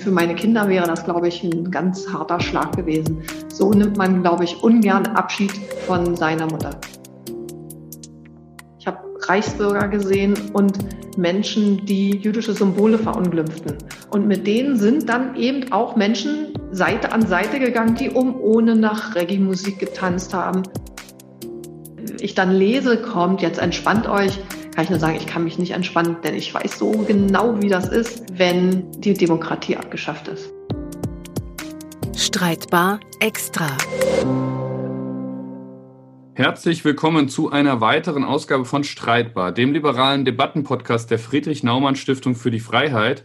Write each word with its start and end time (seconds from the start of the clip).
Für 0.00 0.10
meine 0.10 0.34
Kinder 0.34 0.66
wäre 0.66 0.86
das, 0.86 1.04
glaube 1.04 1.28
ich, 1.28 1.44
ein 1.44 1.70
ganz 1.70 2.08
harter 2.10 2.40
Schlag 2.40 2.74
gewesen. 2.74 3.22
So 3.52 3.70
nimmt 3.70 3.98
man, 3.98 4.22
glaube 4.22 4.44
ich, 4.44 4.62
ungern 4.62 5.06
Abschied 5.08 5.52
von 5.86 6.16
seiner 6.16 6.46
Mutter. 6.46 6.70
Ich 8.78 8.86
habe 8.86 8.98
Reichsbürger 9.28 9.88
gesehen 9.88 10.34
und 10.54 11.18
Menschen, 11.18 11.84
die 11.84 12.16
jüdische 12.16 12.54
Symbole 12.54 12.96
verunglimpften. 12.96 13.76
Und 14.10 14.26
mit 14.26 14.46
denen 14.46 14.76
sind 14.76 15.06
dann 15.10 15.36
eben 15.36 15.70
auch 15.70 15.96
Menschen 15.96 16.54
Seite 16.72 17.12
an 17.12 17.26
Seite 17.26 17.58
gegangen, 17.58 17.94
die 17.94 18.08
um 18.08 18.40
ohne 18.40 18.76
nach 18.76 19.14
Reggae-Musik 19.14 19.80
getanzt 19.80 20.32
haben. 20.32 20.62
Ich 22.20 22.34
dann 22.34 22.52
lese, 22.52 22.96
kommt, 23.02 23.42
jetzt 23.42 23.58
entspannt 23.60 24.08
euch, 24.08 24.38
kann 24.74 24.84
ich 24.84 24.90
nur 24.90 25.00
sagen, 25.00 25.16
ich 25.16 25.26
kann 25.26 25.44
mich 25.44 25.58
nicht 25.58 25.72
entspannen, 25.72 26.16
denn 26.22 26.34
ich 26.34 26.54
weiß 26.54 26.78
so 26.78 26.90
genau, 26.90 27.60
wie 27.60 27.68
das 27.68 27.88
ist, 27.88 28.24
wenn 28.32 28.90
die 29.00 29.14
Demokratie 29.14 29.76
abgeschafft 29.76 30.28
ist. 30.28 30.52
Streitbar 32.16 33.00
extra. 33.18 33.68
Herzlich 36.34 36.84
willkommen 36.84 37.28
zu 37.28 37.50
einer 37.50 37.80
weiteren 37.80 38.24
Ausgabe 38.24 38.64
von 38.64 38.84
Streitbar, 38.84 39.52
dem 39.52 39.72
liberalen 39.72 40.24
Debattenpodcast 40.24 41.10
der 41.10 41.18
Friedrich 41.18 41.62
Naumann 41.62 41.96
Stiftung 41.96 42.34
für 42.34 42.50
die 42.50 42.60
Freiheit. 42.60 43.24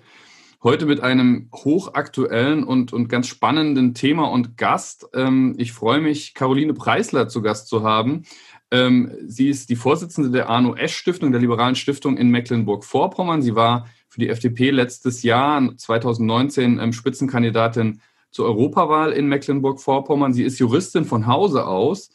Heute 0.64 0.88
mit 0.88 1.02
einem 1.02 1.50
hochaktuellen 1.53 2.64
und, 2.64 2.91
und 2.91 3.08
ganz 3.08 3.27
spannenden 3.27 3.94
Thema 3.94 4.31
und 4.31 4.58
Gast. 4.58 5.08
Ähm, 5.14 5.53
ich 5.59 5.73
freue 5.73 6.02
mich, 6.02 6.34
Caroline 6.34 6.73
Preisler 6.73 7.27
zu 7.27 7.44
Gast 7.44 7.67
zu 7.67 7.84
haben. 7.84 8.23
Ähm, 8.72 9.12
sie 9.26 9.50
ist 9.50 9.70
die 9.70 9.76
Vorsitzende 9.76 10.32
der 10.32 10.50
Arno 10.50 10.76
Esch 10.76 10.96
Stiftung, 10.96 11.32
der 11.32 11.42
Liberalen 11.42 11.76
Stiftung 11.76 12.18
in 12.18 12.30
Mecklenburg-Vorpommern. 12.30 13.42
Sie 13.42 13.56
war 13.56 13.88
für 14.10 14.20
die 14.20 14.30
FDP 14.30 14.72
letztes 14.72 15.23
Jahr, 15.23 15.76
2019, 15.78 16.80
ähm, 16.80 16.94
Spitzenkandidatin 16.94 18.02
zur 18.31 18.45
Europawahl 18.45 19.12
in 19.12 19.28
Mecklenburg-Vorpommern. 19.28 20.34
Sie 20.34 20.44
ist 20.44 20.59
Juristin 20.59 21.06
von 21.06 21.28
Hause 21.28 21.67
aus. 21.67 22.09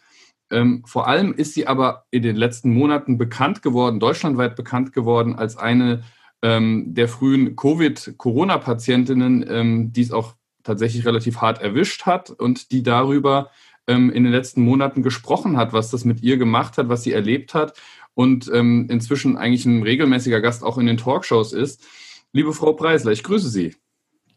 Ähm, 0.51 0.83
vor 0.87 1.07
allem 1.07 1.33
ist 1.33 1.55
sie 1.55 1.69
aber 1.69 2.07
in 2.11 2.23
den 2.23 2.37
letzten 2.37 2.75
Monaten 2.75 3.17
bekannt 3.17 3.63
geworden, 3.63 4.01
deutschlandweit 4.01 4.57
bekannt 4.57 4.93
geworden, 4.93 5.37
als 5.37 5.57
eine 5.57 6.03
der 6.43 7.07
frühen 7.07 7.55
Covid-Corona-Patientinnen, 7.55 9.93
die 9.93 10.01
es 10.01 10.11
auch 10.11 10.37
tatsächlich 10.63 11.05
relativ 11.05 11.43
hart 11.43 11.61
erwischt 11.61 12.07
hat 12.07 12.31
und 12.31 12.73
die 12.73 12.83
darüber 12.83 13.51
ähm, 13.87 14.11
in 14.11 14.25
den 14.25 14.33
letzten 14.33 14.63
Monaten 14.63 15.03
gesprochen 15.03 15.57
hat, 15.57 15.73
was 15.73 15.91
das 15.91 16.05
mit 16.05 16.23
ihr 16.23 16.37
gemacht 16.37 16.79
hat, 16.79 16.89
was 16.89 17.03
sie 17.03 17.13
erlebt 17.13 17.55
hat 17.55 17.75
und 18.15 18.51
ähm, 18.53 18.87
inzwischen 18.91 19.37
eigentlich 19.37 19.65
ein 19.67 19.83
regelmäßiger 19.83 20.41
Gast 20.41 20.63
auch 20.63 20.79
in 20.79 20.87
den 20.87 20.97
Talkshows 20.97 21.53
ist. 21.53 21.85
Liebe 22.33 22.53
Frau 22.53 22.73
Preisler, 22.73 23.13
ich 23.13 23.23
grüße 23.23 23.49
Sie. 23.49 23.75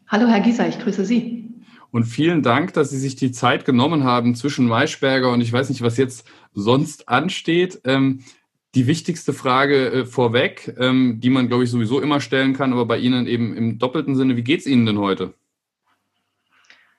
Hallo 0.08 0.26
Herr 0.26 0.40
Gieser, 0.40 0.68
ich 0.68 0.78
grüße 0.78 1.04
Sie. 1.04 1.50
Und 1.90 2.04
vielen 2.04 2.42
Dank, 2.42 2.72
dass 2.72 2.90
Sie 2.90 2.98
sich 2.98 3.14
die 3.14 3.30
Zeit 3.30 3.64
genommen 3.64 4.02
haben 4.02 4.34
zwischen 4.34 4.66
Maischberger 4.66 5.32
und 5.32 5.40
ich 5.40 5.52
weiß 5.52 5.68
nicht, 5.68 5.82
was 5.82 5.96
jetzt 5.96 6.26
sonst 6.52 7.08
ansteht. 7.08 7.80
Ähm, 7.84 8.20
die 8.74 8.88
wichtigste 8.88 9.32
Frage 9.32 9.92
äh, 9.92 10.04
vorweg, 10.04 10.74
ähm, 10.78 11.20
die 11.20 11.30
man, 11.30 11.48
glaube 11.48 11.64
ich, 11.64 11.70
sowieso 11.70 12.00
immer 12.00 12.20
stellen 12.20 12.54
kann, 12.54 12.72
aber 12.72 12.86
bei 12.86 12.98
Ihnen 12.98 13.26
eben 13.26 13.56
im 13.56 13.78
doppelten 13.78 14.16
Sinne, 14.16 14.36
wie 14.36 14.42
geht 14.42 14.60
es 14.60 14.66
Ihnen 14.66 14.86
denn 14.86 14.98
heute? 14.98 15.34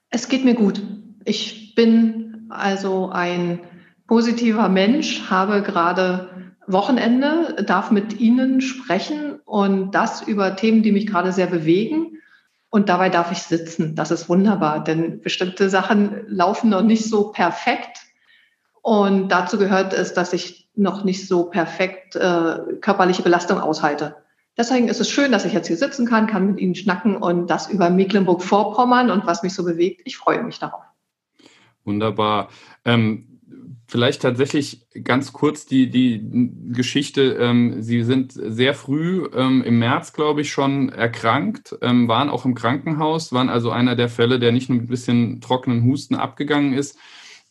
Es 0.10 0.30
geht 0.30 0.46
mir 0.46 0.56
gut. 0.56 0.82
Ich 1.26 1.76
bin 1.76 2.25
also 2.50 3.10
ein 3.10 3.60
positiver 4.08 4.70
Mensch, 4.70 5.30
habe 5.30 5.62
gerade 5.62 6.30
Wochenende, 6.68 7.64
darf 7.66 7.92
mit 7.92 8.20
Ihnen 8.20 8.62
sprechen 8.62 9.40
und 9.46 9.92
das 9.92 10.22
über 10.22 10.56
Themen, 10.56 10.84
die 10.84 10.92
mich 10.92 11.08
gerade 11.08 11.32
sehr 11.32 11.48
bewegen. 11.48 12.18
Und 12.70 12.90
dabei 12.90 13.10
darf 13.10 13.32
ich 13.32 13.40
sitzen. 13.40 13.96
Das 13.96 14.12
ist 14.12 14.28
wunderbar, 14.28 14.84
denn 14.84 15.22
bestimmte 15.22 15.70
Sachen 15.70 16.26
laufen 16.28 16.70
noch 16.70 16.82
nicht 16.82 17.06
so 17.06 17.32
perfekt. 17.32 18.00
Und 18.82 19.30
dazu 19.30 19.58
gehört 19.58 19.94
es, 19.94 20.14
dass 20.14 20.34
ich 20.34 20.70
noch 20.76 21.04
nicht 21.04 21.28
so 21.28 21.46
perfekt 21.46 22.16
äh, 22.16 22.58
körperliche 22.82 23.24
Belastung 23.24 23.60
aushalte. 23.60 24.18
Deswegen 24.58 24.88
ist 24.88 25.02
es 25.02 25.10
schön, 25.10 25.32
dass 25.32 25.46
ich 25.46 25.54
jetzt 25.54 25.68
hier 25.68 25.78
sitzen 25.78 26.06
kann, 26.06 26.28
kann 26.28 26.48
mit 26.48 26.60
Ihnen 26.60 26.76
schnacken 26.76 27.18
und 27.18 27.48
das 27.48 27.70
über 27.70 27.90
Mecklenburg-Vorpommern 27.90 29.12
und 29.12 29.26
was 29.26 29.44
mich 29.44 29.54
so 29.54 29.64
bewegt. 29.64 30.02
Ich 30.06 30.18
freue 30.18 30.44
mich 30.44 30.60
darauf. 30.60 30.85
Wunderbar. 31.86 32.50
Ähm, 32.84 33.36
vielleicht 33.88 34.24
tatsächlich 34.24 34.88
ganz 35.04 35.32
kurz 35.34 35.66
die, 35.66 35.90
die 35.90 36.22
Geschichte. 36.74 37.38
Ähm, 37.40 37.82
Sie 37.82 38.04
sind 38.04 38.34
sehr 38.34 38.74
früh 38.74 39.28
ähm, 39.34 39.64
im 39.64 39.80
März, 39.80 40.14
glaube 40.14 40.42
ich, 40.42 40.52
schon 40.52 40.90
erkrankt, 40.90 41.78
ähm, 41.82 42.08
waren 42.08 42.30
auch 42.30 42.46
im 42.46 42.56
Krankenhaus, 42.56 43.32
waren 43.32 43.50
also 43.50 43.70
einer 43.70 43.96
der 43.96 44.10
Fälle, 44.10 44.40
der 44.40 44.52
nicht 44.52 44.70
nur 44.70 44.80
mit 44.80 44.88
ein 44.88 44.90
bisschen 44.90 45.42
trockenen 45.42 45.84
Husten 45.86 46.16
abgegangen 46.16 46.74
ist. 46.74 46.98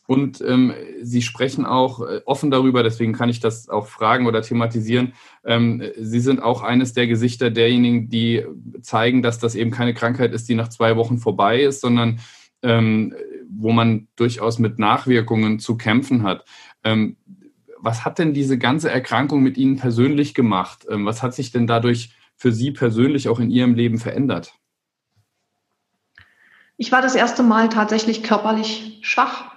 Und 0.07 0.43
ähm, 0.47 0.75
Sie 1.01 1.23
sprechen 1.23 1.65
auch 1.65 2.03
äh, 2.03 2.21
offen 2.27 2.51
darüber, 2.51 2.83
deswegen 2.83 3.15
kann 3.15 3.31
ich 3.31 3.41
das 3.41 3.71
auch 3.71 3.87
fragen 3.87 4.27
oder 4.27 4.43
thematisieren. 4.43 5.15
Ähm, 5.45 5.83
Sie 5.99 6.21
sind 6.21 6.43
auch 6.43 6.63
eines 6.63 6.93
der 6.93 7.07
Gesichter 7.07 7.51
derjenigen, 7.51 8.11
die 8.11 8.45
zeigen, 8.83 9.23
dass 9.23 9.39
das 9.39 9.55
eben 9.55 9.71
keine 9.71 9.95
Krankheit 9.95 10.35
ist, 10.35 10.49
die 10.49 10.57
nach 10.57 10.69
zwei 10.69 10.97
Wochen 10.97 11.17
vorbei 11.19 11.63
ist, 11.63 11.81
sondern 11.81 12.21
wo 13.57 13.73
man 13.73 14.09
durchaus 14.17 14.59
mit 14.59 14.79
Nachwirkungen 14.79 15.59
zu 15.59 15.77
kämpfen 15.77 16.23
hat. 16.23 16.45
Ähm, 16.83 17.17
was 17.79 18.05
hat 18.05 18.19
denn 18.19 18.33
diese 18.33 18.59
ganze 18.59 18.91
Erkrankung 18.91 19.43
mit 19.43 19.59
Ihnen 19.59 19.77
persönlich 19.77 20.35
gemacht? 20.35 20.87
Ähm, 20.89 21.05
was 21.07 21.23
hat 21.23 21.35
sich 21.35 21.53
denn 21.53 21.67
dadurch 21.67 22.17
für 22.35 22.53
Sie 22.53 22.71
persönlich 22.71 23.29
auch 23.29 23.41
in 23.41 23.51
Ihrem 23.51 23.75
Leben 23.75 23.99
verändert? 23.99 24.55
Ich 26.77 26.91
war 26.91 27.03
das 27.03 27.15
erste 27.15 27.43
Mal 27.43 27.69
tatsächlich 27.69 28.23
körperlich 28.23 28.99
schwach. 29.03 29.53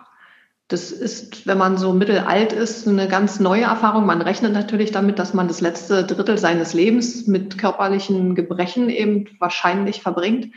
Das 0.67 0.91
ist, 0.91 1.47
wenn 1.47 1.57
man 1.57 1.77
so 1.77 1.93
mittelalt 1.93 2.51
ist, 2.51 2.87
eine 2.87 3.07
ganz 3.07 3.39
neue 3.39 3.63
Erfahrung. 3.63 4.05
Man 4.05 4.21
rechnet 4.21 4.51
natürlich 4.51 4.91
damit, 4.91 5.17
dass 5.17 5.33
man 5.33 5.47
das 5.47 5.61
letzte 5.61 6.05
Drittel 6.05 6.37
seines 6.37 6.73
Lebens 6.73 7.25
mit 7.25 7.57
körperlichen 7.57 8.35
Gebrechen 8.35 8.89
eben 8.89 9.29
wahrscheinlich 9.39 10.01
verbringt. 10.01 10.53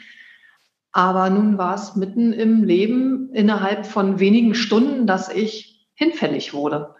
Aber 0.92 1.30
nun 1.30 1.56
war 1.56 1.74
es 1.74 1.94
mitten 1.94 2.32
im 2.32 2.64
Leben 2.64 3.30
innerhalb 3.32 3.86
von 3.86 4.18
wenigen 4.18 4.54
Stunden, 4.54 5.06
dass 5.06 5.28
ich 5.28 5.86
hinfällig 5.94 6.52
wurde. 6.52 6.94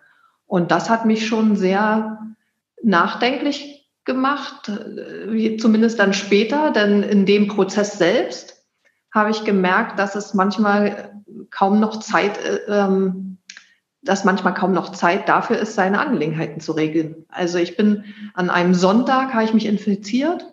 Und 0.46 0.70
das 0.70 0.90
hat 0.90 1.06
mich 1.06 1.26
schon 1.26 1.56
sehr 1.56 2.18
nachdenklich 2.82 3.88
gemacht, 4.04 4.68
äh, 4.68 5.56
zumindest 5.56 5.98
dann 5.98 6.14
später, 6.14 6.70
denn 6.70 7.02
in 7.02 7.26
dem 7.26 7.48
Prozess 7.48 7.98
selbst 7.98 8.64
habe 9.12 9.30
ich 9.30 9.44
gemerkt, 9.44 9.98
dass 9.98 10.14
es 10.14 10.34
manchmal 10.34 11.20
kaum 11.50 11.80
noch 11.80 11.98
Zeit, 12.00 12.38
äh, 12.44 12.60
ähm, 12.68 13.38
dass 14.02 14.24
manchmal 14.24 14.54
kaum 14.54 14.72
noch 14.72 14.92
Zeit 14.92 15.28
dafür 15.28 15.58
ist, 15.58 15.74
seine 15.74 16.00
Angelegenheiten 16.00 16.60
zu 16.60 16.72
regeln. 16.72 17.26
Also 17.28 17.58
ich 17.58 17.76
bin 17.76 18.04
an 18.34 18.48
einem 18.50 18.74
Sonntag, 18.74 19.34
habe 19.34 19.44
ich 19.44 19.52
mich 19.52 19.66
infiziert 19.66 20.46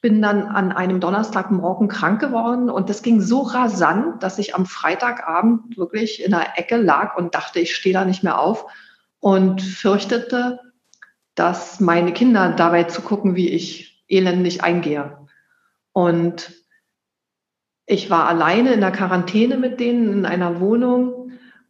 bin 0.00 0.22
dann 0.22 0.44
an 0.44 0.72
einem 0.72 1.00
Donnerstagmorgen 1.00 1.88
krank 1.88 2.20
geworden 2.20 2.70
und 2.70 2.88
das 2.88 3.02
ging 3.02 3.20
so 3.20 3.42
rasant, 3.42 4.22
dass 4.22 4.38
ich 4.38 4.54
am 4.54 4.66
Freitagabend 4.66 5.76
wirklich 5.76 6.24
in 6.24 6.30
der 6.30 6.58
Ecke 6.58 6.76
lag 6.76 7.16
und 7.16 7.34
dachte, 7.34 7.60
ich 7.60 7.74
stehe 7.74 7.92
da 7.92 8.04
nicht 8.04 8.22
mehr 8.22 8.40
auf 8.40 8.66
und 9.20 9.62
fürchtete, 9.62 10.60
dass 11.34 11.80
meine 11.80 12.12
Kinder 12.12 12.52
dabei 12.52 12.84
zugucken, 12.84 13.34
wie 13.34 13.48
ich 13.48 14.04
elendig 14.08 14.62
eingehe. 14.62 15.18
Und 15.92 16.52
ich 17.86 18.10
war 18.10 18.28
alleine 18.28 18.72
in 18.72 18.80
der 18.80 18.92
Quarantäne 18.92 19.56
mit 19.56 19.80
denen 19.80 20.12
in 20.12 20.26
einer 20.26 20.60
Wohnung 20.60 21.17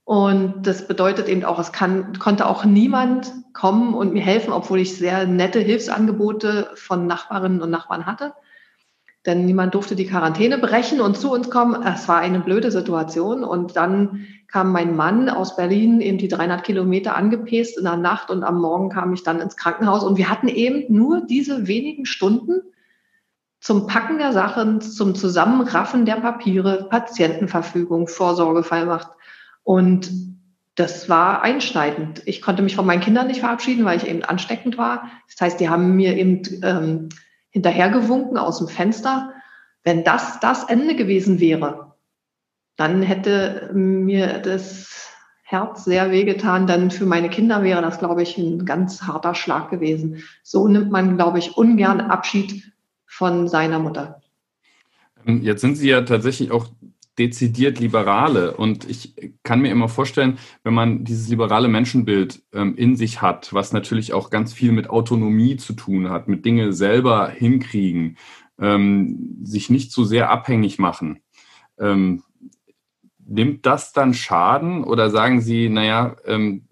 und 0.09 0.67
das 0.67 0.89
bedeutet 0.89 1.29
eben 1.29 1.45
auch, 1.45 1.59
es 1.59 1.71
kann, 1.71 2.19
konnte 2.19 2.47
auch 2.47 2.65
niemand 2.65 3.31
kommen 3.53 3.93
und 3.93 4.15
mir 4.15 4.23
helfen, 4.23 4.55
obwohl 4.55 4.81
ich 4.81 4.97
sehr 4.97 5.27
nette 5.27 5.59
Hilfsangebote 5.61 6.71
von 6.77 7.07
Nachbarinnen 7.07 7.61
und 7.61 7.69
Nachbarn 7.69 8.07
hatte. 8.07 8.33
Denn 9.27 9.45
niemand 9.45 9.75
durfte 9.75 9.97
die 9.97 10.07
Quarantäne 10.07 10.57
brechen 10.57 11.03
und 11.03 11.19
zu 11.19 11.31
uns 11.31 11.51
kommen. 11.51 11.83
Es 11.83 12.09
war 12.09 12.21
eine 12.21 12.41
blöde 12.41 12.71
Situation. 12.71 13.45
Und 13.45 13.77
dann 13.77 14.27
kam 14.47 14.73
mein 14.73 14.97
Mann 14.97 15.29
aus 15.29 15.57
Berlin 15.57 16.01
eben 16.01 16.17
die 16.17 16.29
300 16.29 16.65
Kilometer 16.65 17.15
angepest 17.15 17.77
in 17.77 17.85
der 17.85 17.99
Nacht 17.99 18.31
und 18.31 18.45
am 18.45 18.63
Morgen 18.63 18.89
kam 18.89 19.13
ich 19.13 19.25
dann 19.25 19.43
ins 19.43 19.59
Krankenhaus. 19.59 20.05
Und 20.05 20.17
wir 20.17 20.31
hatten 20.31 20.49
eben 20.49 20.85
nur 20.89 21.21
diese 21.27 21.67
wenigen 21.67 22.07
Stunden 22.07 22.63
zum 23.61 23.87
Packen 23.87 24.17
der 24.17 24.33
Sachen, 24.33 24.81
zum 24.81 25.15
Zusammenraffen 25.15 26.07
der 26.07 26.15
Papiere, 26.15 26.87
Patientenverfügung, 26.89 28.09
Vorsorgevollmacht 28.09 29.18
und 29.69 30.11
das 30.77 31.11
war 31.11 31.43
einschneidend. 31.43 32.23
Ich 32.25 32.41
konnte 32.41 32.63
mich 32.63 32.75
von 32.75 32.87
meinen 32.87 33.03
Kindern 33.03 33.27
nicht 33.27 33.41
verabschieden, 33.41 33.85
weil 33.85 33.99
ich 33.99 34.09
eben 34.09 34.23
ansteckend 34.23 34.79
war. 34.79 35.11
Das 35.31 35.39
heißt, 35.43 35.61
die 35.61 35.69
haben 35.69 35.95
mir 35.95 36.17
eben 36.17 36.41
ähm, 36.63 37.11
hinterhergewunken 37.51 38.39
aus 38.39 38.61
dem 38.61 38.69
Fenster. 38.69 39.35
Wenn 39.85 40.05
das 40.05 40.41
das 40.41 40.65
Ende 40.65 40.97
gewesen 40.97 41.39
wäre, 41.39 41.93
dann 42.77 43.03
hätte 43.03 43.71
mir 43.75 44.39
das 44.39 45.11
Herz 45.43 45.85
sehr 45.85 46.11
wehgetan. 46.13 46.67
Dann 46.67 46.91
für 46.91 47.05
meine 47.05 47.29
Kinder 47.29 47.63
wäre 47.63 47.83
das, 47.83 47.99
glaube 47.99 48.23
ich, 48.23 48.39
ein 48.39 48.65
ganz 48.65 49.03
harter 49.03 49.35
Schlag 49.35 49.69
gewesen. 49.69 50.23
So 50.43 50.67
nimmt 50.67 50.91
man, 50.91 51.17
glaube 51.17 51.41
ich, 51.41 51.59
ungern 51.59 52.01
Abschied 52.01 52.73
von 53.05 53.49
seiner 53.49 53.81
Mutter. 53.81 54.23
Jetzt 55.27 55.61
sind 55.61 55.75
Sie 55.75 55.91
ja 55.91 56.01
tatsächlich 56.01 56.53
auch 56.53 56.69
dezidiert 57.19 57.81
Liberale. 57.81 58.57
Und 58.57 58.89
ich 58.89 59.15
kann 59.43 59.61
mir 59.61 59.71
immer 59.71 59.89
vorstellen, 59.89 60.39
wenn 60.63 60.75
man 60.75 61.05
dieses 61.05 61.29
liberale 61.29 61.69
Menschenbild 61.69 62.43
ähm, 62.53 62.77
in 62.77 62.97
sich 62.97 63.21
hat, 63.21 63.53
was 63.53 63.73
natürlich 63.73 64.13
auch 64.13 64.31
ganz 64.31 64.53
viel 64.53 64.73
mit 64.73 64.91
Autonomie 64.91 65.57
zu 65.57 65.73
tun 65.73 66.11
hat, 66.11 66.29
mit 66.29 66.45
Dinge 66.45 66.73
selber 66.73 67.29
hinkriegen, 67.29 68.17
ähm, 68.61 69.39
sich 69.43 69.71
nicht 69.71 69.93
zu 69.93 70.05
sehr 70.05 70.31
abhängig 70.31 70.79
machen. 70.79 71.21
Ähm, 71.79 72.23
nimmt 73.27 73.67
das 73.67 73.93
dann 73.93 74.15
Schaden 74.15 74.85
oder 74.85 75.11
sagen 75.11 75.41
Sie, 75.41 75.69
naja, 75.69 76.17
ähm, 76.25 76.69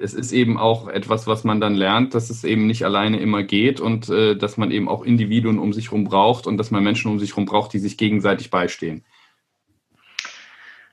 es 0.00 0.14
ist 0.14 0.32
eben 0.32 0.58
auch 0.58 0.86
etwas, 0.88 1.26
was 1.26 1.42
man 1.44 1.60
dann 1.60 1.74
lernt, 1.74 2.14
dass 2.14 2.30
es 2.30 2.44
eben 2.44 2.66
nicht 2.66 2.84
alleine 2.84 3.18
immer 3.18 3.42
geht 3.42 3.80
und 3.80 4.08
äh, 4.08 4.36
dass 4.36 4.56
man 4.56 4.70
eben 4.70 4.88
auch 4.88 5.02
Individuen 5.02 5.58
um 5.58 5.72
sich 5.72 5.86
herum 5.86 6.04
braucht 6.04 6.46
und 6.46 6.56
dass 6.56 6.70
man 6.70 6.84
Menschen 6.84 7.10
um 7.10 7.18
sich 7.18 7.30
herum 7.30 7.46
braucht, 7.46 7.72
die 7.72 7.80
sich 7.80 7.98
gegenseitig 7.98 8.50
beistehen. 8.50 9.04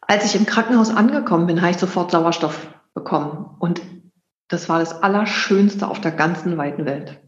Als 0.08 0.26
ich 0.26 0.40
im 0.40 0.46
Krankenhaus 0.46 0.90
angekommen 0.90 1.48
bin, 1.48 1.62
habe 1.62 1.72
ich 1.72 1.78
sofort 1.78 2.12
Sauerstoff 2.12 2.68
bekommen. 2.94 3.56
Und 3.60 3.82
das 4.48 4.70
war 4.70 4.80
das 4.80 5.02
Allerschönste 5.02 5.88
auf 5.88 6.00
der 6.00 6.12
ganzen 6.12 6.58
weiten 6.58 6.86
Welt. 6.86 7.20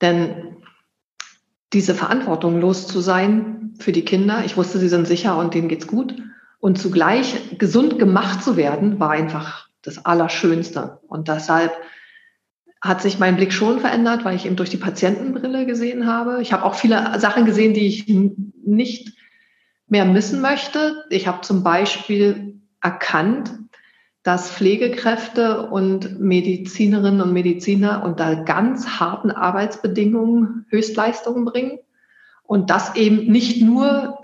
Denn 0.00 0.56
diese 1.72 1.94
Verantwortung 1.94 2.60
los 2.60 2.86
zu 2.86 3.00
sein 3.00 3.74
für 3.78 3.92
die 3.92 4.04
Kinder, 4.04 4.44
ich 4.44 4.56
wusste, 4.56 4.78
sie 4.78 4.88
sind 4.88 5.06
sicher 5.06 5.36
und 5.38 5.54
denen 5.54 5.68
geht's 5.68 5.86
gut. 5.86 6.14
Und 6.58 6.78
zugleich 6.78 7.58
gesund 7.58 7.98
gemacht 7.98 8.42
zu 8.42 8.56
werden, 8.56 9.00
war 9.00 9.10
einfach 9.10 9.68
das 9.82 10.04
Allerschönste. 10.04 11.00
Und 11.08 11.28
deshalb 11.28 11.72
hat 12.80 13.00
sich 13.00 13.18
mein 13.18 13.36
Blick 13.36 13.52
schon 13.52 13.80
verändert, 13.80 14.24
weil 14.24 14.36
ich 14.36 14.46
eben 14.46 14.56
durch 14.56 14.70
die 14.70 14.76
Patientenbrille 14.76 15.66
gesehen 15.66 16.06
habe. 16.06 16.42
Ich 16.42 16.52
habe 16.52 16.64
auch 16.64 16.74
viele 16.74 17.18
Sachen 17.18 17.46
gesehen, 17.46 17.72
die 17.72 17.86
ich 17.86 18.06
nicht 18.08 19.16
mehr 19.86 20.04
missen 20.04 20.40
möchte. 20.40 21.04
Ich 21.10 21.26
habe 21.26 21.42
zum 21.42 21.62
Beispiel 21.62 22.60
erkannt, 22.80 23.52
dass 24.22 24.50
Pflegekräfte 24.50 25.68
und 25.68 26.18
Medizinerinnen 26.18 27.20
und 27.20 27.32
Mediziner 27.32 28.02
unter 28.04 28.36
ganz 28.44 28.98
harten 28.98 29.30
Arbeitsbedingungen 29.30 30.64
Höchstleistungen 30.70 31.44
bringen. 31.44 31.78
Und 32.42 32.70
das 32.70 32.96
eben 32.96 33.30
nicht 33.30 33.60
nur 33.62 34.18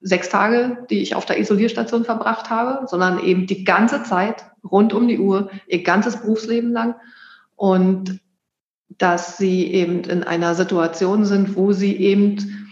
sechs 0.00 0.28
Tage, 0.30 0.86
die 0.90 1.00
ich 1.00 1.14
auf 1.14 1.26
der 1.26 1.38
Isolierstation 1.38 2.04
verbracht 2.04 2.50
habe, 2.50 2.86
sondern 2.86 3.22
eben 3.22 3.46
die 3.46 3.64
ganze 3.64 4.02
Zeit, 4.02 4.46
rund 4.62 4.92
um 4.92 5.08
die 5.08 5.18
Uhr, 5.18 5.50
ihr 5.66 5.82
ganzes 5.82 6.18
Berufsleben 6.18 6.72
lang. 6.72 6.94
Und 7.56 8.20
dass 8.88 9.36
sie 9.36 9.66
eben 9.72 10.04
in 10.04 10.22
einer 10.22 10.54
Situation 10.54 11.24
sind, 11.24 11.56
wo 11.56 11.72
sie 11.72 11.96
eben 11.96 12.63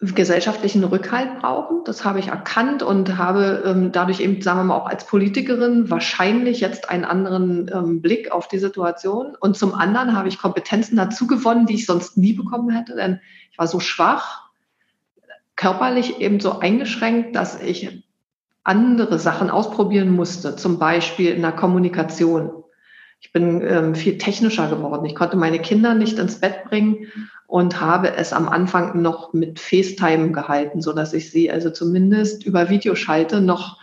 gesellschaftlichen 0.00 0.82
Rückhalt 0.82 1.40
brauchen. 1.40 1.84
Das 1.84 2.04
habe 2.06 2.20
ich 2.20 2.28
erkannt 2.28 2.82
und 2.82 3.18
habe 3.18 3.62
ähm, 3.66 3.92
dadurch 3.92 4.20
eben, 4.20 4.40
sagen 4.40 4.60
wir 4.60 4.64
mal, 4.64 4.76
auch 4.76 4.86
als 4.86 5.04
Politikerin 5.06 5.90
wahrscheinlich 5.90 6.60
jetzt 6.60 6.88
einen 6.88 7.04
anderen 7.04 7.70
ähm, 7.72 8.00
Blick 8.00 8.32
auf 8.32 8.48
die 8.48 8.58
Situation. 8.58 9.36
Und 9.38 9.58
zum 9.58 9.74
anderen 9.74 10.16
habe 10.16 10.28
ich 10.28 10.38
Kompetenzen 10.38 10.96
dazu 10.96 11.26
gewonnen, 11.26 11.66
die 11.66 11.74
ich 11.74 11.84
sonst 11.84 12.16
nie 12.16 12.32
bekommen 12.32 12.70
hätte, 12.70 12.96
denn 12.96 13.20
ich 13.52 13.58
war 13.58 13.66
so 13.66 13.78
schwach, 13.78 14.48
körperlich 15.54 16.18
eben 16.20 16.40
so 16.40 16.58
eingeschränkt, 16.58 17.36
dass 17.36 17.60
ich 17.60 18.02
andere 18.64 19.18
Sachen 19.18 19.50
ausprobieren 19.50 20.10
musste, 20.10 20.56
zum 20.56 20.78
Beispiel 20.78 21.34
in 21.34 21.42
der 21.42 21.52
Kommunikation. 21.52 22.64
Ich 23.20 23.32
bin 23.32 23.60
ähm, 23.60 23.94
viel 23.94 24.16
technischer 24.16 24.70
geworden. 24.70 25.04
Ich 25.04 25.14
konnte 25.14 25.36
meine 25.36 25.58
Kinder 25.58 25.94
nicht 25.94 26.18
ins 26.18 26.40
Bett 26.40 26.64
bringen 26.64 27.08
und 27.50 27.80
habe 27.80 28.14
es 28.14 28.32
am 28.32 28.48
Anfang 28.48 29.02
noch 29.02 29.32
mit 29.32 29.58
FaceTime 29.58 30.30
gehalten, 30.30 30.80
so 30.80 30.92
dass 30.92 31.12
ich 31.12 31.32
sie 31.32 31.50
also 31.50 31.70
zumindest 31.70 32.46
über 32.46 32.70
Videoschalte 32.70 33.40
noch 33.40 33.80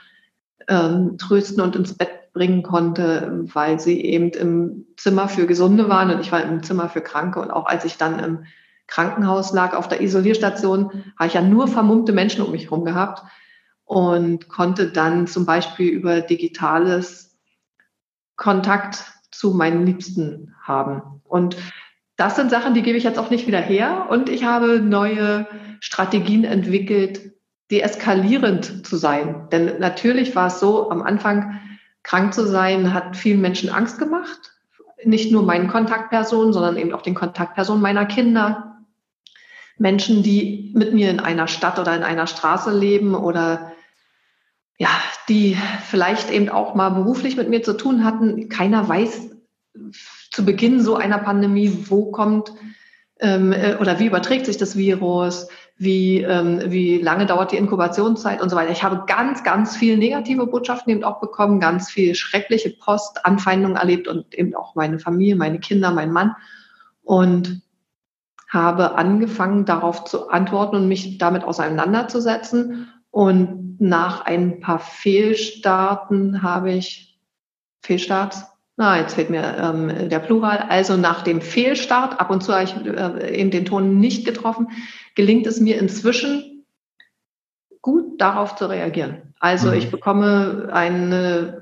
ähm, 0.70 1.18
trösten 1.18 1.60
und 1.60 1.76
ins 1.76 1.94
Bett 1.94 2.32
bringen 2.32 2.64
konnte, 2.64 3.44
weil 3.54 3.78
sie 3.78 4.00
eben 4.06 4.30
im 4.30 4.86
Zimmer 4.96 5.28
für 5.28 5.48
Gesunde 5.48 5.90
waren 5.90 6.12
und 6.12 6.22
ich 6.22 6.32
war 6.32 6.44
im 6.44 6.64
Zimmer 6.64 6.88
für 6.88 7.02
Kranke. 7.02 7.42
Und 7.42 7.52
auch 7.52 7.66
als 7.66 7.84
ich 7.84 7.98
dann 7.98 8.20
im 8.20 8.46
Krankenhaus 8.88 9.52
lag 9.52 9.76
auf 9.76 9.90
der 9.90 10.02
Isolierstation, 10.02 11.04
habe 11.20 11.28
ich 11.28 11.34
ja 11.34 11.42
nur 11.42 11.68
vermummte 11.68 12.14
Menschen 12.14 12.46
um 12.46 12.52
mich 12.52 12.66
herum 12.66 12.86
gehabt 12.86 13.22
und 13.84 14.48
konnte 14.48 14.92
dann 14.92 15.28
zum 15.28 15.46
Beispiel 15.46 15.90
über 15.90 16.22
digitales 16.22 17.38
Kontakt 18.38 19.12
zu 19.30 19.52
meinen 19.52 19.86
Liebsten 19.86 20.56
haben. 20.64 21.22
Und 21.26 21.58
das 22.18 22.36
sind 22.36 22.50
Sachen, 22.50 22.74
die 22.74 22.82
gebe 22.82 22.98
ich 22.98 23.04
jetzt 23.04 23.20
auch 23.20 23.30
nicht 23.30 23.48
wieder 23.48 23.62
her. 23.62 24.08
Und 24.10 24.28
ich 24.28 24.44
habe 24.44 24.80
neue 24.80 25.48
Strategien 25.80 26.44
entwickelt, 26.44 27.32
deeskalierend 27.70 28.86
zu 28.86 28.98
sein. 28.98 29.48
Denn 29.52 29.80
natürlich 29.80 30.36
war 30.36 30.48
es 30.48 30.60
so, 30.60 30.90
am 30.90 31.04
Anfang 31.04 31.60
krank 32.02 32.34
zu 32.34 32.48
sein, 32.48 32.94
hat 32.94 33.16
vielen 33.16 33.42
Menschen 33.42 33.70
Angst 33.70 34.00
gemacht. 34.00 34.54
Nicht 35.04 35.32
nur 35.32 35.44
meinen 35.44 35.68
Kontaktpersonen, 35.68 36.54
sondern 36.54 36.78
eben 36.78 36.92
auch 36.94 37.04
den 37.04 37.14
Kontaktpersonen 37.14 37.82
meiner 37.82 38.06
Kinder. 38.06 38.78
Menschen, 39.78 40.24
die 40.24 40.72
mit 40.74 40.94
mir 40.94 41.12
in 41.12 41.20
einer 41.20 41.48
Stadt 41.48 41.78
oder 41.78 41.96
in 41.96 42.02
einer 42.02 42.26
Straße 42.26 42.76
leben 42.76 43.14
oder 43.14 43.74
ja, 44.80 44.90
die 45.30 45.56
vielleicht 45.86 46.32
eben 46.32 46.50
auch 46.50 46.74
mal 46.74 46.90
beruflich 46.90 47.38
mit 47.38 47.50
mir 47.50 47.62
zu 47.62 47.74
tun 47.78 48.04
hatten. 48.04 48.50
Keiner 48.50 48.88
weiß 48.88 49.30
zu 50.38 50.46
Beginn 50.46 50.82
so 50.82 50.96
einer 50.96 51.18
Pandemie, 51.18 51.86
wo 51.90 52.12
kommt 52.12 52.54
ähm, 53.20 53.52
äh, 53.52 53.76
oder 53.78 54.00
wie 54.00 54.06
überträgt 54.06 54.46
sich 54.46 54.58
das 54.58 54.78
Virus, 54.78 55.48
wie, 55.78 56.22
ähm, 56.22 56.62
wie 56.68 57.00
lange 57.00 57.26
dauert 57.26 57.54
die 57.54 57.58
Inkubationszeit 57.58 58.40
und 58.40 58.50
so 58.50 58.56
weiter. 58.56 58.72
Ich 58.72 58.84
habe 58.84 59.06
ganz, 59.08 59.44
ganz 59.44 59.76
viel 59.76 59.98
negative 59.98 60.46
Botschaften 60.46 60.94
eben 60.94 61.04
auch 61.04 61.20
bekommen, 61.20 61.60
ganz 61.60 61.90
viel 61.90 62.14
schreckliche 62.14 62.70
Post, 62.70 63.26
Anfeindungen 63.26 63.78
erlebt 63.78 64.08
und 64.08 64.32
eben 64.36 64.54
auch 64.54 64.76
meine 64.76 65.00
Familie, 65.00 65.36
meine 65.36 65.60
Kinder, 65.60 65.90
mein 65.90 66.12
Mann. 66.12 66.36
Und 67.02 67.64
habe 68.48 68.94
angefangen, 68.94 69.66
darauf 69.66 70.06
zu 70.06 70.30
antworten 70.30 70.76
und 70.76 70.88
mich 70.88 71.18
damit 71.18 71.46
auseinanderzusetzen. 71.46 72.94
Und 73.10 73.82
nach 73.82 74.24
ein 74.24 74.60
paar 74.60 74.78
Fehlstarten 74.78 76.44
habe 76.44 76.74
ich 76.74 77.20
Fehlstarts, 77.82 78.46
na, 78.78 79.00
jetzt 79.00 79.16
fehlt 79.16 79.32
mir 79.32 79.58
ähm, 79.58 80.10
der 80.10 80.20
Plural. 80.20 80.60
Also 80.70 80.98
nach 80.98 81.24
dem 81.24 81.42
Fehlstart, 81.42 82.20
ab 82.20 82.30
und 82.30 82.44
zu 82.44 82.54
habe 82.54 82.64
ich 82.64 82.76
äh, 82.76 83.40
eben 83.40 83.50
den 83.50 83.66
Ton 83.66 84.00
nicht 84.00 84.24
getroffen, 84.24 84.68
gelingt 85.16 85.48
es 85.48 85.60
mir 85.60 85.80
inzwischen 85.80 86.66
gut 87.82 88.22
darauf 88.22 88.56
zu 88.56 88.70
reagieren. 88.70 89.34
Also 89.40 89.70
mhm. 89.70 89.78
ich 89.78 89.90
bekomme 89.90 90.70
eine 90.72 91.62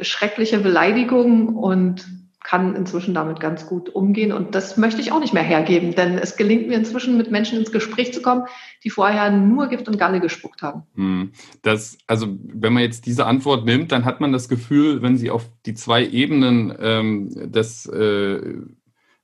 schreckliche 0.00 0.60
Beleidigung 0.60 1.56
und 1.56 2.06
kann 2.50 2.74
inzwischen 2.74 3.14
damit 3.14 3.38
ganz 3.38 3.64
gut 3.64 3.88
umgehen. 3.90 4.32
Und 4.32 4.56
das 4.56 4.76
möchte 4.76 5.00
ich 5.00 5.12
auch 5.12 5.20
nicht 5.20 5.32
mehr 5.32 5.44
hergeben, 5.44 5.94
denn 5.94 6.18
es 6.18 6.36
gelingt 6.36 6.66
mir 6.66 6.74
inzwischen 6.74 7.16
mit 7.16 7.30
Menschen 7.30 7.60
ins 7.60 7.70
Gespräch 7.70 8.12
zu 8.12 8.22
kommen, 8.22 8.42
die 8.82 8.90
vorher 8.90 9.30
nur 9.30 9.68
Gift 9.68 9.86
und 9.86 9.98
Galle 9.98 10.18
gespuckt 10.18 10.60
haben. 10.60 10.82
Hm. 10.96 11.30
Das, 11.62 11.96
also 12.08 12.26
wenn 12.42 12.72
man 12.72 12.82
jetzt 12.82 13.06
diese 13.06 13.26
Antwort 13.26 13.66
nimmt, 13.66 13.92
dann 13.92 14.04
hat 14.04 14.20
man 14.20 14.32
das 14.32 14.48
Gefühl, 14.48 15.00
wenn 15.00 15.16
sie 15.16 15.30
auf 15.30 15.48
die 15.64 15.74
zwei 15.74 16.04
Ebenen 16.04 16.74
ähm, 16.80 17.52
des 17.52 17.86
äh, 17.86 18.40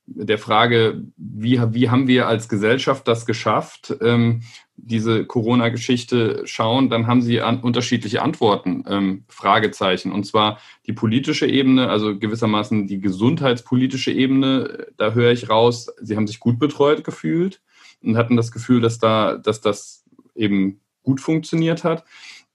der 0.07 0.39
Frage, 0.39 1.03
wie, 1.17 1.61
wie 1.73 1.91
haben 1.91 2.07
wir 2.07 2.29
als 2.29 2.49
Gesellschaft 2.49 3.09
das 3.09 3.27
geschafft, 3.27 3.97
ähm, 4.01 4.43
diese 4.77 5.25
Corona-Geschichte 5.25 6.43
schauen, 6.45 6.91
dann 6.91 7.07
haben 7.07 7.23
Sie 7.23 7.41
an, 7.41 7.61
unterschiedliche 7.61 8.23
Antworten, 8.23 8.85
ähm, 8.89 9.25
Fragezeichen. 9.29 10.13
Und 10.13 10.25
zwar 10.25 10.59
die 10.87 10.93
politische 10.93 11.47
Ebene, 11.47 11.89
also 11.89 12.19
gewissermaßen 12.19 12.87
die 12.87 13.01
gesundheitspolitische 13.01 14.13
Ebene, 14.13 14.87
da 14.97 15.13
höre 15.13 15.33
ich 15.33 15.49
raus, 15.49 15.89
Sie 16.01 16.17
haben 16.17 16.27
sich 16.27 16.41
gut 16.41 16.59
betreut 16.59 17.05
gefühlt 17.05 17.61
und 18.03 18.17
hatten 18.17 18.37
das 18.37 18.53
Gefühl, 18.53 18.81
dass, 18.81 18.99
da, 18.99 19.37
dass 19.37 19.61
das 19.61 20.05
eben 20.35 20.81
gut 21.03 21.21
funktioniert 21.21 21.83
hat. 21.83 22.05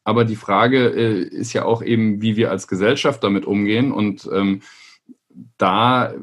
Aber 0.03 0.25
die 0.25 0.35
Frage 0.35 0.87
äh, 0.89 1.21
ist 1.21 1.53
ja 1.53 1.65
auch 1.65 1.81
eben, 1.83 2.21
wie 2.21 2.35
wir 2.35 2.49
als 2.49 2.67
Gesellschaft 2.67 3.23
damit 3.23 3.45
umgehen. 3.45 3.91
Und 3.91 4.29
ähm, 4.31 4.61
da 5.57 6.13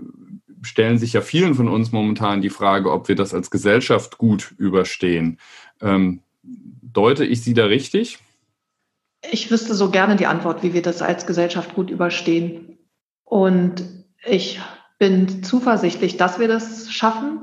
stellen 0.63 0.99
sich 0.99 1.13
ja 1.13 1.21
vielen 1.21 1.55
von 1.55 1.69
uns 1.69 1.93
momentan 1.93 2.41
die 2.41 2.51
Frage, 2.51 2.91
ob 2.91 3.09
wir 3.09 3.17
das 3.17 3.35
als 3.35 3.51
Gesellschaft 3.51 4.19
gut 4.19 4.55
überstehen. 4.59 5.39
Ähm, 5.81 6.21
deute 6.43 7.25
ich 7.25 7.43
Sie 7.43 7.55
da 7.55 7.67
richtig? 7.67 8.19
Ich 9.31 9.51
wüsste 9.51 9.75
so 9.75 9.91
gerne 9.91 10.17
die 10.17 10.27
Antwort, 10.27 10.63
wie 10.63 10.75
wir 10.75 10.83
das 10.83 11.03
als 11.03 11.27
Gesellschaft 11.27 11.75
gut 11.75 11.91
überstehen. 11.91 12.79
Und 13.25 13.85
ich 14.25 14.61
bin 14.99 15.43
zuversichtlich, 15.43 16.17
dass 16.17 16.39
wir 16.39 16.49
das 16.49 16.91
schaffen. 16.93 17.41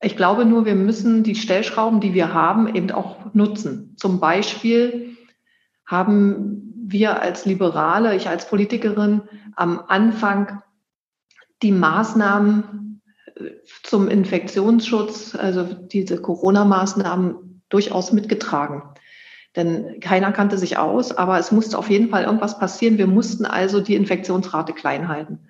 Ich 0.00 0.16
glaube 0.16 0.44
nur, 0.44 0.64
wir 0.64 0.74
müssen 0.74 1.22
die 1.22 1.34
Stellschrauben, 1.34 2.00
die 2.00 2.14
wir 2.14 2.34
haben, 2.34 2.74
eben 2.74 2.90
auch 2.90 3.34
nutzen. 3.34 3.94
Zum 3.96 4.20
Beispiel 4.20 5.16
haben 5.86 6.72
wir 6.84 7.20
als 7.20 7.44
Liberale, 7.44 8.16
ich 8.16 8.28
als 8.28 8.48
Politikerin 8.48 9.22
am 9.54 9.80
Anfang 9.86 10.62
die 11.62 11.72
Maßnahmen 11.72 13.00
zum 13.82 14.08
Infektionsschutz, 14.08 15.34
also 15.34 15.64
diese 15.64 16.20
Corona-Maßnahmen 16.20 17.62
durchaus 17.68 18.12
mitgetragen. 18.12 18.82
Denn 19.56 20.00
keiner 20.00 20.32
kannte 20.32 20.56
sich 20.58 20.78
aus, 20.78 21.12
aber 21.12 21.38
es 21.38 21.52
musste 21.52 21.78
auf 21.78 21.90
jeden 21.90 22.08
Fall 22.08 22.24
irgendwas 22.24 22.58
passieren. 22.58 22.98
Wir 22.98 23.06
mussten 23.06 23.44
also 23.44 23.80
die 23.80 23.94
Infektionsrate 23.94 24.72
klein 24.72 25.08
halten. 25.08 25.40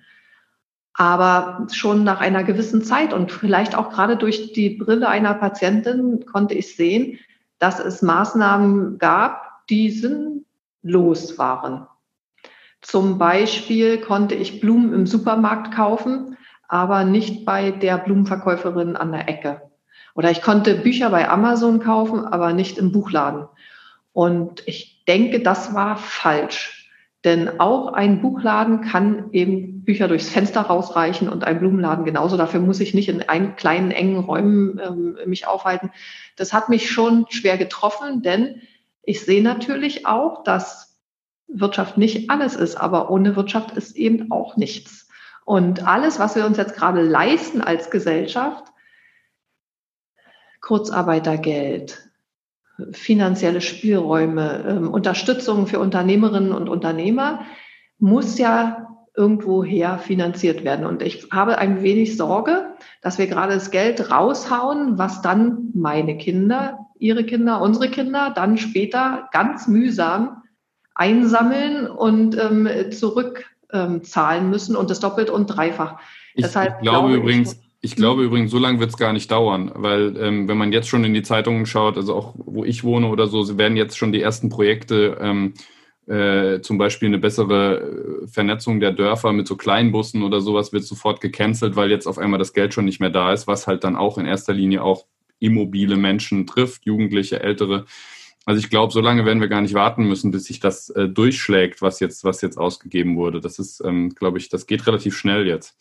Aber 0.93 1.67
schon 1.71 2.03
nach 2.03 2.19
einer 2.19 2.43
gewissen 2.43 2.83
Zeit 2.83 3.13
und 3.13 3.31
vielleicht 3.31 3.75
auch 3.75 3.89
gerade 3.89 4.17
durch 4.17 4.53
die 4.53 4.71
Brille 4.71 5.07
einer 5.07 5.33
Patientin 5.33 6.25
konnte 6.25 6.53
ich 6.53 6.75
sehen, 6.75 7.17
dass 7.59 7.79
es 7.79 8.01
Maßnahmen 8.01 8.99
gab, 8.99 9.65
die 9.69 9.89
sinnlos 9.89 11.37
waren. 11.37 11.87
Zum 12.83 13.17
Beispiel 13.17 13.97
konnte 13.97 14.35
ich 14.35 14.59
Blumen 14.59 14.93
im 14.93 15.07
Supermarkt 15.07 15.73
kaufen, 15.73 16.37
aber 16.67 17.05
nicht 17.05 17.45
bei 17.45 17.71
der 17.71 17.97
Blumenverkäuferin 17.97 18.95
an 18.97 19.11
der 19.11 19.29
Ecke. 19.29 19.61
Oder 20.15 20.31
ich 20.31 20.41
konnte 20.41 20.75
Bücher 20.75 21.09
bei 21.09 21.27
Amazon 21.29 21.79
kaufen, 21.79 22.25
aber 22.25 22.53
nicht 22.53 22.77
im 22.77 22.91
Buchladen. 22.91 23.47
Und 24.11 24.63
ich 24.67 25.05
denke, 25.07 25.39
das 25.39 25.73
war 25.73 25.97
falsch. 25.97 26.91
Denn 27.23 27.61
auch 27.61 27.93
ein 27.93 28.21
Buchladen 28.21 28.81
kann 28.81 29.31
eben 29.31 29.85
Bücher 29.85 30.09
durchs 30.09 30.29
Fenster 30.29 30.61
rausreichen 30.61 31.29
und 31.29 31.45
ein 31.45 31.59
Blumenladen 31.59 32.03
genauso. 32.03 32.35
Dafür 32.35 32.59
muss 32.59 32.81
ich 32.81 32.93
nicht 32.93 33.07
in 33.07 33.27
einen 33.29 33.55
kleinen, 33.55 33.91
engen 33.91 34.19
Räumen 34.19 34.81
ähm, 34.85 35.17
mich 35.25 35.47
aufhalten. 35.47 35.89
Das 36.35 36.51
hat 36.51 36.67
mich 36.67 36.91
schon 36.91 37.25
schwer 37.29 37.57
getroffen, 37.57 38.23
denn 38.23 38.61
ich 39.03 39.21
sehe 39.21 39.41
natürlich 39.41 40.05
auch, 40.05 40.43
dass 40.43 40.92
Wirtschaft 41.47 41.97
nicht 41.97 42.29
alles 42.29 42.55
ist, 42.55 42.75
aber 42.75 43.09
ohne 43.09 43.35
Wirtschaft 43.35 43.71
ist 43.71 43.95
eben 43.95 44.31
auch 44.31 44.57
nichts. 44.57 45.07
Und 45.45 45.85
alles, 45.85 46.19
was 46.19 46.35
wir 46.35 46.45
uns 46.45 46.57
jetzt 46.57 46.75
gerade 46.75 47.01
leisten 47.01 47.61
als 47.61 47.91
Gesellschaft, 47.91 48.65
Kurzarbeitergeld, 50.61 52.09
finanzielle 52.91 53.61
Spielräume, 53.61 54.65
ähm, 54.67 54.89
Unterstützung 54.89 55.67
für 55.67 55.79
Unternehmerinnen 55.79 56.53
und 56.53 56.69
Unternehmer 56.69 57.45
muss 57.99 58.37
ja 58.37 58.87
irgendwoher 59.15 59.99
finanziert 59.99 60.63
werden. 60.63 60.85
Und 60.85 61.03
ich 61.03 61.27
habe 61.31 61.59
ein 61.59 61.83
wenig 61.83 62.17
Sorge, 62.17 62.73
dass 63.01 63.19
wir 63.19 63.27
gerade 63.27 63.53
das 63.53 63.69
Geld 63.69 64.09
raushauen, 64.09 64.97
was 64.97 65.21
dann 65.21 65.69
meine 65.75 66.17
Kinder, 66.17 66.87
ihre 66.97 67.23
Kinder, 67.23 67.61
unsere 67.61 67.89
Kinder 67.89 68.31
dann 68.33 68.57
später 68.57 69.29
ganz 69.31 69.67
mühsam 69.67 70.42
einsammeln 70.95 71.87
und 71.87 72.37
ähm, 72.37 72.67
zurückzahlen 72.91 74.43
ähm, 74.43 74.49
müssen 74.49 74.75
und 74.75 74.89
das 74.89 74.99
doppelt 74.99 75.29
und 75.29 75.47
dreifach. 75.47 75.99
Ich, 76.35 76.43
Deshalb 76.43 76.77
ich 76.77 76.83
glaube, 76.83 77.09
glaube 77.09 77.15
übrigens, 77.15 77.59
ich 77.81 77.95
glaube 77.95 78.23
übrigens, 78.23 78.51
so 78.51 78.59
lange 78.59 78.79
wird 78.79 78.91
es 78.91 78.97
gar 78.97 79.13
nicht 79.13 79.29
dauern, 79.29 79.71
weil 79.75 80.15
ähm, 80.17 80.47
wenn 80.47 80.57
man 80.57 80.71
jetzt 80.71 80.87
schon 80.87 81.03
in 81.03 81.13
die 81.13 81.23
Zeitungen 81.23 81.65
schaut, 81.65 81.97
also 81.97 82.15
auch 82.15 82.33
wo 82.37 82.63
ich 82.63 82.83
wohne 82.83 83.07
oder 83.07 83.27
so, 83.27 83.57
werden 83.57 83.75
jetzt 83.75 83.97
schon 83.97 84.11
die 84.11 84.21
ersten 84.21 84.49
Projekte, 84.49 85.17
ähm, 85.19 85.53
äh, 86.07 86.59
zum 86.61 86.77
Beispiel 86.77 87.07
eine 87.07 87.17
bessere 87.17 88.23
äh, 88.23 88.27
Vernetzung 88.27 88.79
der 88.79 88.91
Dörfer 88.91 89.31
mit 89.31 89.47
so 89.47 89.55
Kleinbussen 89.55 90.23
oder 90.23 90.41
sowas 90.41 90.73
wird 90.73 90.83
sofort 90.83 91.21
gecancelt, 91.21 91.75
weil 91.75 91.89
jetzt 91.89 92.07
auf 92.07 92.17
einmal 92.17 92.39
das 92.39 92.53
Geld 92.53 92.73
schon 92.73 92.85
nicht 92.85 92.99
mehr 92.99 93.09
da 93.09 93.31
ist, 93.31 93.47
was 93.47 93.67
halt 93.67 93.83
dann 93.83 93.95
auch 93.95 94.17
in 94.17 94.25
erster 94.25 94.53
Linie 94.53 94.83
auch 94.83 95.05
immobile 95.39 95.97
Menschen 95.97 96.47
trifft, 96.47 96.85
Jugendliche, 96.85 97.41
Ältere. 97.41 97.85
Also 98.45 98.59
ich 98.59 98.69
glaube, 98.69 98.91
so 98.91 98.99
lange 98.99 99.25
werden 99.25 99.41
wir 99.41 99.47
gar 99.47 99.61
nicht 99.61 99.73
warten 99.73 100.05
müssen, 100.05 100.31
bis 100.31 100.45
sich 100.45 100.59
das 100.59 100.89
äh, 100.89 101.07
durchschlägt, 101.07 101.81
was 101.81 101.99
jetzt, 101.99 102.23
was 102.23 102.41
jetzt 102.41 102.57
ausgegeben 102.57 103.15
wurde. 103.15 103.39
Das 103.39 103.57
ist, 103.57 103.81
ähm, 103.85 104.09
glaube 104.09 104.37
ich, 104.37 104.49
das 104.49 104.67
geht 104.67 104.85
relativ 104.85 105.17
schnell 105.17 105.47
jetzt. 105.47 105.77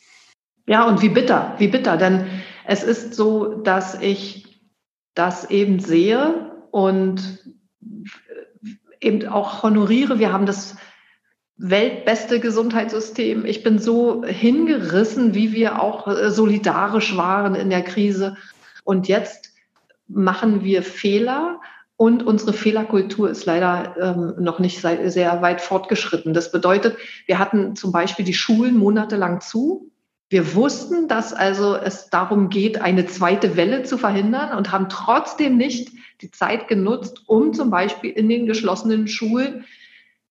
Ja, 0.66 0.87
und 0.87 1.02
wie 1.02 1.09
bitter, 1.09 1.57
wie 1.59 1.69
bitter, 1.69 1.97
denn 1.97 2.26
es 2.64 2.85
ist 2.85 3.14
so, 3.14 3.62
dass 3.62 4.00
ich 4.00 4.62
das 5.14 5.50
eben 5.50 5.81
sehe 5.81 6.52
und 6.71 7.40
eben 9.00 9.26
auch 9.26 9.64
honoriere. 9.64 10.21
Wir 10.21 10.33
haben 10.33 10.47
das 10.47 10.76
weltbeste 11.57 12.38
Gesundheitssystem. 12.38 13.45
Ich 13.45 13.64
bin 13.64 13.78
so 13.78 14.25
hingerissen, 14.25 15.35
wie 15.35 15.52
wir 15.52 15.83
auch 15.83 16.07
äh, 16.07 16.31
solidarisch 16.31 17.16
waren 17.16 17.57
in 17.57 17.71
der 17.71 17.83
Krise. 17.83 18.37
Und 18.85 19.09
jetzt 19.09 19.52
machen 20.07 20.62
wir 20.62 20.83
Fehler 20.83 21.61
und 21.97 22.25
unsere 22.25 22.53
Fehlerkultur 22.53 23.31
ist 23.31 23.45
leider 23.45 23.97
ähm, 24.01 24.43
noch 24.43 24.59
nicht 24.59 24.81
sehr 24.81 25.43
weit 25.43 25.61
fortgeschritten. 25.61 26.35
Das 26.35 26.51
bedeutet, 26.51 26.97
wir 27.27 27.39
hatten 27.39 27.77
zum 27.77 27.93
Beispiel 27.93 28.25
die 28.25 28.35
Schulen 28.35 28.77
monatelang 28.77 29.41
zu. 29.41 29.91
Wir 30.29 30.55
wussten, 30.55 31.09
dass 31.09 31.35
also 31.35 31.77
es 31.77 32.09
darum 32.09 32.49
geht, 32.49 32.81
eine 32.81 33.07
zweite 33.07 33.57
Welle 33.57 33.83
zu 33.83 33.99
verhindern 33.99 34.57
und 34.57 34.73
haben 34.73 34.89
trotzdem 34.89 35.59
nicht 35.59 35.93
die 36.23 36.31
Zeit 36.31 36.69
genutzt, 36.69 37.25
um 37.27 37.53
zum 37.53 37.71
Beispiel 37.71 38.11
in 38.11 38.29
den 38.29 38.47
geschlossenen 38.47 39.09
Schulen 39.09 39.67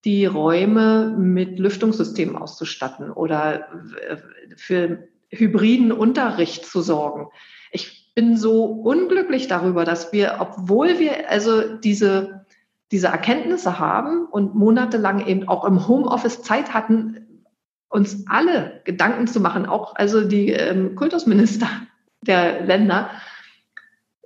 die 0.04 0.26
Räume 0.26 1.16
mit 1.18 1.60
Lüftungssystemen 1.60 2.36
auszustatten 2.36 3.12
oder 3.12 3.68
äh, 4.10 4.18
für 4.56 5.08
hybriden 5.30 5.92
Unterricht 5.92 6.66
zu 6.66 6.82
sorgen. 6.82 7.28
Ich 7.72 8.01
bin 8.14 8.38
so 8.38 8.66
unglücklich 8.66 9.48
darüber, 9.48 9.86
dass 9.86 10.12
wir, 10.12 10.38
obwohl 10.40 11.00
wir 11.00 11.30
also 11.30 11.76
diese, 11.78 12.46
diese 12.92 13.08
Erkenntnisse 13.08 13.80
haben 13.80 14.26
und 14.26 14.56
monatelang 14.56 15.26
eben 15.26 15.48
auch 15.48 15.66
im 15.66 15.88
Homeoffice 15.88 16.42
Zeit 16.42 16.74
hatten, 16.74 17.46
uns 17.90 18.26
alle 18.28 18.82
Gedanken 18.86 19.28
zu 19.28 19.40
machen, 19.40 19.66
auch 19.66 19.96
also 19.96 20.22
die 20.22 20.50
ähm, 20.50 20.96
Kultusminister 20.96 21.68
der 22.22 22.66
Länder, 22.66 23.10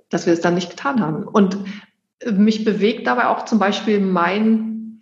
dass 0.08 0.26
wir 0.26 0.32
es 0.32 0.40
dann 0.40 0.54
nicht 0.54 0.70
getan 0.70 1.00
haben. 1.00 1.24
Und 1.24 1.56
äh, 2.20 2.32
mich 2.32 2.64
bewegt 2.64 3.06
dabei 3.06 3.26
auch 3.26 3.44
zum 3.44 3.58
Beispiel 3.58 4.00
mein 4.00 5.00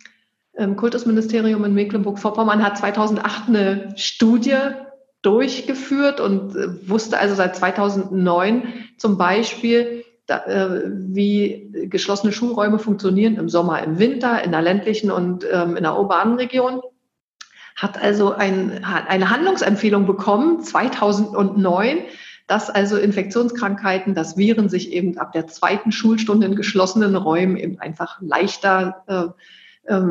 ähm, 0.57 0.75
Kultusministerium 0.75 1.63
in 1.65 1.73
Mecklenburg-Vorpommern 1.73 2.63
hat 2.63 2.77
2008 2.77 3.49
eine 3.49 3.93
Studie 3.97 4.57
durchgeführt 5.25 6.19
und 6.19 6.55
äh, 6.55 6.89
wusste 6.89 7.17
also 7.19 7.35
seit 7.35 7.55
2009 7.55 8.63
zum 8.97 9.17
Beispiel, 9.17 10.03
da, 10.27 10.45
äh, 10.45 10.81
wie 10.85 11.69
geschlossene 11.89 12.31
Schulräume 12.31 12.79
funktionieren 12.79 13.37
im 13.37 13.49
Sommer, 13.49 13.83
im 13.83 13.99
Winter, 13.99 14.43
in 14.43 14.51
der 14.51 14.61
ländlichen 14.61 15.11
und 15.11 15.45
ähm, 15.51 15.75
in 15.75 15.83
der 15.83 15.97
urbanen 15.97 16.35
Region. 16.35 16.81
Hat 17.75 18.01
also 18.01 18.33
ein, 18.33 18.83
eine 18.83 19.29
Handlungsempfehlung 19.29 20.05
bekommen, 20.05 20.61
2009, 20.61 21.97
dass 22.47 22.69
also 22.69 22.95
Infektionskrankheiten, 22.97 24.15
dass 24.15 24.37
Viren 24.37 24.69
sich 24.69 24.93
eben 24.93 25.17
ab 25.17 25.33
der 25.33 25.47
zweiten 25.47 25.91
Schulstunde 25.91 26.47
in 26.47 26.55
geschlossenen 26.55 27.15
Räumen 27.15 27.57
eben 27.57 27.79
einfach 27.79 28.21
leichter 28.21 29.03
äh, 29.87 29.93
äh, 29.93 30.01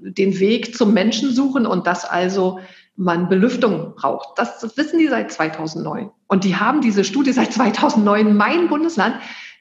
den 0.00 0.38
Weg 0.40 0.74
zum 0.74 0.94
Menschen 0.94 1.32
suchen 1.32 1.66
und 1.66 1.86
dass 1.86 2.04
also 2.04 2.60
man 2.96 3.28
Belüftung 3.28 3.94
braucht. 3.96 4.38
Das, 4.38 4.60
das 4.60 4.76
wissen 4.76 4.98
die 4.98 5.08
seit 5.08 5.32
2009. 5.32 6.10
Und 6.28 6.44
die 6.44 6.56
haben 6.56 6.80
diese 6.80 7.04
Studie 7.04 7.32
seit 7.32 7.52
2009, 7.52 8.36
mein 8.36 8.68
Bundesland, 8.68 9.16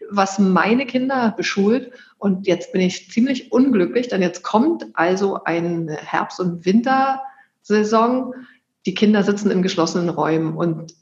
was 0.09 0.39
meine 0.39 0.85
Kinder 0.85 1.33
beschult. 1.35 1.91
Und 2.17 2.47
jetzt 2.47 2.71
bin 2.71 2.81
ich 2.81 3.09
ziemlich 3.09 3.51
unglücklich, 3.51 4.07
denn 4.07 4.21
jetzt 4.21 4.43
kommt 4.43 4.85
also 4.93 5.43
ein 5.43 5.89
Herbst- 5.89 6.39
und 6.39 6.65
Winter 6.65 7.21
Saison. 7.61 8.33
Die 8.85 8.93
Kinder 8.93 9.23
sitzen 9.23 9.49
in 9.49 9.63
geschlossenen 9.63 10.09
Räumen 10.09 10.55
und 10.55 10.93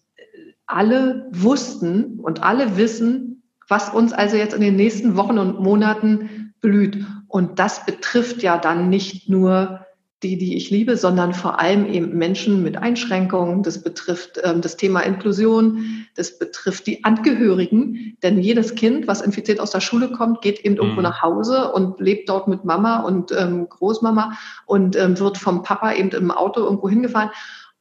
alle 0.67 1.27
wussten 1.31 2.19
und 2.19 2.43
alle 2.43 2.77
wissen, 2.77 3.43
was 3.67 3.89
uns 3.89 4.13
also 4.13 4.38
jetzt 4.38 4.53
in 4.53 4.61
den 4.61 4.75
nächsten 4.75 5.17
Wochen 5.17 5.38
und 5.38 5.59
Monaten 5.59 6.53
blüht. 6.61 7.05
Und 7.27 7.59
das 7.59 7.85
betrifft 7.85 8.43
ja 8.43 8.57
dann 8.57 8.89
nicht 8.89 9.29
nur 9.29 9.85
die, 10.23 10.37
die 10.37 10.55
ich 10.55 10.69
liebe, 10.69 10.97
sondern 10.97 11.33
vor 11.33 11.59
allem 11.59 11.87
eben 11.87 12.15
Menschen 12.17 12.61
mit 12.61 12.77
Einschränkungen. 12.77 13.63
Das 13.63 13.81
betrifft 13.81 14.39
ähm, 14.43 14.61
das 14.61 14.77
Thema 14.77 15.01
Inklusion, 15.01 16.05
das 16.15 16.37
betrifft 16.37 16.85
die 16.85 17.03
Angehörigen, 17.03 18.17
denn 18.21 18.39
jedes 18.39 18.75
Kind, 18.75 19.07
was 19.07 19.21
infiziert 19.21 19.59
aus 19.59 19.71
der 19.71 19.81
Schule 19.81 20.11
kommt, 20.11 20.41
geht 20.41 20.59
eben 20.59 20.75
mhm. 20.75 20.81
irgendwo 20.81 21.01
nach 21.01 21.21
Hause 21.21 21.71
und 21.71 21.99
lebt 21.99 22.29
dort 22.29 22.47
mit 22.47 22.65
Mama 22.65 22.99
und 23.01 23.31
ähm, 23.31 23.67
Großmama 23.67 24.33
und 24.65 24.95
ähm, 24.95 25.19
wird 25.19 25.37
vom 25.37 25.63
Papa 25.63 25.93
eben 25.93 26.09
im 26.09 26.31
Auto 26.31 26.61
irgendwo 26.61 26.87
hingefahren. 26.87 27.31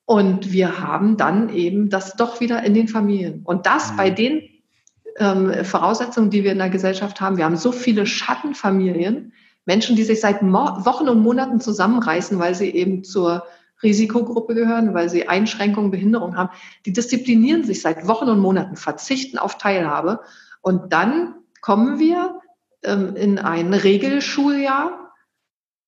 Und 0.06 0.52
wir 0.52 0.80
haben 0.80 1.16
dann 1.16 1.50
eben 1.50 1.90
das 1.90 2.16
doch 2.16 2.40
wieder 2.40 2.62
in 2.64 2.74
den 2.74 2.88
Familien. 2.88 3.42
Und 3.44 3.66
das 3.66 3.92
mhm. 3.92 3.96
bei 3.96 4.10
den 4.10 4.42
ähm, 5.18 5.64
Voraussetzungen, 5.64 6.30
die 6.30 6.42
wir 6.42 6.52
in 6.52 6.58
der 6.58 6.70
Gesellschaft 6.70 7.20
haben. 7.20 7.36
Wir 7.36 7.44
haben 7.44 7.56
so 7.56 7.70
viele 7.70 8.06
Schattenfamilien, 8.06 9.32
Menschen, 9.64 9.96
die 9.96 10.02
sich 10.02 10.20
seit 10.20 10.42
Wochen 10.42 11.08
und 11.08 11.20
Monaten 11.20 11.60
zusammenreißen, 11.60 12.38
weil 12.38 12.54
sie 12.54 12.70
eben 12.70 13.04
zur 13.04 13.44
Risikogruppe 13.82 14.54
gehören, 14.54 14.94
weil 14.94 15.08
sie 15.08 15.28
Einschränkungen, 15.28 15.90
Behinderungen 15.90 16.36
haben, 16.36 16.50
die 16.86 16.92
disziplinieren 16.92 17.64
sich 17.64 17.80
seit 17.82 18.06
Wochen 18.06 18.28
und 18.28 18.40
Monaten, 18.40 18.76
verzichten 18.76 19.38
auf 19.38 19.58
Teilhabe. 19.58 20.20
Und 20.60 20.92
dann 20.92 21.34
kommen 21.60 21.98
wir 21.98 22.40
ähm, 22.82 23.16
in 23.16 23.38
ein 23.38 23.72
Regelschuljahr 23.72 25.12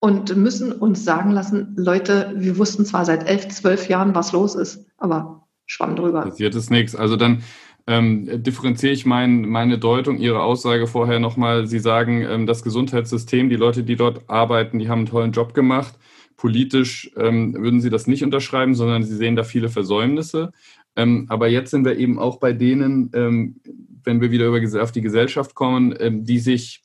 und 0.01 0.35
müssen 0.37 0.73
uns 0.73 1.05
sagen 1.05 1.31
lassen, 1.31 1.75
Leute, 1.77 2.33
wir 2.37 2.59
wussten 2.59 2.85
zwar 2.85 3.05
seit 3.05 3.29
elf, 3.29 3.49
zwölf 3.49 3.89
Jahren, 3.89 4.15
was 4.15 4.33
los 4.33 4.55
ist, 4.55 4.87
aber 4.97 5.47
Schwamm 5.67 5.97
drüber. 5.97 6.23
Passiert 6.23 6.55
ist 6.55 6.71
nichts. 6.71 6.97
Also 6.97 7.17
dann 7.17 7.43
ähm, 7.87 8.43
differenziere 8.43 8.93
ich 8.93 9.07
mein, 9.07 9.43
meine 9.43 9.79
Deutung, 9.79 10.19
Ihre 10.19 10.43
Aussage 10.43 10.87
vorher 10.87 11.19
nochmal. 11.19 11.67
Sie 11.67 11.81
sagen, 11.81 12.23
ähm, 12.23 12.47
das 12.47 12.63
Gesundheitssystem, 12.63 13.49
die 13.49 13.57
Leute, 13.57 13.83
die 13.83 13.97
dort 13.97 14.29
arbeiten, 14.29 14.79
die 14.79 14.89
haben 14.89 15.01
einen 15.01 15.09
tollen 15.09 15.33
Job 15.33 15.55
gemacht. 15.55 15.99
Politisch 16.37 17.11
ähm, 17.17 17.55
würden 17.55 17.81
Sie 17.81 17.91
das 17.91 18.07
nicht 18.07 18.23
unterschreiben, 18.23 18.75
sondern 18.75 19.03
Sie 19.03 19.17
sehen 19.17 19.37
da 19.37 19.43
viele 19.43 19.69
Versäumnisse. 19.69 20.53
Ähm, 20.95 21.27
aber 21.29 21.49
jetzt 21.49 21.71
sind 21.71 21.85
wir 21.85 21.97
eben 21.97 22.19
auch 22.19 22.39
bei 22.39 22.53
denen, 22.53 23.11
ähm, 23.15 23.61
wenn 24.05 24.21
wir 24.21 24.31
wieder 24.31 24.47
über, 24.47 24.83
auf 24.83 24.93
die 24.93 25.01
Gesellschaft 25.01 25.55
kommen, 25.55 25.95
ähm, 25.99 26.25
die 26.25 26.39
sich 26.39 26.83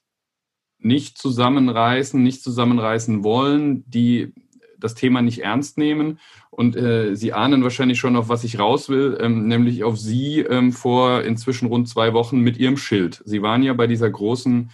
nicht 0.79 1.17
zusammenreißen, 1.17 2.21
nicht 2.21 2.43
zusammenreißen 2.43 3.23
wollen, 3.23 3.83
die 3.89 4.33
das 4.79 4.95
Thema 4.95 5.21
nicht 5.21 5.43
ernst 5.43 5.77
nehmen. 5.77 6.19
Und 6.49 6.75
äh, 6.75 7.15
Sie 7.15 7.33
ahnen 7.33 7.63
wahrscheinlich 7.63 7.99
schon, 7.99 8.15
auf 8.15 8.29
was 8.29 8.43
ich 8.43 8.59
raus 8.59 8.89
will, 8.89 9.17
ähm, 9.21 9.47
nämlich 9.47 9.83
auf 9.83 9.97
Sie 9.97 10.39
ähm, 10.39 10.71
vor 10.71 11.23
inzwischen 11.23 11.67
rund 11.67 11.87
zwei 11.89 12.13
Wochen 12.13 12.39
mit 12.39 12.57
Ihrem 12.57 12.77
Schild. 12.77 13.21
Sie 13.25 13.41
waren 13.41 13.63
ja 13.63 13.73
bei 13.73 13.87
dieser 13.87 14.09
großen 14.09 14.69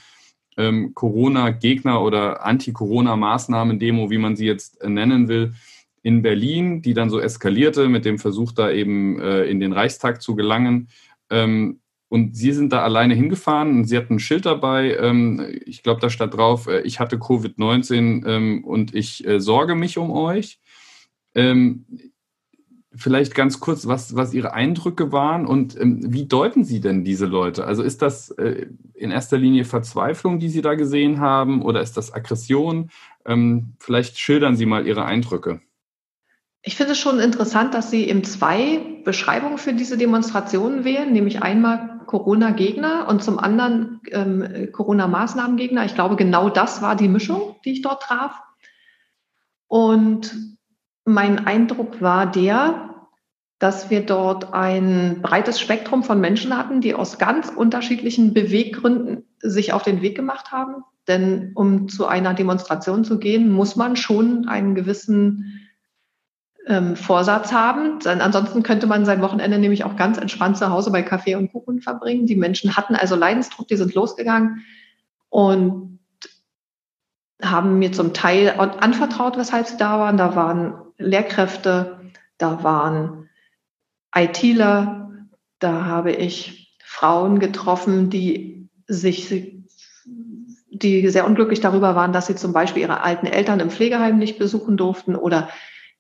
ähm, 0.58 0.94
Corona-Gegner- 0.94 2.02
oder 2.02 2.46
Anti-Corona-Maßnahmen-Demo, 2.46 4.10
wie 4.10 4.18
man 4.18 4.36
sie 4.36 4.46
jetzt 4.46 4.82
äh, 4.82 4.90
nennen 4.90 5.28
will, 5.28 5.54
in 6.02 6.22
Berlin, 6.22 6.82
die 6.82 6.94
dann 6.94 7.10
so 7.10 7.20
eskalierte 7.20 7.88
mit 7.88 8.06
dem 8.06 8.20
Versuch, 8.20 8.52
da 8.52 8.70
eben 8.70 9.20
äh, 9.20 9.46
in 9.46 9.60
den 9.60 9.74
Reichstag 9.74 10.22
zu 10.22 10.36
gelangen. 10.36 10.90
Ähm, 11.30 11.80
und 12.14 12.38
Sie 12.38 12.52
sind 12.52 12.72
da 12.72 12.84
alleine 12.84 13.16
hingefahren 13.16 13.76
und 13.76 13.86
Sie 13.86 13.98
hatten 13.98 14.18
ein 14.18 14.20
Schild 14.20 14.46
dabei. 14.46 14.96
Ähm, 14.98 15.44
ich 15.66 15.82
glaube, 15.82 16.00
da 16.00 16.12
stand 16.12 16.36
drauf, 16.36 16.68
äh, 16.68 16.82
ich 16.82 17.00
hatte 17.00 17.18
Covid-19 17.18 18.28
ähm, 18.28 18.64
und 18.64 18.94
ich 18.94 19.26
äh, 19.26 19.40
sorge 19.40 19.74
mich 19.74 19.98
um 19.98 20.12
euch. 20.12 20.60
Ähm, 21.34 21.88
vielleicht 22.94 23.34
ganz 23.34 23.60
kurz, 23.60 23.88
was, 23.88 24.16
was 24.16 24.32
Ihre 24.36 24.54
Eindrücke 24.54 25.12
waren 25.12 25.48
und 25.48 25.76
wie 25.82 26.28
deuten 26.28 26.64
Sie 26.64 26.82
denn 26.82 27.04
diese 27.04 27.26
Leute? 27.26 27.66
Also 27.66 27.82
ist 27.82 28.04
das 28.04 28.30
äh, 28.30 28.68
in 28.94 29.10
erster 29.10 29.40
Linie 29.40 29.66
Verzweiflung, 29.66 30.38
die 30.38 30.50
Sie 30.50 30.62
da 30.62 30.76
gesehen 30.76 31.20
haben 31.20 31.64
oder 31.64 31.82
ist 31.82 31.98
das 31.98 32.14
Aggression? 32.14 32.92
vielleicht 33.80 34.20
schildern 34.20 34.58
Sie 34.58 34.66
mal 34.66 34.86
Ihre 34.86 35.06
Eindrücke. 35.06 35.62
Ich 36.66 36.78
finde 36.78 36.94
es 36.94 36.98
schon 36.98 37.20
interessant, 37.20 37.74
dass 37.74 37.92
Sie 37.92 38.08
eben 38.08 38.24
zwei 38.24 38.80
Beschreibungen 39.04 39.58
für 39.58 39.74
diese 39.74 39.98
Demonstrationen 39.98 40.86
wählen, 40.86 41.12
nämlich 41.12 41.44
einmal 41.44 42.00
Corona-Gegner 42.06 43.08
und 43.10 43.22
zum 43.22 43.38
anderen 43.38 44.00
ähm, 44.12 44.70
Corona-Maßnahmen-Gegner. 44.72 45.84
Ich 45.84 45.94
glaube, 45.94 46.16
genau 46.16 46.50
das 46.50 46.82
war 46.82 46.96
die 46.96 47.10
Mischung, 47.10 47.58
die 47.66 47.74
ich 47.74 47.82
dort 47.82 48.04
traf. 48.04 48.42
Und 49.68 50.58
mein 51.04 51.46
Eindruck 51.46 52.02
war 52.02 52.32
der, 52.32 53.08
dass 53.60 53.90
wir 53.90 54.06
dort 54.06 54.54
ein 54.54 55.22
breites 55.22 55.60
Spektrum 55.60 56.04
von 56.04 56.22
Menschen 56.22 56.58
hatten, 56.58 56.80
die 56.80 56.96
aus 56.96 57.18
ganz 57.18 57.50
unterschiedlichen 57.50 58.34
Beweggründen 58.34 59.26
sich 59.40 59.74
auf 59.74 59.84
den 59.84 60.02
Weg 60.02 60.16
gemacht 60.16 60.52
haben. 60.54 60.84
Denn 61.10 61.52
um 61.56 61.90
zu 61.90 62.06
einer 62.06 62.34
Demonstration 62.34 63.04
zu 63.04 63.20
gehen, 63.20 63.52
muss 63.52 63.76
man 63.76 63.98
schon 63.98 64.48
einen 64.48 64.76
gewissen 64.76 65.63
ähm, 66.68 66.96
Vorsatz 66.96 67.52
haben. 67.52 68.00
Dann, 68.00 68.22
ansonsten 68.22 68.64
könnte 68.64 68.88
man 68.88 69.06
sein 69.06 69.22
Wochenende 69.22 69.58
nämlich 69.60 69.84
auch 69.84 69.96
ganz 69.96 70.18
entspannt 70.18 70.58
zu 70.58 70.70
Hause 70.70 70.92
bei 70.92 71.02
Kaffee 71.02 71.36
und 71.36 71.52
Kuchen 71.52 71.82
verbringen. 71.82 72.26
Die 72.26 72.36
Menschen 72.36 72.76
hatten 72.76 72.96
also 72.96 73.16
Leidensdruck, 73.16 73.68
die 73.68 73.78
sind 73.78 73.94
losgegangen 73.94 74.64
und 75.30 76.00
haben 77.42 77.80
mir 77.80 77.92
zum 77.92 78.14
Teil 78.14 78.52
anvertraut, 78.58 79.38
weshalb 79.38 79.68
sie 79.68 79.78
da 79.78 80.00
waren. 80.00 80.18
Da 80.18 80.36
waren 80.36 80.76
Lehrkräfte, 80.98 82.00
da 82.38 82.64
waren 82.64 83.30
ITler, 84.16 85.10
da 85.60 85.86
habe 85.86 86.12
ich 86.12 86.78
Frauen 86.84 87.40
getroffen, 87.40 88.10
die 88.10 88.70
sich 88.88 89.54
die 90.76 91.08
sehr 91.10 91.26
unglücklich 91.26 91.60
darüber 91.60 91.96
waren, 91.96 92.14
dass 92.14 92.28
sie 92.28 92.36
zum 92.36 92.52
Beispiel 92.52 92.82
ihre 92.82 93.02
alten 93.02 93.28
Eltern 93.28 93.60
im 93.60 93.70
Pflegeheim 93.70 94.18
nicht 94.18 94.40
besuchen 94.40 94.76
durften 94.76 95.16
oder 95.16 95.50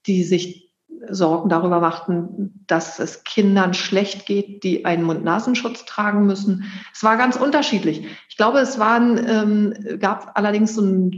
die 0.06 0.24
sich 0.24 0.63
Sorgen 1.10 1.50
darüber 1.50 1.80
machten, 1.80 2.63
dass 2.68 3.00
es 3.00 3.24
Kindern 3.24 3.74
schlecht 3.74 4.26
geht, 4.26 4.63
die 4.63 4.86
einen 4.86 5.04
Mund-Nasenschutz 5.04 5.86
tragen 5.86 6.26
müssen. 6.26 6.72
Es 6.94 7.04
war 7.04 7.18
ganz 7.18 7.36
unterschiedlich. 7.36 8.06
Ich 8.30 8.38
glaube, 8.38 8.60
es 8.60 8.80
waren, 8.80 9.18
ähm, 9.28 10.00
gab 10.00 10.38
allerdings 10.38 10.76
so 10.76 10.82
einen, 10.82 11.12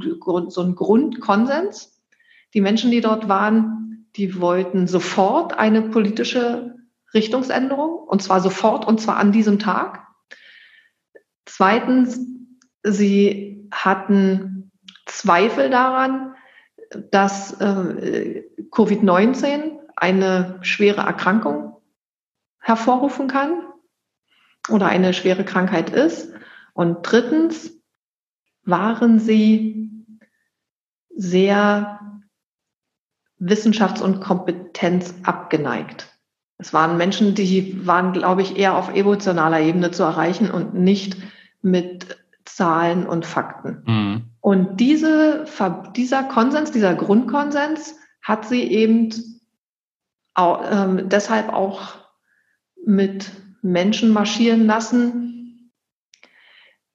so 0.50 0.62
einen 0.62 0.76
Grundkonsens. 0.76 2.02
Die 2.54 2.62
Menschen, 2.62 2.92
die 2.92 3.02
dort 3.02 3.30
waren, 3.30 4.08
die 4.16 4.40
wollten 4.40 4.88
sofort 4.88 5.58
eine 5.60 5.84
politische 5.84 6.76
Richtungsänderung, 7.14 8.00
und 8.08 8.22
zwar 8.22 8.42
sofort, 8.42 8.88
und 8.88 9.00
zwar 9.00 9.18
an 9.18 9.32
diesem 9.32 9.60
Tag. 9.60 10.06
Zweitens, 11.46 12.20
sie 12.84 13.70
hatten 13.72 14.72
Zweifel 15.06 15.70
daran, 15.70 16.34
dass 17.12 17.60
äh, 17.60 18.44
Covid-19 18.72 19.80
eine 19.96 20.60
schwere 20.62 21.02
Erkrankung 21.02 21.78
hervorrufen 22.60 23.28
kann 23.28 23.64
oder 24.70 24.88
eine 24.88 25.14
schwere 25.14 25.44
Krankheit 25.46 25.90
ist. 25.90 26.34
Und 26.74 27.00
drittens 27.04 27.72
waren 28.64 29.20
sie 29.20 29.92
sehr 31.16 32.00
wissenschafts- 33.40 34.02
und 34.02 34.20
Kompetenz 34.22 35.14
abgeneigt. 35.24 36.08
Es 36.58 36.74
waren 36.74 36.98
Menschen, 36.98 37.36
die 37.36 37.86
waren, 37.86 38.14
glaube 38.14 38.42
ich, 38.42 38.58
eher 38.58 38.76
auf 38.76 38.94
emotionaler 38.94 39.60
Ebene 39.60 39.92
zu 39.92 40.04
erreichen 40.04 40.50
und 40.50 40.74
nicht 40.74 41.18
mit 41.62 42.18
Zahlen 42.56 43.06
und 43.06 43.26
Fakten. 43.26 43.84
Mhm. 43.86 44.24
Und 44.40 44.80
diese, 44.80 45.44
dieser 45.94 46.24
Konsens, 46.24 46.72
dieser 46.72 46.96
Grundkonsens 46.96 47.96
hat 48.22 48.48
sie 48.48 48.64
eben 48.64 49.10
auch, 50.36 50.64
ähm, 50.72 51.10
deshalb 51.10 51.52
auch 51.52 51.96
mit 52.86 53.30
Menschen 53.62 54.14
marschieren 54.14 54.66
lassen, 54.66 55.70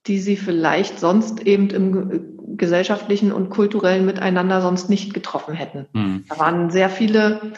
die 0.07 0.19
sie 0.19 0.37
vielleicht 0.37 0.99
sonst 0.99 1.41
eben 1.47 1.69
im 1.69 2.57
gesellschaftlichen 2.57 3.31
und 3.31 3.51
kulturellen 3.51 4.07
Miteinander 4.07 4.63
sonst 4.63 4.89
nicht 4.89 5.13
getroffen 5.13 5.53
hätten. 5.53 5.89
Mhm. 5.93 6.25
Da 6.27 6.39
waren 6.39 6.71
sehr 6.71 6.89
viele 6.89 7.53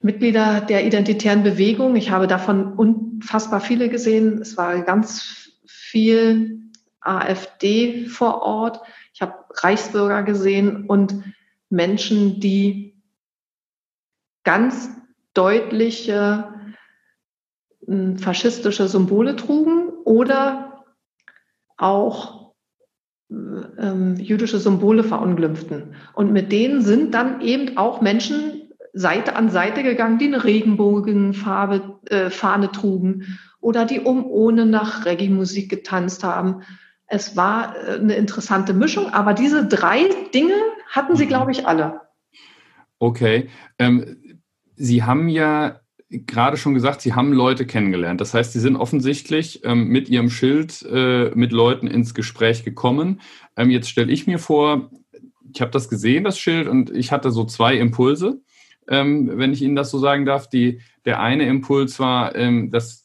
Mitglieder 0.00 0.60
der 0.60 0.86
identitären 0.86 1.42
Bewegung. 1.42 1.96
Ich 1.96 2.12
habe 2.12 2.28
davon 2.28 2.74
unfassbar 2.74 3.60
viele 3.60 3.88
gesehen. 3.88 4.40
Es 4.40 4.56
war 4.56 4.82
ganz 4.82 5.50
viel 5.66 6.61
AfD 7.02 8.06
vor 8.06 8.42
Ort. 8.42 8.80
Ich 9.12 9.22
habe 9.22 9.34
Reichsbürger 9.50 10.22
gesehen 10.22 10.86
und 10.86 11.22
Menschen, 11.68 12.40
die 12.40 13.02
ganz 14.44 14.90
deutliche 15.34 16.54
hm, 17.86 18.18
faschistische 18.18 18.88
Symbole 18.88 19.36
trugen 19.36 19.88
oder 20.04 20.84
auch 21.76 22.42
ähm, 23.30 24.16
jüdische 24.16 24.58
Symbole 24.58 25.04
verunglimpften. 25.04 25.94
Und 26.14 26.32
mit 26.32 26.52
denen 26.52 26.82
sind 26.82 27.14
dann 27.14 27.40
eben 27.40 27.76
auch 27.78 28.00
Menschen 28.00 28.62
Seite 28.92 29.36
an 29.36 29.48
Seite 29.48 29.82
gegangen, 29.82 30.18
die 30.18 30.26
eine 30.26 30.44
Regenbogenfarbe 30.44 31.98
äh, 32.10 32.30
trugen 32.68 33.38
oder 33.60 33.86
die 33.86 34.00
um 34.00 34.26
ohne 34.26 34.66
nach 34.66 35.06
Reggae-Musik 35.06 35.70
getanzt 35.70 36.24
haben. 36.24 36.62
Es 37.14 37.36
war 37.36 37.76
äh, 37.76 37.96
eine 37.96 38.14
interessante 38.14 38.72
Mischung, 38.72 39.12
aber 39.12 39.34
diese 39.34 39.66
drei 39.66 40.08
Dinge 40.32 40.54
hatten 40.88 41.14
sie, 41.14 41.26
mhm. 41.26 41.28
glaube 41.28 41.52
ich, 41.52 41.66
alle. 41.66 42.00
Okay. 42.98 43.50
Ähm, 43.78 44.38
sie 44.76 45.02
haben 45.02 45.28
ja 45.28 45.80
gerade 46.08 46.56
schon 46.56 46.72
gesagt, 46.72 47.02
Sie 47.02 47.12
haben 47.12 47.34
Leute 47.34 47.66
kennengelernt. 47.66 48.22
Das 48.22 48.32
heißt, 48.32 48.54
Sie 48.54 48.60
sind 48.60 48.76
offensichtlich 48.76 49.62
ähm, 49.62 49.88
mit 49.88 50.08
Ihrem 50.08 50.30
Schild 50.30 50.86
äh, 50.90 51.30
mit 51.34 51.52
Leuten 51.52 51.86
ins 51.86 52.14
Gespräch 52.14 52.64
gekommen. 52.64 53.20
Ähm, 53.58 53.68
jetzt 53.68 53.90
stelle 53.90 54.10
ich 54.10 54.26
mir 54.26 54.38
vor, 54.38 54.90
ich 55.52 55.60
habe 55.60 55.70
das 55.70 55.90
gesehen, 55.90 56.24
das 56.24 56.38
Schild, 56.38 56.66
und 56.66 56.90
ich 56.90 57.12
hatte 57.12 57.30
so 57.30 57.44
zwei 57.44 57.76
Impulse, 57.76 58.40
ähm, 58.88 59.30
wenn 59.34 59.52
ich 59.52 59.60
Ihnen 59.60 59.76
das 59.76 59.90
so 59.90 59.98
sagen 59.98 60.24
darf. 60.24 60.48
Die, 60.48 60.80
der 61.04 61.20
eine 61.20 61.46
Impuls 61.46 62.00
war, 62.00 62.34
ähm, 62.36 62.70
dass 62.70 63.01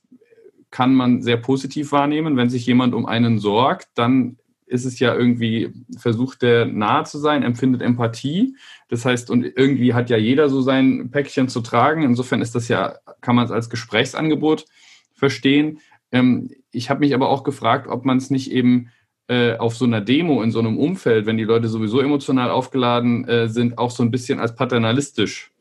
kann 0.72 0.94
man 0.94 1.22
sehr 1.22 1.38
positiv 1.38 1.92
wahrnehmen. 1.92 2.38
Wenn 2.38 2.50
sich 2.50 2.66
jemand 2.66 2.94
um 2.94 3.06
einen 3.06 3.40
sorgt, 3.40 3.90
dann 3.96 4.38
ist 4.66 4.86
es 4.86 5.00
ja 5.00 5.16
irgendwie, 5.16 5.74
versucht 5.98 6.42
der 6.42 6.66
nahe 6.66 7.06
zu 7.06 7.18
sein, 7.20 7.42
empfindet 7.42 7.82
Empathie. 7.82 8.56
Das 8.90 9.06
heißt, 9.06 9.30
und 9.32 9.46
irgendwie 9.46 9.94
hat 9.94 10.10
ja 10.10 10.18
jeder 10.18 10.50
so 10.50 10.62
sein 10.62 11.10
Päckchen 11.10 11.48
zu 11.48 11.62
tragen. 11.62 12.04
Insofern 12.04 12.42
ist 12.42 12.54
das 12.54 12.68
ja, 12.68 12.98
kann 13.22 13.36
man 13.36 13.46
es 13.46 13.52
als 13.52 13.70
Gesprächsangebot 13.70 14.66
verstehen. 15.14 15.80
Ähm, 16.12 16.52
ich 16.72 16.90
habe 16.90 17.00
mich 17.00 17.14
aber 17.14 17.30
auch 17.30 17.44
gefragt, 17.44 17.88
ob 17.88 18.06
man 18.06 18.18
es 18.18 18.30
nicht 18.30 18.52
eben 18.52 18.90
äh, 19.30 19.56
auf 19.58 19.76
so 19.76 19.86
einer 19.86 20.02
Demo 20.02 20.42
in 20.42 20.52
so 20.52 20.60
einem 20.60 20.78
Umfeld, 20.78 21.26
wenn 21.26 21.38
die 21.38 21.44
Leute 21.46 21.70
sowieso 21.70 22.02
emotional 22.02 22.50
aufgeladen 22.50 23.26
äh, 23.28 23.48
sind, 23.48 23.78
auch 23.78 23.92
so 23.92 24.04
ein 24.04 24.12
bisschen 24.12 24.40
als 24.40 24.56
paternalistisch 24.56 25.52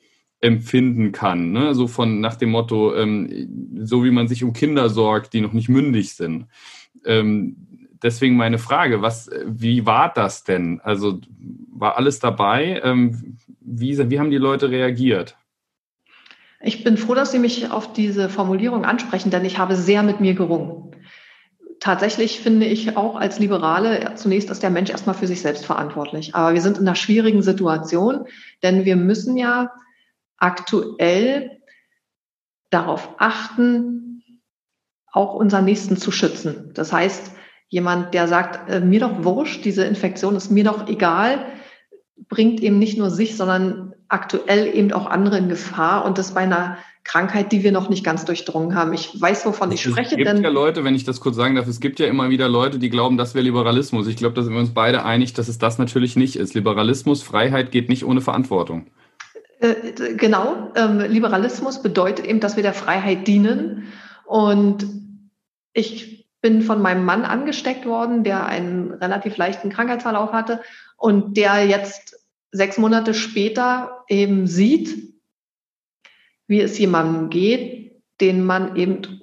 empfinden 0.46 1.10
kann. 1.10 1.50
Ne? 1.50 1.74
So 1.74 1.88
von 1.88 2.20
nach 2.20 2.36
dem 2.36 2.50
Motto, 2.50 2.94
ähm, 2.94 3.74
so 3.82 4.04
wie 4.04 4.12
man 4.12 4.28
sich 4.28 4.44
um 4.44 4.52
Kinder 4.52 4.88
sorgt, 4.88 5.32
die 5.32 5.40
noch 5.40 5.52
nicht 5.52 5.68
mündig 5.68 6.14
sind. 6.14 6.46
Ähm, 7.04 7.56
deswegen 8.02 8.36
meine 8.36 8.58
Frage, 8.58 9.02
was, 9.02 9.28
wie 9.44 9.86
war 9.86 10.12
das 10.14 10.44
denn? 10.44 10.80
Also 10.82 11.20
war 11.72 11.96
alles 11.96 12.20
dabei? 12.20 12.80
Ähm, 12.84 13.36
wie, 13.60 13.98
wie 14.08 14.20
haben 14.20 14.30
die 14.30 14.36
Leute 14.36 14.70
reagiert? 14.70 15.36
Ich 16.60 16.84
bin 16.84 16.96
froh, 16.96 17.14
dass 17.14 17.32
Sie 17.32 17.38
mich 17.38 17.70
auf 17.70 17.92
diese 17.92 18.28
Formulierung 18.28 18.84
ansprechen, 18.84 19.30
denn 19.30 19.44
ich 19.44 19.58
habe 19.58 19.74
sehr 19.76 20.02
mit 20.02 20.20
mir 20.20 20.34
gerungen. 20.34 20.92
Tatsächlich 21.80 22.40
finde 22.40 22.66
ich 22.66 22.96
auch 22.96 23.16
als 23.16 23.38
Liberale, 23.38 24.12
zunächst 24.14 24.48
ist 24.50 24.62
der 24.62 24.70
Mensch 24.70 24.90
erstmal 24.90 25.14
für 25.14 25.26
sich 25.26 25.42
selbst 25.42 25.66
verantwortlich. 25.66 26.34
Aber 26.34 26.54
wir 26.54 26.62
sind 26.62 26.78
in 26.78 26.86
einer 26.86 26.94
schwierigen 26.94 27.42
Situation, 27.42 28.26
denn 28.62 28.84
wir 28.84 28.96
müssen 28.96 29.36
ja 29.36 29.70
aktuell 30.38 31.60
darauf 32.70 33.14
achten, 33.18 34.22
auch 35.12 35.34
unseren 35.34 35.64
Nächsten 35.64 35.96
zu 35.96 36.10
schützen. 36.10 36.72
Das 36.74 36.92
heißt, 36.92 37.32
jemand, 37.68 38.14
der 38.14 38.28
sagt, 38.28 38.70
äh, 38.70 38.80
mir 38.80 39.00
doch 39.00 39.24
wurscht, 39.24 39.64
diese 39.64 39.84
Infektion 39.84 40.36
ist 40.36 40.50
mir 40.50 40.64
doch 40.64 40.88
egal, 40.88 41.46
bringt 42.28 42.60
eben 42.60 42.78
nicht 42.78 42.98
nur 42.98 43.10
sich, 43.10 43.36
sondern 43.36 43.94
aktuell 44.08 44.74
eben 44.74 44.92
auch 44.92 45.06
andere 45.06 45.38
in 45.38 45.48
Gefahr 45.48 46.04
und 46.04 46.18
das 46.18 46.34
bei 46.34 46.42
einer 46.42 46.78
Krankheit, 47.02 47.52
die 47.52 47.62
wir 47.62 47.72
noch 47.72 47.88
nicht 47.88 48.04
ganz 48.04 48.24
durchdrungen 48.24 48.74
haben. 48.74 48.92
Ich 48.92 49.20
weiß, 49.20 49.46
wovon 49.46 49.70
ich 49.70 49.82
spreche. 49.82 50.02
Es 50.02 50.16
gibt 50.16 50.26
denn 50.26 50.42
ja 50.42 50.48
Leute, 50.48 50.82
wenn 50.84 50.94
ich 50.94 51.04
das 51.04 51.20
kurz 51.20 51.36
sagen 51.36 51.54
darf, 51.54 51.68
es 51.68 51.80
gibt 51.80 52.00
ja 52.00 52.06
immer 52.08 52.30
wieder 52.30 52.48
Leute, 52.48 52.78
die 52.78 52.90
glauben, 52.90 53.16
das 53.16 53.34
wäre 53.34 53.44
Liberalismus. 53.44 54.08
Ich 54.08 54.16
glaube, 54.16 54.34
da 54.34 54.42
sind 54.42 54.52
wir 54.52 54.60
uns 54.60 54.74
beide 54.74 55.04
einig, 55.04 55.32
dass 55.32 55.46
es 55.48 55.58
das 55.58 55.78
natürlich 55.78 56.16
nicht 56.16 56.36
ist. 56.36 56.54
Liberalismus, 56.54 57.22
Freiheit 57.22 57.70
geht 57.70 57.88
nicht 57.88 58.04
ohne 58.04 58.20
Verantwortung. 58.20 58.86
Äh, 59.60 60.14
genau, 60.14 60.72
ähm, 60.74 61.00
Liberalismus 61.00 61.82
bedeutet 61.82 62.26
eben, 62.26 62.40
dass 62.40 62.56
wir 62.56 62.62
der 62.62 62.74
Freiheit 62.74 63.26
dienen. 63.26 63.92
Und 64.24 64.86
ich 65.72 66.28
bin 66.40 66.62
von 66.62 66.82
meinem 66.82 67.04
Mann 67.04 67.24
angesteckt 67.24 67.86
worden, 67.86 68.22
der 68.22 68.46
einen 68.46 68.92
relativ 68.92 69.36
leichten 69.36 69.70
Krankheitsverlauf 69.70 70.32
hatte 70.32 70.62
und 70.96 71.36
der 71.36 71.66
jetzt 71.66 72.18
sechs 72.52 72.78
Monate 72.78 73.14
später 73.14 74.04
eben 74.08 74.46
sieht, 74.46 75.14
wie 76.46 76.60
es 76.60 76.78
jemandem 76.78 77.30
geht, 77.30 78.02
den 78.20 78.44
man 78.44 78.76
eben 78.76 79.20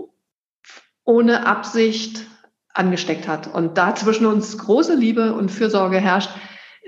ohne 1.05 1.45
Absicht 1.45 2.25
angesteckt 2.73 3.27
hat. 3.27 3.53
Und 3.53 3.77
da 3.77 3.95
zwischen 3.95 4.25
uns 4.25 4.57
große 4.57 4.95
Liebe 4.95 5.33
und 5.33 5.49
Fürsorge 5.49 5.99
herrscht, 5.99 6.31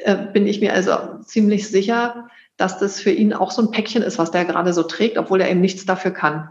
äh, 0.03 0.15
bin 0.15 0.47
ich 0.47 0.60
mir 0.60 0.73
also 0.73 1.19
ziemlich 1.23 1.69
sicher, 1.69 2.27
dass 2.58 2.80
das 2.80 3.00
für 3.00 3.12
ihn 3.12 3.34
auch 3.34 3.52
so 3.52 3.62
ein 3.62 3.72
Päckchen 3.72 4.02
ist, 4.02 4.18
was 4.18 4.32
der 4.32 4.46
gerade 4.46 4.74
so 4.74 4.84
trägt, 4.84 5.18
obwohl 5.18 5.41
er 5.41 5.50
eben 5.50 5.62
nichts 5.62 5.86
dafür 5.86 6.12
kann. 6.12 6.50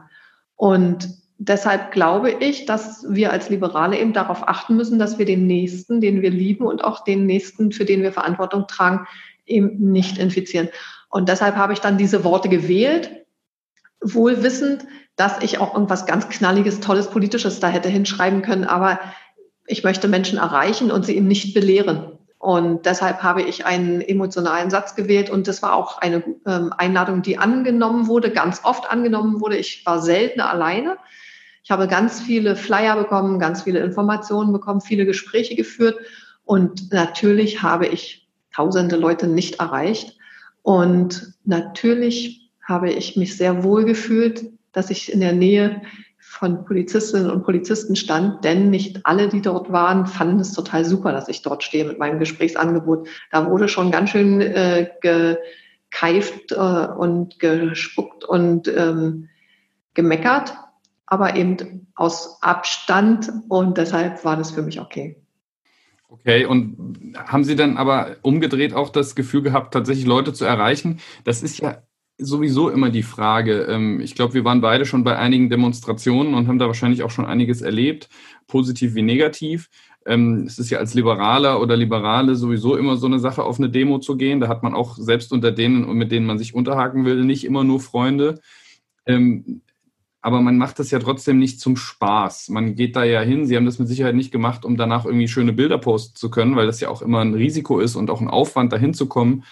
Und 0.56 1.08
deshalb 1.38 1.92
glaube 1.92 2.30
ich, 2.30 2.66
dass 2.66 3.04
wir 3.08 3.32
als 3.32 3.50
Liberale 3.50 3.98
eben 3.98 4.12
darauf 4.12 4.46
achten 4.46 4.76
müssen, 4.76 4.98
dass 4.98 5.18
wir 5.18 5.26
den 5.26 5.46
Nächsten, 5.46 6.00
den 6.00 6.22
wir 6.22 6.30
lieben 6.30 6.66
und 6.66 6.84
auch 6.84 7.04
den 7.04 7.26
Nächsten, 7.26 7.72
für 7.72 7.84
den 7.84 8.02
wir 8.02 8.12
Verantwortung 8.12 8.66
tragen, 8.66 9.06
eben 9.46 9.90
nicht 9.90 10.18
infizieren. 10.18 10.68
Und 11.08 11.28
deshalb 11.28 11.56
habe 11.56 11.72
ich 11.72 11.80
dann 11.80 11.98
diese 11.98 12.24
Worte 12.24 12.48
gewählt, 12.48 13.10
wohl 14.00 14.42
wissend, 14.42 14.84
dass 15.16 15.42
ich 15.42 15.58
auch 15.58 15.74
irgendwas 15.74 16.06
ganz 16.06 16.28
Knalliges, 16.28 16.80
Tolles, 16.80 17.08
Politisches 17.08 17.60
da 17.60 17.68
hätte 17.68 17.88
hinschreiben 17.88 18.42
können. 18.42 18.64
Aber 18.64 18.98
ich 19.66 19.84
möchte 19.84 20.08
Menschen 20.08 20.38
erreichen 20.38 20.90
und 20.90 21.06
sie 21.06 21.16
eben 21.16 21.28
nicht 21.28 21.54
belehren. 21.54 22.13
Und 22.44 22.84
deshalb 22.84 23.22
habe 23.22 23.40
ich 23.40 23.64
einen 23.64 24.02
emotionalen 24.02 24.68
Satz 24.68 24.94
gewählt 24.94 25.30
und 25.30 25.48
das 25.48 25.62
war 25.62 25.72
auch 25.72 25.96
eine 25.96 26.22
ähm, 26.46 26.74
Einladung, 26.76 27.22
die 27.22 27.38
angenommen 27.38 28.06
wurde, 28.06 28.30
ganz 28.30 28.60
oft 28.64 28.90
angenommen 28.90 29.40
wurde. 29.40 29.56
Ich 29.56 29.86
war 29.86 29.98
selten 30.02 30.42
alleine. 30.42 30.98
Ich 31.62 31.70
habe 31.70 31.88
ganz 31.88 32.20
viele 32.20 32.54
Flyer 32.54 32.96
bekommen, 32.96 33.38
ganz 33.38 33.62
viele 33.62 33.80
Informationen 33.80 34.52
bekommen, 34.52 34.82
viele 34.82 35.06
Gespräche 35.06 35.56
geführt 35.56 35.96
und 36.44 36.92
natürlich 36.92 37.62
habe 37.62 37.86
ich 37.86 38.28
tausende 38.54 38.96
Leute 38.96 39.26
nicht 39.26 39.60
erreicht. 39.60 40.18
Und 40.60 41.32
natürlich 41.46 42.50
habe 42.62 42.90
ich 42.90 43.16
mich 43.16 43.38
sehr 43.38 43.64
wohl 43.64 43.86
gefühlt, 43.86 44.44
dass 44.72 44.90
ich 44.90 45.10
in 45.10 45.20
der 45.20 45.32
Nähe 45.32 45.80
von 46.34 46.64
Polizistinnen 46.64 47.30
und 47.30 47.44
Polizisten 47.44 47.94
stand, 47.94 48.44
denn 48.44 48.68
nicht 48.68 49.06
alle, 49.06 49.28
die 49.28 49.40
dort 49.40 49.70
waren, 49.70 50.06
fanden 50.06 50.40
es 50.40 50.52
total 50.52 50.84
super, 50.84 51.12
dass 51.12 51.28
ich 51.28 51.42
dort 51.42 51.62
stehe 51.62 51.84
mit 51.84 51.98
meinem 51.98 52.18
Gesprächsangebot. 52.18 53.08
Da 53.30 53.48
wurde 53.48 53.68
schon 53.68 53.92
ganz 53.92 54.10
schön 54.10 54.40
äh, 54.40 54.90
gekeift 55.00 56.50
äh, 56.50 56.56
und 56.56 57.38
gespuckt 57.38 58.24
und 58.24 58.66
ähm, 58.66 59.28
gemeckert, 59.94 60.54
aber 61.06 61.36
eben 61.36 61.86
aus 61.94 62.42
Abstand 62.42 63.30
und 63.48 63.78
deshalb 63.78 64.24
war 64.24 64.36
das 64.36 64.50
für 64.50 64.62
mich 64.62 64.80
okay. 64.80 65.16
Okay, 66.08 66.46
und 66.46 67.14
haben 67.16 67.44
Sie 67.44 67.56
dann 67.56 67.76
aber 67.76 68.16
umgedreht 68.22 68.74
auch 68.74 68.90
das 68.90 69.14
Gefühl 69.14 69.42
gehabt, 69.42 69.72
tatsächlich 69.72 70.06
Leute 70.06 70.32
zu 70.32 70.44
erreichen? 70.44 71.00
Das 71.22 71.42
ist 71.42 71.58
ja 71.58 71.82
sowieso 72.18 72.68
immer 72.68 72.90
die 72.90 73.02
Frage. 73.02 73.62
Ähm, 73.62 74.00
ich 74.00 74.14
glaube, 74.14 74.34
wir 74.34 74.44
waren 74.44 74.60
beide 74.60 74.86
schon 74.86 75.04
bei 75.04 75.18
einigen 75.18 75.50
Demonstrationen 75.50 76.34
und 76.34 76.48
haben 76.48 76.58
da 76.58 76.66
wahrscheinlich 76.66 77.02
auch 77.02 77.10
schon 77.10 77.26
einiges 77.26 77.62
erlebt, 77.62 78.08
positiv 78.46 78.94
wie 78.94 79.02
negativ. 79.02 79.68
Ähm, 80.06 80.44
es 80.46 80.58
ist 80.58 80.70
ja 80.70 80.78
als 80.78 80.94
Liberaler 80.94 81.60
oder 81.60 81.76
Liberale 81.76 82.36
sowieso 82.36 82.76
immer 82.76 82.96
so 82.96 83.06
eine 83.06 83.18
Sache, 83.18 83.42
auf 83.42 83.58
eine 83.58 83.70
Demo 83.70 83.98
zu 83.98 84.16
gehen. 84.16 84.40
Da 84.40 84.48
hat 84.48 84.62
man 84.62 84.74
auch 84.74 84.96
selbst 84.96 85.32
unter 85.32 85.50
denen, 85.50 85.90
mit 85.94 86.12
denen 86.12 86.26
man 86.26 86.38
sich 86.38 86.54
unterhaken 86.54 87.04
will, 87.04 87.24
nicht 87.24 87.44
immer 87.44 87.64
nur 87.64 87.80
Freunde. 87.80 88.40
Ähm, 89.06 89.62
aber 90.20 90.40
man 90.40 90.56
macht 90.56 90.78
das 90.78 90.90
ja 90.90 90.98
trotzdem 91.00 91.38
nicht 91.38 91.60
zum 91.60 91.76
Spaß. 91.76 92.48
Man 92.48 92.76
geht 92.76 92.96
da 92.96 93.04
ja 93.04 93.20
hin. 93.20 93.46
Sie 93.46 93.56
haben 93.56 93.66
das 93.66 93.78
mit 93.78 93.88
Sicherheit 93.88 94.14
nicht 94.14 94.30
gemacht, 94.30 94.64
um 94.64 94.76
danach 94.78 95.04
irgendwie 95.04 95.28
schöne 95.28 95.52
Bilder 95.52 95.76
posten 95.78 96.16
zu 96.16 96.30
können, 96.30 96.56
weil 96.56 96.66
das 96.66 96.80
ja 96.80 96.88
auch 96.88 97.02
immer 97.02 97.20
ein 97.20 97.34
Risiko 97.34 97.78
ist 97.80 97.94
und 97.94 98.08
auch 98.08 98.22
ein 98.22 98.28
Aufwand, 98.28 98.72
dahin 98.72 98.94
zu 98.94 99.06
kommen 99.06 99.44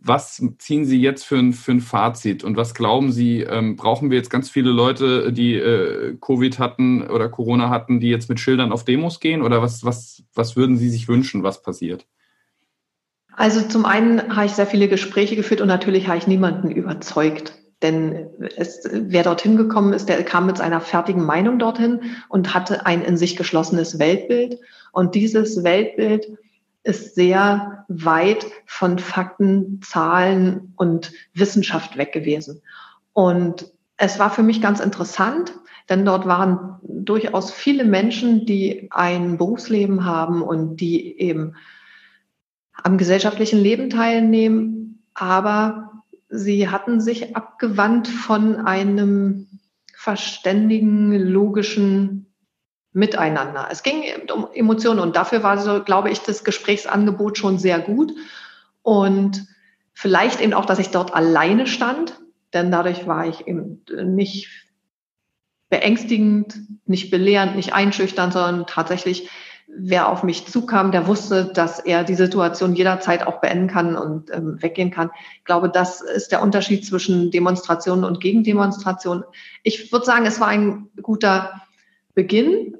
was 0.00 0.42
ziehen 0.58 0.84
Sie 0.84 1.00
jetzt 1.00 1.24
für 1.24 1.36
ein, 1.36 1.52
für 1.52 1.72
ein 1.72 1.80
Fazit 1.80 2.44
und 2.44 2.56
was 2.56 2.74
glauben 2.74 3.12
Sie, 3.12 3.42
ähm, 3.42 3.76
brauchen 3.76 4.10
wir 4.10 4.16
jetzt 4.16 4.30
ganz 4.30 4.48
viele 4.48 4.70
Leute, 4.70 5.32
die 5.32 5.54
äh, 5.54 6.16
Covid 6.20 6.58
hatten 6.58 7.02
oder 7.02 7.28
Corona 7.28 7.70
hatten, 7.70 8.00
die 8.00 8.08
jetzt 8.08 8.28
mit 8.28 8.40
Schildern 8.40 8.72
auf 8.72 8.84
Demos 8.84 9.20
gehen 9.20 9.42
oder 9.42 9.62
was, 9.62 9.84
was, 9.84 10.22
was 10.34 10.56
würden 10.56 10.76
Sie 10.76 10.90
sich 10.90 11.08
wünschen, 11.08 11.42
was 11.42 11.62
passiert? 11.62 12.06
Also 13.32 13.62
zum 13.62 13.84
einen 13.84 14.34
habe 14.34 14.46
ich 14.46 14.52
sehr 14.52 14.66
viele 14.66 14.88
Gespräche 14.88 15.36
geführt 15.36 15.60
und 15.60 15.68
natürlich 15.68 16.08
habe 16.08 16.18
ich 16.18 16.26
niemanden 16.26 16.70
überzeugt. 16.70 17.54
Denn 17.82 18.26
es, 18.56 18.88
wer 18.90 19.22
dorthin 19.22 19.56
gekommen 19.56 19.92
ist, 19.92 20.08
der 20.08 20.24
kam 20.24 20.46
mit 20.46 20.56
seiner 20.56 20.80
fertigen 20.80 21.24
Meinung 21.24 21.60
dorthin 21.60 22.00
und 22.28 22.52
hatte 22.52 22.86
ein 22.86 23.02
in 23.02 23.16
sich 23.16 23.36
geschlossenes 23.36 24.00
Weltbild. 24.00 24.58
Und 24.90 25.14
dieses 25.14 25.62
Weltbild 25.62 26.26
ist 26.88 27.14
sehr 27.14 27.84
weit 27.88 28.46
von 28.64 28.98
Fakten, 28.98 29.82
Zahlen 29.82 30.72
und 30.76 31.12
Wissenschaft 31.34 31.98
weg 31.98 32.12
gewesen. 32.12 32.62
Und 33.12 33.70
es 33.98 34.18
war 34.18 34.30
für 34.30 34.42
mich 34.42 34.62
ganz 34.62 34.80
interessant, 34.80 35.52
denn 35.90 36.06
dort 36.06 36.26
waren 36.26 36.78
durchaus 36.82 37.50
viele 37.50 37.84
Menschen, 37.84 38.46
die 38.46 38.88
ein 38.90 39.36
Berufsleben 39.36 40.06
haben 40.06 40.40
und 40.42 40.76
die 40.76 41.20
eben 41.20 41.56
am 42.72 42.96
gesellschaftlichen 42.96 43.58
Leben 43.58 43.90
teilnehmen, 43.90 45.02
aber 45.12 46.04
sie 46.30 46.70
hatten 46.70 47.02
sich 47.02 47.36
abgewandt 47.36 48.08
von 48.08 48.56
einem 48.56 49.46
verständigen, 49.94 51.12
logischen 51.12 52.27
miteinander. 52.98 53.68
Es 53.70 53.82
ging 53.82 54.02
um 54.34 54.48
Emotionen 54.52 54.98
und 54.98 55.14
dafür 55.14 55.42
war 55.42 55.56
so, 55.58 55.82
glaube 55.82 56.10
ich, 56.10 56.20
das 56.20 56.42
Gesprächsangebot 56.42 57.38
schon 57.38 57.58
sehr 57.58 57.78
gut. 57.78 58.12
Und 58.82 59.46
vielleicht 59.94 60.40
eben 60.40 60.52
auch, 60.52 60.66
dass 60.66 60.80
ich 60.80 60.90
dort 60.90 61.14
alleine 61.14 61.66
stand, 61.66 62.18
denn 62.52 62.70
dadurch 62.72 63.06
war 63.06 63.26
ich 63.26 63.46
eben 63.46 63.84
nicht 64.04 64.48
beängstigend, 65.70 66.58
nicht 66.86 67.10
belehrend, 67.10 67.54
nicht 67.54 67.72
einschüchternd, 67.72 68.32
sondern 68.32 68.66
tatsächlich, 68.66 69.28
wer 69.68 70.08
auf 70.08 70.22
mich 70.24 70.46
zukam, 70.46 70.90
der 70.90 71.06
wusste, 71.06 71.52
dass 71.52 71.78
er 71.78 72.02
die 72.02 72.14
Situation 72.14 72.74
jederzeit 72.74 73.26
auch 73.26 73.40
beenden 73.40 73.68
kann 73.68 73.96
und 73.96 74.30
ähm, 74.32 74.60
weggehen 74.60 74.90
kann. 74.90 75.10
Ich 75.36 75.44
glaube, 75.44 75.68
das 75.68 76.00
ist 76.00 76.32
der 76.32 76.42
Unterschied 76.42 76.84
zwischen 76.86 77.30
Demonstrationen 77.30 78.04
und 78.04 78.20
Gegendemonstrationen. 78.20 79.24
Ich 79.62 79.92
würde 79.92 80.06
sagen, 80.06 80.26
es 80.26 80.40
war 80.40 80.48
ein 80.48 80.88
guter 81.02 81.60
Beginn, 82.14 82.77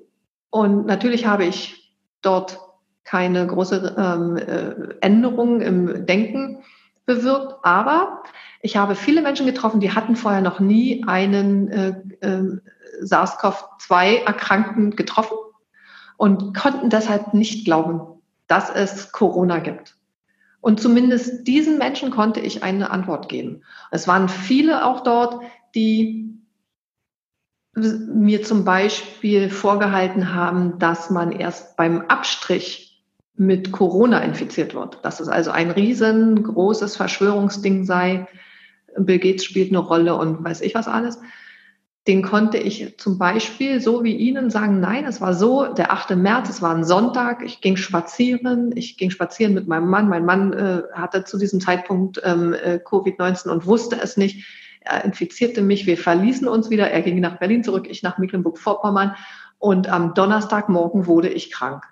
und 0.50 0.86
natürlich 0.86 1.26
habe 1.26 1.44
ich 1.44 1.94
dort 2.22 2.58
keine 3.04 3.46
große 3.46 3.94
ähm, 3.96 4.36
äh, 4.36 4.94
Änderung 5.00 5.60
im 5.60 6.06
Denken 6.06 6.62
bewirkt, 7.06 7.54
aber 7.62 8.22
ich 8.60 8.76
habe 8.76 8.94
viele 8.94 9.22
Menschen 9.22 9.46
getroffen, 9.46 9.80
die 9.80 9.92
hatten 9.92 10.14
vorher 10.16 10.42
noch 10.42 10.60
nie 10.60 11.04
einen 11.06 11.68
äh, 11.68 11.94
äh, 12.20 12.60
SARS-CoV-2-Erkrankten 13.00 14.96
getroffen 14.96 15.38
und 16.16 16.54
konnten 16.54 16.90
deshalb 16.90 17.32
nicht 17.32 17.64
glauben, 17.64 18.00
dass 18.46 18.68
es 18.68 19.12
Corona 19.12 19.58
gibt. 19.60 19.96
Und 20.60 20.80
zumindest 20.80 21.46
diesen 21.46 21.78
Menschen 21.78 22.10
konnte 22.10 22.40
ich 22.40 22.62
eine 22.62 22.90
Antwort 22.90 23.28
geben. 23.28 23.62
Es 23.90 24.08
waren 24.08 24.28
viele 24.28 24.84
auch 24.84 25.02
dort, 25.02 25.40
die 25.74 26.37
mir 27.78 28.42
zum 28.42 28.64
Beispiel 28.64 29.50
vorgehalten 29.50 30.34
haben, 30.34 30.78
dass 30.78 31.10
man 31.10 31.32
erst 31.32 31.76
beim 31.76 32.02
Abstrich 32.02 33.02
mit 33.34 33.72
Corona 33.72 34.20
infiziert 34.20 34.74
wird. 34.74 34.98
Dass 35.02 35.20
es 35.20 35.28
also 35.28 35.50
ein 35.50 35.70
riesengroßes 35.70 36.96
Verschwörungsding 36.96 37.84
sei. 37.84 38.26
Bill 38.96 39.18
Gates 39.18 39.44
spielt 39.44 39.70
eine 39.70 39.78
Rolle 39.78 40.16
und 40.16 40.42
weiß 40.44 40.60
ich 40.60 40.74
was 40.74 40.88
alles 40.88 41.18
den 42.08 42.22
konnte 42.22 42.56
ich 42.56 42.96
zum 42.96 43.18
Beispiel 43.18 43.82
so 43.82 44.02
wie 44.02 44.16
Ihnen 44.16 44.48
sagen, 44.48 44.80
nein, 44.80 45.04
es 45.04 45.20
war 45.20 45.34
so, 45.34 45.66
der 45.66 45.92
8. 45.92 46.16
März, 46.16 46.48
es 46.48 46.62
war 46.62 46.74
ein 46.74 46.84
Sonntag, 46.84 47.42
ich 47.44 47.60
ging 47.60 47.76
spazieren, 47.76 48.74
ich 48.74 48.96
ging 48.96 49.10
spazieren 49.10 49.52
mit 49.52 49.68
meinem 49.68 49.90
Mann. 49.90 50.08
Mein 50.08 50.24
Mann 50.24 50.54
äh, 50.54 50.82
hatte 50.94 51.24
zu 51.24 51.38
diesem 51.38 51.60
Zeitpunkt 51.60 52.18
ähm, 52.24 52.54
äh, 52.54 52.80
Covid-19 52.82 53.50
und 53.50 53.66
wusste 53.66 54.00
es 54.00 54.16
nicht. 54.16 54.46
Er 54.88 55.04
infizierte 55.04 55.62
mich, 55.62 55.86
wir 55.86 55.98
verließen 55.98 56.48
uns 56.48 56.70
wieder, 56.70 56.90
er 56.90 57.02
ging 57.02 57.20
nach 57.20 57.38
Berlin 57.38 57.62
zurück, 57.62 57.86
ich 57.88 58.02
nach 58.02 58.18
Mecklenburg-Vorpommern 58.18 59.14
und 59.58 59.88
am 59.88 60.14
Donnerstagmorgen 60.14 61.06
wurde 61.06 61.28
ich 61.28 61.50
krank. 61.50 61.84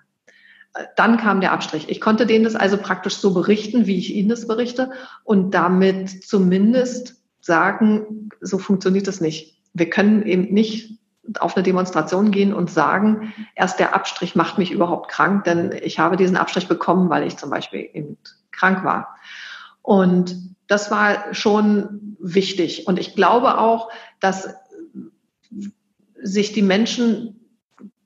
Äh, 0.73 0.85
dann 0.95 1.17
kam 1.17 1.41
der 1.41 1.51
Abstrich. 1.51 1.89
Ich 1.89 2.01
konnte 2.01 2.25
denen 2.25 2.43
das 2.43 2.55
also 2.55 2.77
praktisch 2.77 3.15
so 3.15 3.33
berichten, 3.33 3.85
wie 3.87 3.97
ich 3.97 4.13
Ihnen 4.13 4.29
das 4.29 4.47
berichte 4.47 4.91
und 5.23 5.53
damit 5.53 6.23
zumindest 6.25 7.21
sagen, 7.39 8.29
so 8.41 8.57
funktioniert 8.57 9.07
das 9.07 9.21
nicht 9.21 9.57
wir 9.77 9.89
können 9.89 10.23
eben 10.23 10.53
nicht 10.53 10.97
auf 11.39 11.55
eine 11.55 11.63
Demonstration 11.63 12.31
gehen 12.31 12.53
und 12.53 12.71
sagen, 12.71 13.33
erst 13.55 13.79
der 13.79 13.93
Abstrich 13.93 14.35
macht 14.35 14.57
mich 14.57 14.71
überhaupt 14.71 15.11
krank, 15.11 15.43
denn 15.43 15.73
ich 15.81 15.99
habe 15.99 16.15
diesen 16.15 16.37
Abstrich 16.37 16.67
bekommen, 16.67 17.09
weil 17.09 17.27
ich 17.27 17.37
zum 17.37 17.49
Beispiel 17.49 17.89
eben 17.93 18.17
krank 18.51 18.83
war. 18.85 19.17
Und 19.81 20.55
das 20.67 20.91
war 20.91 21.33
schon 21.33 22.17
wichtig. 22.19 22.87
Und 22.87 22.99
ich 22.99 23.15
glaube 23.15 23.57
auch, 23.57 23.89
dass 24.19 24.55
sich 26.21 26.51
die 26.51 26.61
Menschen, 26.61 27.39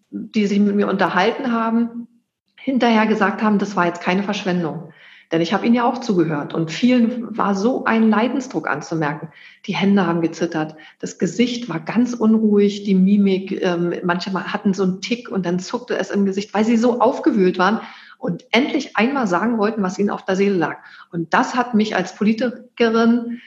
die 0.09 0.45
sich 0.45 0.59
mit 0.59 0.75
mir 0.75 0.87
unterhalten 0.87 1.51
haben, 1.51 2.07
hinterher 2.55 3.07
gesagt 3.07 3.41
haben, 3.41 3.57
das 3.57 3.75
war 3.75 3.87
jetzt 3.87 4.01
keine 4.01 4.23
Verschwendung. 4.23 4.93
Denn 5.31 5.41
ich 5.41 5.53
habe 5.53 5.65
ihnen 5.65 5.75
ja 5.75 5.85
auch 5.85 5.99
zugehört 5.99 6.53
und 6.53 6.71
vielen 6.71 7.37
war 7.37 7.55
so 7.55 7.85
ein 7.85 8.09
Leidensdruck 8.09 8.69
anzumerken. 8.69 9.29
Die 9.65 9.75
Hände 9.75 10.05
haben 10.05 10.21
gezittert, 10.21 10.75
das 10.99 11.19
Gesicht 11.19 11.69
war 11.69 11.79
ganz 11.79 12.13
unruhig, 12.13 12.83
die 12.83 12.95
Mimik, 12.95 13.61
ähm, 13.61 13.93
manche 14.03 14.33
hatten 14.33 14.73
so 14.73 14.83
einen 14.83 14.99
Tick 14.99 15.29
und 15.29 15.45
dann 15.45 15.59
zuckte 15.59 15.97
es 15.97 16.11
im 16.11 16.25
Gesicht, 16.25 16.53
weil 16.53 16.65
sie 16.65 16.75
so 16.75 16.99
aufgewühlt 16.99 17.57
waren 17.57 17.79
und 18.21 18.45
endlich 18.51 18.95
einmal 18.97 19.25
sagen 19.25 19.57
wollten, 19.57 19.81
was 19.81 19.97
ihnen 19.97 20.11
auf 20.11 20.23
der 20.23 20.35
Seele 20.35 20.55
lag. 20.55 20.77
Und 21.11 21.33
das 21.33 21.55
hat 21.55 21.73
mich 21.73 21.95
als 21.95 22.15
Politikerin 22.15 23.41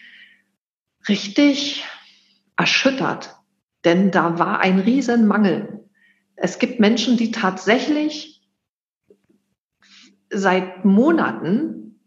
richtig 1.08 1.84
erschüttert, 2.56 3.36
denn 3.84 4.10
da 4.10 4.38
war 4.38 4.58
ein 4.60 4.80
Riesenmangel. 4.80 5.88
Es 6.34 6.58
gibt 6.58 6.80
Menschen, 6.80 7.16
die 7.16 7.30
tatsächlich 7.30 8.42
seit 10.30 10.84
Monaten 10.84 12.00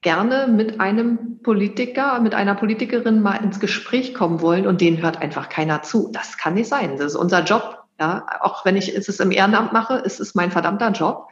gerne 0.00 0.48
mit 0.48 0.80
einem 0.80 1.40
Politiker, 1.42 2.20
mit 2.20 2.34
einer 2.34 2.56
Politikerin 2.56 3.22
mal 3.22 3.36
ins 3.36 3.60
Gespräch 3.60 4.12
kommen 4.12 4.40
wollen 4.40 4.66
und 4.66 4.80
denen 4.80 5.02
hört 5.02 5.18
einfach 5.18 5.48
keiner 5.48 5.82
zu. 5.82 6.10
Das 6.12 6.36
kann 6.36 6.54
nicht 6.54 6.68
sein. 6.68 6.96
Das 6.96 7.12
ist 7.12 7.16
unser 7.16 7.44
Job. 7.44 7.84
Ja, 8.00 8.26
auch 8.40 8.64
wenn 8.64 8.76
ich 8.76 8.94
es 8.94 9.20
im 9.20 9.30
Ehrenamt 9.30 9.72
mache, 9.72 9.94
ist 9.94 10.20
es 10.20 10.34
mein 10.34 10.50
verdammter 10.50 10.90
Job. 10.90 11.28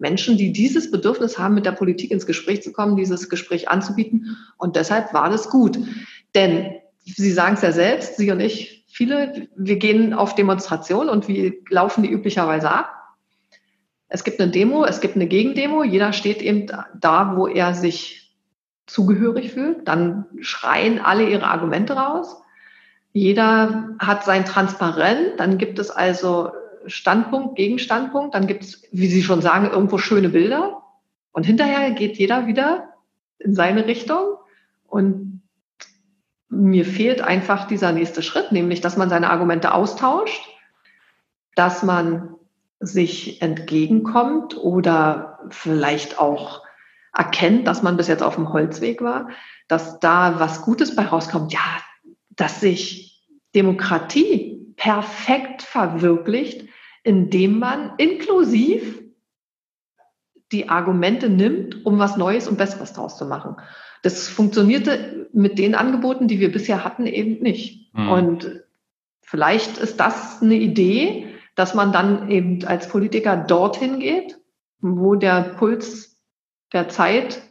Menschen, 0.00 0.36
die 0.36 0.52
dieses 0.52 0.90
Bedürfnis 0.90 1.38
haben, 1.38 1.54
mit 1.54 1.66
der 1.66 1.72
Politik 1.72 2.10
ins 2.10 2.26
Gespräch 2.26 2.62
zu 2.62 2.72
kommen, 2.72 2.96
dieses 2.96 3.28
Gespräch 3.28 3.68
anzubieten. 3.68 4.36
Und 4.56 4.76
deshalb 4.76 5.12
war 5.12 5.30
das 5.30 5.50
gut. 5.50 5.78
Denn 6.34 6.76
Sie 7.02 7.32
sagen 7.32 7.54
es 7.54 7.62
ja 7.62 7.72
selbst, 7.72 8.16
Sie 8.16 8.30
und 8.30 8.40
ich, 8.40 8.84
viele, 8.88 9.48
wir 9.56 9.76
gehen 9.76 10.12
auf 10.12 10.34
Demonstrationen 10.34 11.08
und 11.08 11.28
wie 11.28 11.62
laufen 11.68 12.02
die 12.02 12.10
üblicherweise 12.10 12.70
ab? 12.70 12.92
Es 14.08 14.24
gibt 14.24 14.40
eine 14.40 14.50
Demo, 14.50 14.84
es 14.84 15.00
gibt 15.00 15.16
eine 15.16 15.26
Gegendemo. 15.26 15.84
Jeder 15.84 16.12
steht 16.12 16.42
eben 16.42 16.66
da, 16.98 17.36
wo 17.36 17.46
er 17.46 17.74
sich 17.74 18.36
zugehörig 18.86 19.52
fühlt. 19.52 19.86
Dann 19.86 20.26
schreien 20.40 20.98
alle 20.98 21.28
ihre 21.28 21.46
Argumente 21.46 21.94
raus. 21.94 22.42
Jeder 23.12 23.96
hat 23.98 24.24
sein 24.24 24.44
Transparent. 24.44 25.38
Dann 25.38 25.58
gibt 25.58 25.78
es 25.78 25.90
also 25.90 26.50
Standpunkt, 26.86 27.56
Gegenstandpunkt. 27.56 28.34
Dann 28.34 28.46
gibt 28.46 28.64
es, 28.64 28.82
wie 28.92 29.06
Sie 29.06 29.22
schon 29.22 29.42
sagen, 29.42 29.70
irgendwo 29.70 29.98
schöne 29.98 30.28
Bilder. 30.28 30.82
Und 31.32 31.44
hinterher 31.46 31.90
geht 31.92 32.18
jeder 32.18 32.46
wieder 32.46 32.94
in 33.38 33.54
seine 33.54 33.86
Richtung. 33.86 34.36
Und 34.86 35.42
mir 36.48 36.84
fehlt 36.84 37.20
einfach 37.20 37.66
dieser 37.66 37.92
nächste 37.92 38.22
Schritt, 38.22 38.52
nämlich, 38.52 38.80
dass 38.80 38.96
man 38.96 39.08
seine 39.08 39.30
Argumente 39.30 39.72
austauscht, 39.72 40.48
dass 41.54 41.82
man 41.82 42.34
sich 42.80 43.40
entgegenkommt 43.42 44.56
oder 44.56 45.38
vielleicht 45.50 46.18
auch 46.18 46.62
erkennt, 47.12 47.66
dass 47.66 47.82
man 47.82 47.96
bis 47.96 48.08
jetzt 48.08 48.22
auf 48.22 48.36
dem 48.36 48.52
Holzweg 48.52 49.02
war, 49.02 49.28
dass 49.68 50.00
da 50.00 50.40
was 50.40 50.62
Gutes 50.62 50.96
bei 50.96 51.04
rauskommt. 51.04 51.52
Ja, 51.52 51.60
dass 52.30 52.60
sich 52.60 53.28
Demokratie 53.54 54.49
perfekt 54.80 55.60
verwirklicht, 55.60 56.66
indem 57.04 57.58
man 57.58 57.92
inklusiv 57.98 59.02
die 60.52 60.70
Argumente 60.70 61.28
nimmt, 61.28 61.84
um 61.84 61.98
was 61.98 62.16
Neues 62.16 62.48
und 62.48 62.56
Besseres 62.56 62.94
draus 62.94 63.18
zu 63.18 63.26
machen. 63.26 63.56
Das 64.02 64.28
funktionierte 64.28 65.28
mit 65.34 65.58
den 65.58 65.74
Angeboten, 65.74 66.28
die 66.28 66.40
wir 66.40 66.50
bisher 66.50 66.82
hatten, 66.82 67.06
eben 67.06 67.42
nicht. 67.42 67.94
Mhm. 67.94 68.08
Und 68.08 68.64
vielleicht 69.20 69.76
ist 69.76 70.00
das 70.00 70.40
eine 70.40 70.56
Idee, 70.56 71.28
dass 71.56 71.74
man 71.74 71.92
dann 71.92 72.30
eben 72.30 72.64
als 72.64 72.88
Politiker 72.88 73.36
dorthin 73.36 74.00
geht, 74.00 74.38
wo 74.80 75.14
der 75.14 75.42
Puls 75.58 76.18
der 76.72 76.88
Zeit 76.88 77.42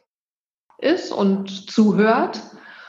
ist 0.80 1.12
und 1.12 1.70
zuhört 1.70 2.42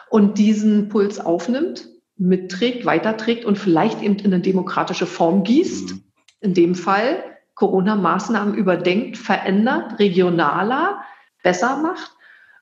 und 0.08 0.38
diesen 0.38 0.88
Puls 0.88 1.20
aufnimmt, 1.20 1.89
mitträgt, 2.20 2.84
weiterträgt 2.84 3.44
und 3.44 3.58
vielleicht 3.58 4.02
eben 4.02 4.16
in 4.16 4.26
eine 4.26 4.42
demokratische 4.42 5.06
Form 5.06 5.42
gießt. 5.42 5.94
Mhm. 5.94 6.02
In 6.42 6.54
dem 6.54 6.74
Fall 6.74 7.24
Corona-Maßnahmen 7.54 8.54
überdenkt, 8.54 9.16
verändert, 9.16 9.98
regionaler, 9.98 11.00
besser 11.42 11.80
macht 11.82 12.12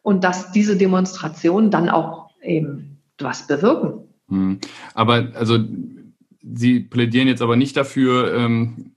und 0.02 0.24
dass 0.24 0.52
diese 0.52 0.76
Demonstrationen 0.76 1.70
dann 1.70 1.88
auch 1.88 2.30
eben 2.42 2.98
was 3.18 3.46
bewirken. 3.46 4.08
Mhm. 4.28 4.60
Aber 4.94 5.28
also 5.34 5.58
Sie 6.50 6.80
plädieren 6.80 7.28
jetzt 7.28 7.42
aber 7.42 7.56
nicht 7.56 7.76
dafür, 7.76 8.34
ähm, 8.34 8.92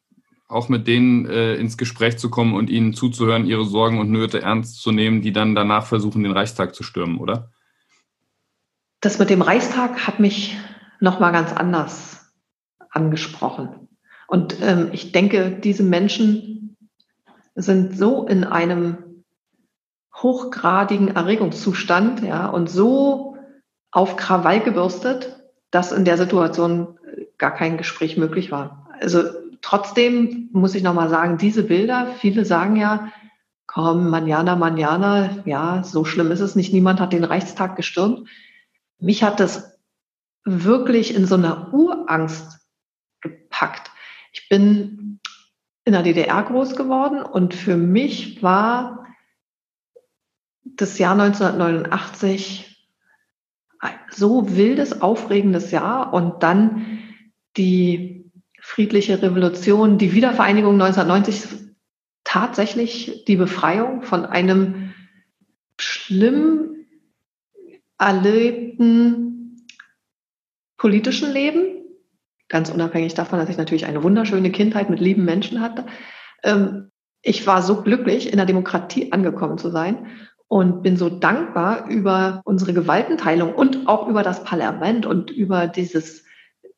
auch 0.47 0.69
mit 0.69 0.88
denen 0.88 1.26
äh, 1.26 1.56
ins 1.56 1.78
Gespräch 1.78 2.17
zu 2.17 2.30
kommen 2.30 2.54
und 2.54 2.69
ihnen 2.69 2.93
zuzuhören, 2.93 3.45
ihre 3.45 3.65
Sorgen 3.65 4.00
und 4.00 4.12
Nöte 4.12 4.41
ernst 4.41 4.82
zu 4.82 4.91
nehmen, 4.91 5.21
die 5.21 5.34
dann 5.34 5.56
danach 5.56 5.86
versuchen, 5.86 6.24
den 6.24 6.32
Reichstag 6.34 6.76
zu 6.76 6.84
stürmen, 6.84 7.17
oder? 7.17 7.52
Das 9.01 9.17
mit 9.17 9.29
dem 9.29 9.41
Reichstag 9.41 10.07
hat 10.07 10.19
mich 10.19 10.57
nochmal 10.99 11.31
ganz 11.31 11.51
anders 11.51 12.31
angesprochen. 12.91 13.87
Und 14.27 14.61
ähm, 14.61 14.89
ich 14.91 15.11
denke, 15.11 15.51
diese 15.51 15.83
Menschen 15.83 16.77
sind 17.55 17.97
so 17.97 18.25
in 18.25 18.43
einem 18.43 18.97
hochgradigen 20.15 21.15
Erregungszustand, 21.15 22.21
ja, 22.21 22.45
und 22.47 22.69
so 22.69 23.37
auf 23.91 24.15
Krawall 24.15 24.61
gebürstet, 24.61 25.35
dass 25.71 25.91
in 25.91 26.05
der 26.05 26.17
Situation 26.17 26.99
gar 27.37 27.53
kein 27.53 27.77
Gespräch 27.77 28.17
möglich 28.17 28.51
war. 28.51 28.87
Also 28.99 29.23
trotzdem 29.61 30.49
muss 30.53 30.75
ich 30.75 30.83
nochmal 30.83 31.09
sagen, 31.09 31.37
diese 31.37 31.63
Bilder, 31.63 32.07
viele 32.19 32.45
sagen 32.45 32.75
ja, 32.75 33.11
komm, 33.65 34.09
manjana, 34.09 34.55
manjana, 34.55 35.41
ja, 35.45 35.83
so 35.83 36.05
schlimm 36.05 36.29
ist 36.31 36.41
es 36.41 36.55
nicht, 36.55 36.71
niemand 36.71 36.99
hat 36.99 37.13
den 37.13 37.23
Reichstag 37.23 37.75
gestürmt. 37.75 38.27
Mich 39.01 39.23
hat 39.23 39.39
das 39.39 39.79
wirklich 40.45 41.13
in 41.15 41.25
so 41.25 41.35
einer 41.35 41.73
Urangst 41.73 42.59
gepackt. 43.21 43.91
Ich 44.31 44.47
bin 44.47 45.19
in 45.83 45.93
der 45.93 46.03
DDR 46.03 46.43
groß 46.43 46.75
geworden 46.75 47.21
und 47.21 47.53
für 47.53 47.77
mich 47.77 48.41
war 48.43 49.07
das 50.63 50.99
Jahr 50.99 51.13
1989 51.13 52.89
so 54.11 54.55
wildes, 54.55 55.01
aufregendes 55.01 55.71
Jahr 55.71 56.13
und 56.13 56.43
dann 56.43 56.99
die 57.57 58.31
friedliche 58.61 59.21
Revolution, 59.21 59.97
die 59.97 60.13
Wiedervereinigung 60.13 60.73
1990 60.79 61.73
tatsächlich 62.23 63.25
die 63.25 63.35
Befreiung 63.35 64.03
von 64.03 64.25
einem 64.25 64.93
schlimm 65.77 66.70
erlebten 68.01 69.67
politischen 70.77 71.31
Leben, 71.31 71.83
ganz 72.49 72.71
unabhängig 72.71 73.13
davon, 73.13 73.37
dass 73.37 73.49
ich 73.49 73.57
natürlich 73.57 73.85
eine 73.85 74.01
wunderschöne 74.01 74.51
Kindheit 74.51 74.89
mit 74.89 74.99
lieben 74.99 75.23
Menschen 75.23 75.61
hatte. 75.61 75.85
Ähm, 76.43 76.89
ich 77.21 77.45
war 77.45 77.61
so 77.61 77.83
glücklich, 77.83 78.31
in 78.31 78.37
der 78.37 78.47
Demokratie 78.47 79.11
angekommen 79.11 79.59
zu 79.59 79.69
sein 79.69 80.07
und 80.47 80.81
bin 80.81 80.97
so 80.97 81.09
dankbar 81.09 81.87
über 81.87 82.41
unsere 82.43 82.73
Gewaltenteilung 82.73 83.53
und 83.53 83.87
auch 83.87 84.07
über 84.07 84.23
das 84.23 84.43
Parlament 84.43 85.05
und 85.05 85.29
über 85.29 85.67
dieses 85.67 86.25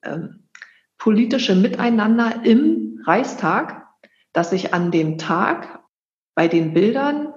ähm, 0.03 0.49
politische 0.97 1.55
Miteinander 1.55 2.43
im 2.43 3.01
Reichstag, 3.05 3.88
dass 4.33 4.51
ich 4.51 4.73
an 4.73 4.91
dem 4.91 5.17
Tag 5.17 5.79
bei 6.36 6.49
den 6.49 6.73
Bildern 6.73 7.33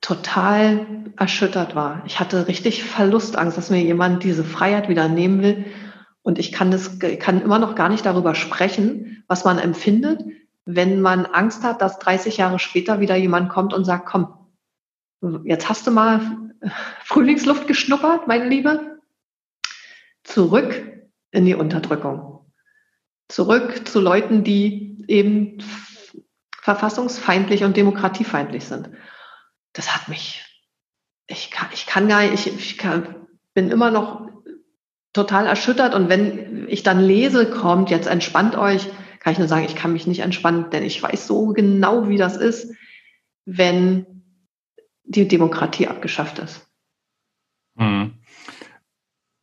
total 0.00 0.86
erschüttert 1.16 1.74
war. 1.74 2.02
Ich 2.06 2.20
hatte 2.20 2.48
richtig 2.48 2.84
Verlustangst, 2.84 3.56
dass 3.56 3.70
mir 3.70 3.82
jemand 3.82 4.22
diese 4.22 4.44
Freiheit 4.44 4.88
wieder 4.88 5.08
nehmen 5.08 5.42
will. 5.42 5.64
Und 6.22 6.38
ich 6.38 6.52
kann 6.52 6.70
das, 6.70 6.98
kann 6.98 7.40
immer 7.40 7.58
noch 7.58 7.74
gar 7.74 7.88
nicht 7.88 8.04
darüber 8.04 8.34
sprechen, 8.34 9.24
was 9.28 9.44
man 9.44 9.58
empfindet, 9.58 10.24
wenn 10.64 11.00
man 11.00 11.26
Angst 11.26 11.62
hat, 11.62 11.80
dass 11.80 11.98
30 11.98 12.36
Jahre 12.36 12.58
später 12.58 13.00
wieder 13.00 13.16
jemand 13.16 13.48
kommt 13.48 13.72
und 13.72 13.84
sagt, 13.84 14.06
komm, 14.06 14.28
Jetzt 15.44 15.68
hast 15.68 15.86
du 15.86 15.90
mal 15.90 16.20
Frühlingsluft 17.04 17.66
geschnuppert, 17.66 18.26
meine 18.26 18.48
Liebe. 18.48 19.00
Zurück 20.24 21.08
in 21.30 21.46
die 21.46 21.54
Unterdrückung. 21.54 22.52
Zurück 23.28 23.88
zu 23.88 24.00
Leuten, 24.00 24.44
die 24.44 25.04
eben 25.08 25.58
verfassungsfeindlich 26.60 27.64
und 27.64 27.76
demokratiefeindlich 27.76 28.64
sind. 28.64 28.90
Das 29.76 29.94
hat 29.94 30.08
mich, 30.08 30.42
ich 31.26 31.50
kann, 31.50 31.68
ich 31.74 31.86
kann 31.86 32.08
gar 32.08 32.22
nicht, 32.22 32.46
ich, 32.46 32.46
ich 32.46 32.78
kann, 32.78 33.26
bin 33.52 33.70
immer 33.70 33.90
noch 33.90 34.26
total 35.12 35.46
erschüttert 35.46 35.94
und 35.94 36.08
wenn 36.08 36.66
ich 36.68 36.82
dann 36.82 36.98
lese, 36.98 37.50
kommt, 37.50 37.90
jetzt 37.90 38.06
entspannt 38.06 38.56
euch, 38.56 38.88
kann 39.20 39.34
ich 39.34 39.38
nur 39.38 39.48
sagen, 39.48 39.66
ich 39.66 39.76
kann 39.76 39.92
mich 39.92 40.06
nicht 40.06 40.20
entspannen, 40.20 40.70
denn 40.70 40.82
ich 40.82 41.02
weiß 41.02 41.26
so 41.26 41.48
genau, 41.48 42.08
wie 42.08 42.16
das 42.16 42.36
ist, 42.36 42.72
wenn 43.44 44.22
die 45.04 45.28
Demokratie 45.28 45.88
abgeschafft 45.88 46.38
ist. 46.38 46.66
Hm. 47.76 48.14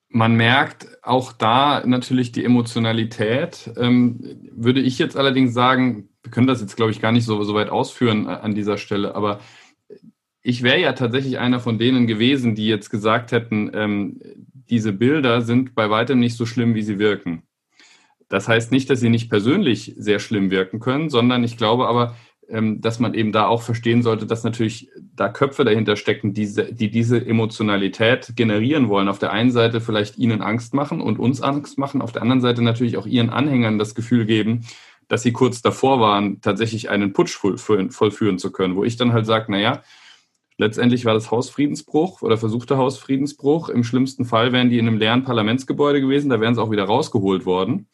Man 0.10 0.36
merkt 0.36 0.88
auch 1.04 1.32
da 1.32 1.84
natürlich 1.86 2.32
die 2.32 2.46
Emotionalität. 2.46 3.72
Ähm, 3.78 4.50
würde 4.52 4.80
ich 4.80 5.00
jetzt 5.00 5.17
allerdings 5.17 5.54
sagen, 5.54 6.10
wir 6.24 6.32
können 6.32 6.48
das 6.48 6.62
jetzt, 6.62 6.76
glaube 6.76 6.91
ich, 6.91 7.02
gar 7.02 7.12
nicht 7.12 7.26
so, 7.26 7.43
so 7.43 7.54
weit 7.54 7.69
ausführen 7.69 8.28
äh, 8.28 8.30
an 8.30 8.56
dieser 8.56 8.78
Stelle, 8.78 9.15
aber 9.15 9.39
ich 10.43 10.62
wäre 10.62 10.79
ja 10.79 10.91
tatsächlich 10.91 11.39
einer 11.39 11.62
von 11.62 11.79
denen 11.79 12.06
gewesen, 12.06 12.53
die 12.53 12.67
jetzt 12.67 12.89
gesagt 12.89 13.32
hätten, 13.32 13.71
ähm, 13.73 14.19
diese 14.69 14.91
Bilder 14.91 15.41
sind 15.41 15.73
bei 15.73 15.89
weitem 15.89 16.19
nicht 16.19 16.36
so 16.36 16.45
schlimm, 16.45 16.75
wie 16.75 16.84
sie 16.84 16.99
wirken. 16.99 17.43
Das 18.27 18.47
heißt 18.47 18.71
nicht, 18.71 18.89
dass 18.89 18.99
sie 18.99 19.10
nicht 19.10 19.29
persönlich 19.29 19.93
sehr 19.97 20.19
schlimm 20.19 20.51
wirken 20.51 20.79
können, 20.79 21.10
sondern 21.10 21.43
ich 21.43 21.56
glaube 21.58 21.88
aber, 21.88 22.15
ähm, 22.49 22.82
dass 22.82 22.99
man 22.99 23.13
eben 23.13 23.32
da 23.32 23.47
auch 23.47 23.62
verstehen 23.62 24.01
sollte, 24.01 24.25
dass 24.25 24.43
natürlich 24.43 24.89
da 25.15 25.29
Köpfe 25.29 25.63
dahinter 25.63 25.95
stecken, 25.95 26.34
die, 26.34 26.51
die 26.71 26.91
diese 26.91 27.25
Emotionalität 27.25 28.36
generieren 28.36 28.89
wollen. 28.89 29.08
Auf 29.08 29.19
der 29.19 29.32
einen 29.32 29.51
Seite 29.51 29.79
vielleicht 29.79 30.17
ihnen 30.17 30.41
Angst 30.41 30.73
machen 30.73 30.99
und 30.99 31.19
uns 31.19 31.41
Angst 31.41 31.77
machen, 31.77 32.01
auf 32.01 32.12
der 32.12 32.21
anderen 32.21 32.41
Seite 32.41 32.62
natürlich 32.62 32.97
auch 32.97 33.06
ihren 33.06 33.29
Anhängern 33.29 33.77
das 33.77 33.95
Gefühl 33.95 34.25
geben, 34.25 34.65
dass 35.08 35.21
sie 35.21 35.32
kurz 35.32 35.62
davor 35.62 36.01
waren, 36.01 36.41
tatsächlich 36.41 36.89
einen 36.89 37.13
Putsch 37.13 37.38
vollführen 37.38 38.39
zu 38.39 38.51
können, 38.51 38.75
wo 38.75 38.84
ich 38.84 38.97
dann 38.97 39.13
halt 39.13 39.25
sage, 39.25 39.51
naja, 39.51 39.84
letztendlich 40.58 41.06
war 41.06 41.13
das 41.13 41.32
Hausfriedensbruch 41.32 42.22
oder 42.22 42.38
versuchter 42.38 42.78
Hausfriedensbruch. 42.78 43.70
Im 43.70 43.84
schlimmsten 43.84 44.26
Fall 44.26 44.52
wären 44.52 44.70
die 44.70 44.80
in 44.80 44.88
einem 44.88 44.98
leeren 44.98 45.24
Parlamentsgebäude 45.24 46.02
gewesen, 46.02 46.30
da 46.30 46.39
wären 46.39 46.56
sie 46.56 46.62
auch 46.62 46.72
wieder 46.72 46.86
rausgeholt 46.86 47.46
worden. 47.46 47.88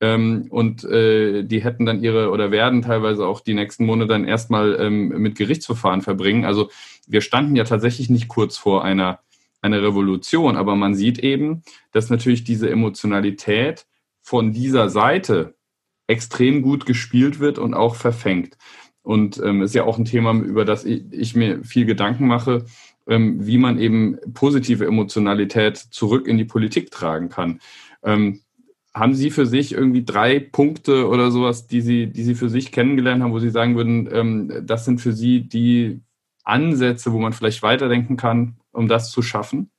Ähm, 0.00 0.46
und 0.50 0.84
äh, 0.84 1.42
die 1.42 1.64
hätten 1.64 1.86
dann 1.86 2.02
ihre 2.02 2.30
oder 2.30 2.50
werden 2.50 2.82
teilweise 2.82 3.26
auch 3.26 3.40
die 3.40 3.54
nächsten 3.54 3.86
Monate 3.86 4.08
dann 4.08 4.24
erstmal 4.24 4.76
ähm, 4.78 5.08
mit 5.08 5.36
Gerichtsverfahren 5.36 6.02
verbringen. 6.02 6.44
Also 6.44 6.70
wir 7.06 7.22
standen 7.22 7.56
ja 7.56 7.64
tatsächlich 7.64 8.10
nicht 8.10 8.28
kurz 8.28 8.58
vor 8.58 8.84
einer, 8.84 9.20
einer 9.62 9.82
Revolution, 9.82 10.56
aber 10.56 10.76
man 10.76 10.94
sieht 10.94 11.18
eben, 11.20 11.62
dass 11.92 12.10
natürlich 12.10 12.44
diese 12.44 12.68
Emotionalität 12.68 13.86
von 14.20 14.52
dieser 14.52 14.90
Seite 14.90 15.54
extrem 16.08 16.62
gut 16.62 16.84
gespielt 16.84 17.40
wird 17.40 17.58
und 17.58 17.74
auch 17.74 17.94
verfängt. 17.94 18.56
Und 19.06 19.40
ähm, 19.40 19.62
ist 19.62 19.76
ja 19.76 19.84
auch 19.84 19.98
ein 19.98 20.04
Thema, 20.04 20.32
über 20.34 20.64
das 20.64 20.84
ich, 20.84 21.04
ich 21.12 21.36
mir 21.36 21.62
viel 21.62 21.86
Gedanken 21.86 22.26
mache, 22.26 22.64
ähm, 23.06 23.46
wie 23.46 23.56
man 23.56 23.78
eben 23.78 24.18
positive 24.34 24.84
Emotionalität 24.84 25.76
zurück 25.76 26.26
in 26.26 26.38
die 26.38 26.44
Politik 26.44 26.90
tragen 26.90 27.28
kann. 27.28 27.60
Ähm, 28.02 28.40
haben 28.92 29.14
Sie 29.14 29.30
für 29.30 29.46
sich 29.46 29.74
irgendwie 29.74 30.04
drei 30.04 30.40
Punkte 30.40 31.06
oder 31.06 31.30
sowas, 31.30 31.68
die 31.68 31.82
Sie, 31.82 32.08
die 32.08 32.24
Sie 32.24 32.34
für 32.34 32.48
sich 32.48 32.72
kennengelernt 32.72 33.22
haben, 33.22 33.30
wo 33.30 33.38
Sie 33.38 33.50
sagen 33.50 33.76
würden, 33.76 34.08
ähm, 34.10 34.62
das 34.66 34.84
sind 34.84 35.00
für 35.00 35.12
Sie 35.12 35.42
die 35.42 36.00
Ansätze, 36.42 37.12
wo 37.12 37.20
man 37.20 37.32
vielleicht 37.32 37.62
weiterdenken 37.62 38.16
kann, 38.16 38.56
um 38.72 38.88
das 38.88 39.12
zu 39.12 39.22
schaffen? 39.22 39.70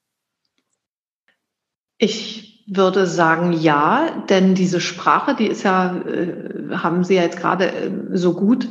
Ich 1.97 2.63
würde 2.65 3.07
sagen 3.07 3.51
ja, 3.51 4.23
denn 4.29 4.55
diese 4.55 4.79
Sprache, 4.79 5.35
die 5.35 5.47
ist 5.47 5.63
ja, 5.63 5.97
äh, 5.97 6.77
haben 6.77 7.03
Sie 7.03 7.15
ja 7.15 7.23
jetzt 7.23 7.39
gerade 7.39 7.73
äh, 7.73 7.91
so 8.13 8.33
gut 8.33 8.69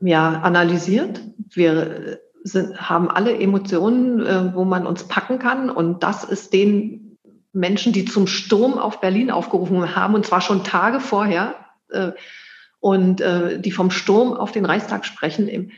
ja, 0.00 0.40
analysiert. 0.42 1.20
Wir 1.50 1.72
äh, 1.72 2.16
sind, 2.44 2.88
haben 2.88 3.10
alle 3.10 3.38
Emotionen, 3.38 4.24
äh, 4.24 4.54
wo 4.54 4.64
man 4.64 4.86
uns 4.86 5.04
packen 5.04 5.38
kann 5.38 5.70
und 5.70 6.02
das 6.02 6.24
ist 6.24 6.52
den 6.52 7.18
Menschen, 7.52 7.92
die 7.92 8.04
zum 8.04 8.26
Sturm 8.26 8.74
auf 8.78 9.00
Berlin 9.00 9.30
aufgerufen 9.30 9.96
haben, 9.96 10.14
und 10.14 10.26
zwar 10.26 10.42
schon 10.42 10.62
Tage 10.62 11.00
vorher, 11.00 11.54
äh, 11.88 12.12
und 12.80 13.20
äh, 13.20 13.58
die 13.58 13.72
vom 13.72 13.90
Sturm 13.90 14.34
auf 14.34 14.52
den 14.52 14.64
Reichstag 14.64 15.06
sprechen, 15.06 15.48
eben 15.48 15.72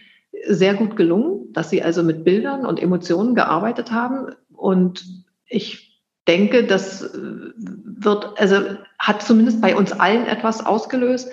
sehr 0.46 0.74
gut 0.74 0.96
gelungen, 0.96 1.52
dass 1.52 1.70
sie 1.70 1.82
also 1.82 2.02
mit 2.02 2.24
Bildern 2.24 2.66
und 2.66 2.80
Emotionen 2.82 3.34
gearbeitet 3.34 3.92
haben. 3.92 4.34
Und 4.52 5.04
ich 5.46 6.02
denke, 6.26 6.64
das 6.64 7.02
äh, 7.02 7.18
wird, 7.54 8.38
also 8.38 8.56
hat 8.98 9.22
zumindest 9.22 9.61
bei 9.61 9.74
uns 9.74 9.92
allen 9.92 10.26
etwas 10.26 10.64
ausgelöst. 10.64 11.30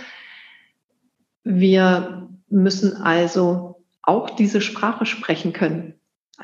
Wir 1.45 2.27
müssen 2.49 3.01
also 3.01 3.83
auch 4.01 4.31
diese 4.31 4.61
Sprache 4.61 5.05
sprechen 5.05 5.53
können. 5.53 5.93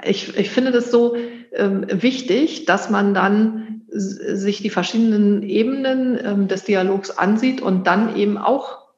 Ich, 0.04 0.38
ich 0.38 0.50
finde 0.50 0.72
das 0.72 0.90
so 0.90 1.16
ähm, 1.52 1.86
wichtig, 1.90 2.66
dass 2.66 2.90
man 2.90 3.14
dann 3.14 3.82
sich 3.90 4.62
die 4.62 4.70
verschiedenen 4.70 5.44
Ebenen 5.44 6.18
ähm, 6.24 6.48
des 6.48 6.64
Dialogs 6.64 7.12
ansieht 7.12 7.62
und 7.62 7.88
dann 7.88 8.16
eben 8.16 8.38
auch 8.38 8.94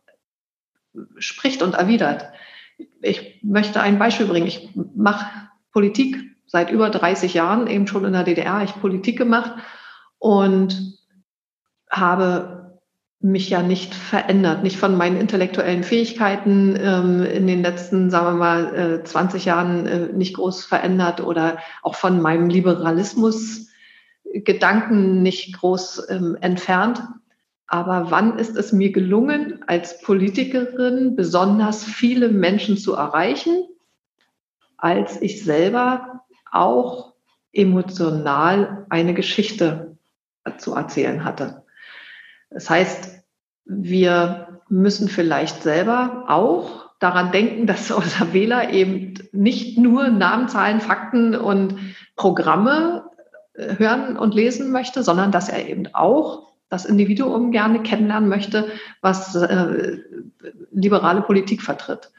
spricht 1.18 1.64
und 1.64 1.74
erwidert. 1.74 2.26
Ich 3.02 3.40
möchte 3.42 3.82
ein 3.82 3.98
Beispiel 3.98 4.28
bringen. 4.28 4.48
Ich 4.48 4.70
mache 4.96 5.26
Politik 5.72 6.18
seit 6.46 6.70
über 6.70 6.90
30 6.90 7.34
Jahren, 7.34 7.66
eben 7.68 7.88
schon 7.88 8.06
in 8.06 8.14
der 8.14 8.24
DDR, 8.24 8.62
ich 8.64 8.80
Politik 8.80 9.18
gemacht 9.18 9.54
und 10.20 11.00
habe 11.90 12.63
mich 13.24 13.50
ja 13.50 13.64
nicht 13.64 13.96
verändert, 13.96 14.64
nicht 14.64 14.78
von 14.78 14.98
meinen 14.98 15.16
intellektuellen 15.16 15.86
Fähigkeiten 15.86 16.78
ähm, 16.78 17.24
in 17.24 17.48
den 17.48 17.62
letzten, 17.62 18.10
sagen 18.10 18.26
wir 18.26 18.34
mal, 18.34 18.76
äh, 18.76 19.04
20 19.04 19.46
Jahren 19.46 19.86
äh, 19.86 20.08
nicht 20.12 20.36
groß 20.36 20.66
verändert 20.66 21.22
oder 21.22 21.58
auch 21.84 21.96
von 21.96 22.22
meinem 22.22 22.50
Liberalismus 22.50 23.70
Gedanken 24.34 25.22
nicht 25.22 25.58
groß 25.58 26.10
ähm, 26.10 26.38
entfernt. 26.42 27.02
Aber 27.68 28.12
wann 28.12 28.38
ist 28.38 28.58
es 28.58 28.74
mir 28.74 28.92
gelungen, 28.92 29.64
als 29.68 30.02
Politikerin 30.02 31.16
besonders 31.16 31.86
viele 31.86 32.28
Menschen 32.28 32.78
zu 32.78 32.94
erreichen, 32.94 33.64
als 34.76 35.22
ich 35.22 35.46
selber 35.46 36.26
auch 36.52 37.14
emotional 37.54 38.86
eine 38.90 39.14
Geschichte 39.14 39.98
zu 40.58 40.74
erzählen 40.74 41.24
hatte? 41.24 41.63
Das 42.54 42.70
heißt, 42.70 43.24
wir 43.66 44.62
müssen 44.70 45.08
vielleicht 45.08 45.64
selber 45.64 46.26
auch 46.28 46.90
daran 47.00 47.32
denken, 47.32 47.68
dass 47.68 47.92
unser 47.92 48.34
Wähler 48.34 48.72
eben 48.72 49.16
nicht 49.32 49.78
nur 49.78 50.10
Namen, 50.10 50.48
Zahlen, 50.48 50.80
Fakten 50.80 51.36
und 51.36 51.76
Programme 52.16 53.10
hören 53.56 54.18
und 54.18 54.34
lesen 54.34 54.72
möchte, 54.72 55.04
sondern 55.04 55.32
dass 55.32 55.50
er 55.50 55.68
eben 55.68 55.88
auch 55.94 56.54
das 56.70 56.86
Individuum 56.86 57.52
gerne 57.52 57.84
kennenlernen 57.84 58.30
möchte, 58.30 58.72
was 59.02 59.36
äh, 59.36 60.00
liberale 60.72 61.22
Politik 61.22 61.62
vertritt. 61.62 62.12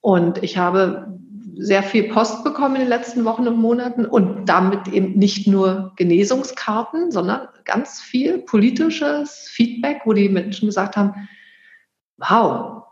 Und 0.00 0.44
ich 0.44 0.58
habe 0.58 1.18
sehr 1.58 1.82
viel 1.82 2.12
Post 2.12 2.44
bekommen 2.44 2.76
in 2.76 2.82
den 2.82 2.88
letzten 2.88 3.24
Wochen 3.24 3.48
und 3.48 3.56
Monaten 3.56 4.04
und 4.04 4.46
damit 4.46 4.88
eben 4.88 5.18
nicht 5.18 5.46
nur 5.46 5.92
Genesungskarten, 5.96 7.10
sondern 7.10 7.48
ganz 7.64 8.00
viel 8.00 8.38
politisches 8.38 9.48
Feedback, 9.48 10.02
wo 10.04 10.12
die 10.12 10.28
Menschen 10.28 10.66
gesagt 10.66 10.96
haben, 10.96 11.28
wow, 12.18 12.84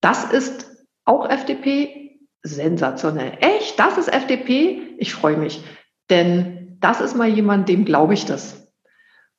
das 0.00 0.24
ist 0.30 0.86
auch 1.04 1.28
FDP, 1.28 2.20
sensationell. 2.42 3.38
Echt, 3.40 3.78
das 3.78 3.98
ist 3.98 4.12
FDP? 4.12 4.94
Ich 4.98 5.14
freue 5.14 5.36
mich. 5.36 5.62
Denn 6.10 6.76
das 6.80 7.00
ist 7.00 7.16
mal 7.16 7.28
jemand, 7.28 7.68
dem 7.68 7.84
glaube 7.84 8.14
ich 8.14 8.26
das. 8.26 8.70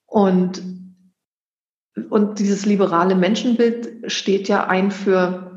Und, 0.05 0.63
und 2.09 2.39
dieses 2.39 2.65
liberale 2.65 3.15
Menschenbild 3.15 4.11
steht 4.11 4.47
ja 4.47 4.67
ein 4.67 4.91
für 4.91 5.56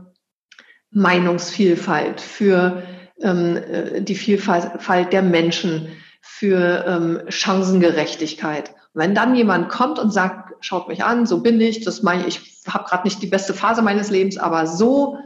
Meinungsvielfalt, 0.91 2.21
für 2.21 2.83
ähm, 3.21 3.57
äh, 3.57 4.03
die 4.03 4.15
Vielfalt 4.15 5.13
der 5.13 5.23
Menschen, 5.23 5.89
für 6.21 6.85
ähm, 6.87 7.23
Chancengerechtigkeit. 7.29 8.75
Wenn 8.93 9.15
dann 9.15 9.35
jemand 9.35 9.69
kommt 9.69 9.99
und 9.99 10.13
sagt, 10.13 10.55
schaut 10.65 10.89
mich 10.89 11.05
an, 11.05 11.27
so 11.27 11.43
bin 11.43 11.61
ich, 11.61 11.85
das 11.85 12.03
meine 12.03 12.27
ich, 12.27 12.41
ich 12.41 12.73
habe 12.73 12.85
gerade 12.85 13.05
nicht 13.05 13.23
die 13.23 13.27
beste 13.27 13.55
Phase 13.55 13.83
meines 13.83 14.11
Lebens, 14.11 14.37
aber 14.37 14.67
so 14.67 15.19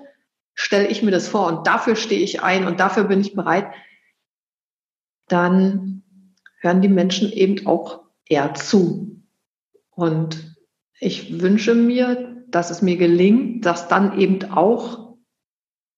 stelle 0.55 0.87
ich 0.87 1.03
mir 1.03 1.11
das 1.11 1.29
vor 1.29 1.47
und 1.47 1.67
dafür 1.67 1.97
stehe 1.97 2.21
ich 2.21 2.43
ein 2.43 2.67
und 2.67 2.79
dafür 2.79 3.05
bin 3.05 3.21
ich 3.21 3.35
bereit, 3.35 3.67
dann 5.29 6.03
hören 6.61 6.83
die 6.83 6.89
Menschen 6.89 7.33
eben 7.33 7.67
auch 7.67 8.03
eher 8.27 8.55
zu. 8.55 9.21
Und 9.91 10.57
ich 11.01 11.41
wünsche 11.41 11.75
mir, 11.75 12.45
dass 12.49 12.71
es 12.71 12.83
mir 12.83 12.97
gelingt, 12.97 13.67
das 13.67 13.89
dann 13.89 14.19
eben 14.19 14.51
auch 14.53 15.04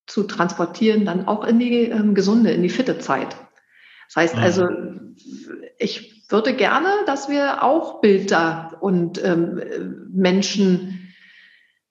zu 0.07 0.25
transportieren, 0.25 1.05
dann 1.05 1.27
auch 1.27 1.45
in 1.45 1.59
die 1.59 1.85
ähm, 1.85 2.15
gesunde, 2.15 2.51
in 2.51 2.63
die 2.63 2.69
fitte 2.69 2.99
Zeit. 2.99 3.37
Das 4.09 4.17
heißt 4.17 4.37
mhm. 4.37 4.43
also, 4.43 4.69
ich 5.79 6.31
würde 6.31 6.55
gerne, 6.55 6.89
dass 7.07 7.29
wir 7.29 7.63
auch 7.63 8.01
Bilder 8.01 8.77
und 8.81 9.23
ähm, 9.25 10.09
Menschen 10.13 11.13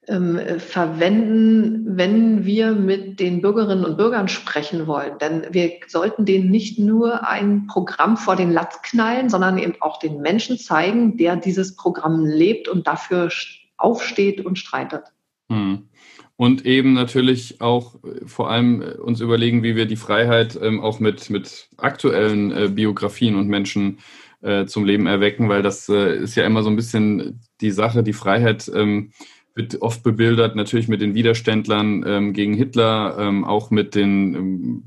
ähm, 0.07 0.39
verwenden, 0.59 1.97
wenn 1.97 2.45
wir 2.45 2.73
mit 2.73 3.19
den 3.19 3.41
Bürgerinnen 3.41 3.85
und 3.85 3.97
Bürgern 3.97 4.27
sprechen 4.27 4.87
wollen. 4.87 5.17
Denn 5.19 5.47
wir 5.51 5.71
sollten 5.87 6.25
denen 6.25 6.49
nicht 6.49 6.77
nur 6.77 7.27
ein 7.27 7.67
Programm 7.67 8.17
vor 8.17 8.35
den 8.35 8.51
Latz 8.51 8.81
knallen, 8.81 9.29
sondern 9.29 9.57
eben 9.57 9.75
auch 9.79 9.97
den 9.99 10.21
Menschen 10.21 10.57
zeigen, 10.57 11.17
der 11.17 11.37
dieses 11.37 11.75
Programm 11.75 12.25
lebt 12.25 12.67
und 12.67 12.87
dafür 12.87 13.29
aufsteht 13.77 14.45
und 14.45 14.57
streitet. 14.57 15.05
Hm. 15.49 15.89
Und 16.37 16.65
eben 16.65 16.93
natürlich 16.93 17.61
auch 17.61 17.95
äh, 18.03 18.25
vor 18.25 18.49
allem 18.49 18.81
äh, 18.81 18.85
uns 18.95 19.21
überlegen, 19.21 19.63
wie 19.63 19.75
wir 19.75 19.85
die 19.85 19.95
Freiheit 19.95 20.59
ähm, 20.61 20.81
auch 20.81 20.99
mit, 20.99 21.29
mit 21.29 21.69
aktuellen 21.77 22.51
äh, 22.51 22.67
Biografien 22.69 23.35
und 23.35 23.47
Menschen 23.47 23.99
äh, 24.41 24.65
zum 24.65 24.85
Leben 24.85 25.07
erwecken, 25.07 25.49
weil 25.49 25.61
das 25.61 25.87
äh, 25.87 26.17
ist 26.17 26.35
ja 26.35 26.45
immer 26.45 26.61
so 26.61 26.69
ein 26.69 26.75
bisschen 26.75 27.39
die 27.61 27.71
Sache, 27.71 28.03
die 28.03 28.13
Freiheit 28.13 28.69
ähm, 28.73 29.11
wird 29.55 29.81
oft 29.81 30.03
bebildert, 30.03 30.57
natürlich 30.57 30.89
mit 30.89 30.99
den 30.99 31.15
Widerständlern 31.15 32.03
ähm, 32.05 32.33
gegen 32.33 32.53
Hitler, 32.53 33.15
ähm, 33.17 33.45
auch 33.45 33.71
mit 33.71 33.95
den 33.95 34.35
ähm, 34.35 34.83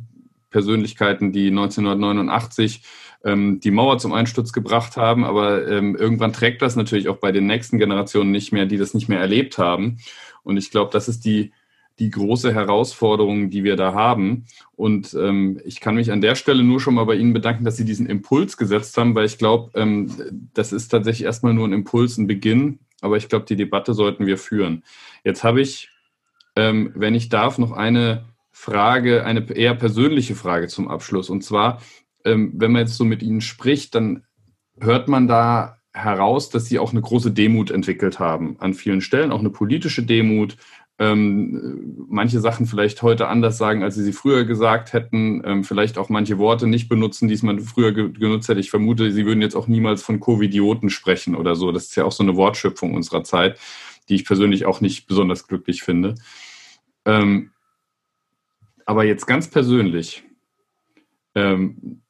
Persönlichkeiten, 0.51 1.33
die 1.33 1.49
1989 1.49 2.83
ähm, 3.25 3.61
die 3.61 3.71
Mauer 3.71 3.99
zum 3.99 4.13
Einsturz 4.13 4.53
gebracht 4.53 4.99
haben. 4.99 5.25
Aber 5.25 5.67
irgendwann 5.67 6.33
trägt 6.33 6.63
das 6.63 6.77
natürlich 6.77 7.09
auch 7.09 7.17
bei 7.17 7.33
den 7.33 7.47
nächsten 7.47 7.79
Generationen 7.79 8.31
nicht 8.31 8.53
mehr, 8.53 8.67
die 8.67 8.77
das 8.77 8.95
nicht 8.95 9.09
mehr 9.09 9.21
erlebt 9.21 9.59
haben. 9.59 9.99
Und 10.49 10.57
ich 10.57 10.71
glaube, 10.71 10.91
das 10.93 11.09
ist 11.09 11.25
die, 11.25 11.53
die 11.99 12.11
große 12.11 12.53
Herausforderung, 12.53 13.51
die 13.51 13.63
wir 13.63 13.77
da 13.77 13.95
haben. 13.95 14.47
Und 14.75 15.15
ähm, 15.15 15.61
ich 15.65 15.81
kann 15.81 15.95
mich 15.95 16.11
an 16.11 16.21
der 16.21 16.35
Stelle 16.35 16.65
nur 16.65 16.81
schon 16.81 16.95
mal 16.95 17.05
bei 17.05 17.15
Ihnen 17.15 17.33
bedanken, 17.33 17.65
dass 17.65 17.77
Sie 17.77 17.85
diesen 17.85 18.07
Impuls 18.07 18.57
gesetzt 18.57 18.97
haben, 18.99 19.15
weil 19.15 19.27
ich 19.27 19.39
glaube, 19.39 19.71
ähm, 19.79 20.11
das 20.55 20.73
ist 20.73 20.89
tatsächlich 20.89 21.27
erstmal 21.27 21.55
nur 21.55 21.69
ein 21.69 21.73
Impuls, 21.73 22.19
ein 22.19 22.27
Beginn 22.27 22.81
aber 23.01 23.17
ich 23.17 23.29
glaube, 23.29 23.47
die 23.47 23.57
Debatte 23.57 23.95
sollten 23.95 24.27
wir 24.27 24.39
führen. 24.39 24.83
Jetzt 25.25 25.45
habe 25.45 25.61
ich, 25.61 25.91
ähm, 26.57 26.93
wenn 26.95 27.15
ich 27.15 27.29
darf, 27.29 27.59
noch 27.59 27.73
eine 27.73 28.25
Frage, 28.51 29.25
eine 29.25 29.51
eher 29.51 29.75
persönliche 29.75 30.35
Frage 30.35 30.69
zum 30.69 30.89
Abschluss. 30.89 31.31
Und 31.31 31.45
zwar, 31.45 31.81
ähm, 32.25 32.53
wenn 32.57 32.73
man 32.73 32.83
jetzt 32.83 32.97
so 32.97 33.05
mit 33.05 33.23
Ihnen 33.23 33.41
spricht, 33.41 33.95
dann 33.95 34.25
hört 34.81 35.09
man 35.09 35.29
da 35.29 35.78
heraus, 35.99 36.51
dass 36.51 36.67
Sie 36.67 36.79
auch 36.79 36.93
eine 36.93 37.01
große 37.01 37.33
Demut 37.33 37.71
entwickelt 37.71 38.19
haben. 38.19 38.57
An 38.59 38.75
vielen 38.75 39.01
Stellen 39.01 39.33
auch 39.33 39.41
eine 39.41 39.51
politische 39.51 40.03
Demut, 40.03 40.57
ähm, 41.01 42.07
manche 42.09 42.41
Sachen 42.41 42.67
vielleicht 42.67 43.03
heute 43.03 43.29
anders 43.29 43.57
sagen, 43.57 43.85
als 43.85 43.95
sie 43.95 44.03
sie 44.03 44.13
früher 44.13 44.45
gesagt 44.45 44.93
hätten, 44.93 45.43
ähm, 45.45 45.63
vielleicht 45.63 45.97
auch 45.97 46.09
manche 46.09 46.39
Worte 46.39 46.67
nicht 46.67 46.89
benutzen, 46.89 47.29
die 47.29 47.39
man 47.43 47.61
früher 47.61 47.93
ge 47.93 48.11
genutzt 48.11 48.49
hätte. 48.49 48.59
Ich 48.59 48.71
vermute, 48.71 49.13
sie 49.13 49.25
würden 49.25 49.41
jetzt 49.41 49.55
auch 49.55 49.69
niemals 49.69 50.03
von 50.03 50.19
Covidioten 50.19 50.91
sprechen 50.91 51.37
oder 51.37 51.55
so. 51.55 51.71
Das 51.71 51.85
ist 51.85 51.97
ja 51.97 52.05
auch 52.05 52.13
so 52.13 52.25
eine 52.25 52.35
Wortschöpfung 52.35 52.95
unserer 52.95 53.23
Zeit, 53.23 53.61
die 54.09 54.17
ich 54.17 54.25
persönlich 54.25 54.67
auch 54.67 54.81
nicht 54.81 55.07
besonders 55.07 55.47
glücklich 55.47 55.83
finde. 55.83 56.17
Ähm, 57.05 57.53
aber 58.85 59.05
jetzt 59.05 59.27
ganz 59.27 59.49
persönlich, 59.49 60.25
ähm, 61.37 62.03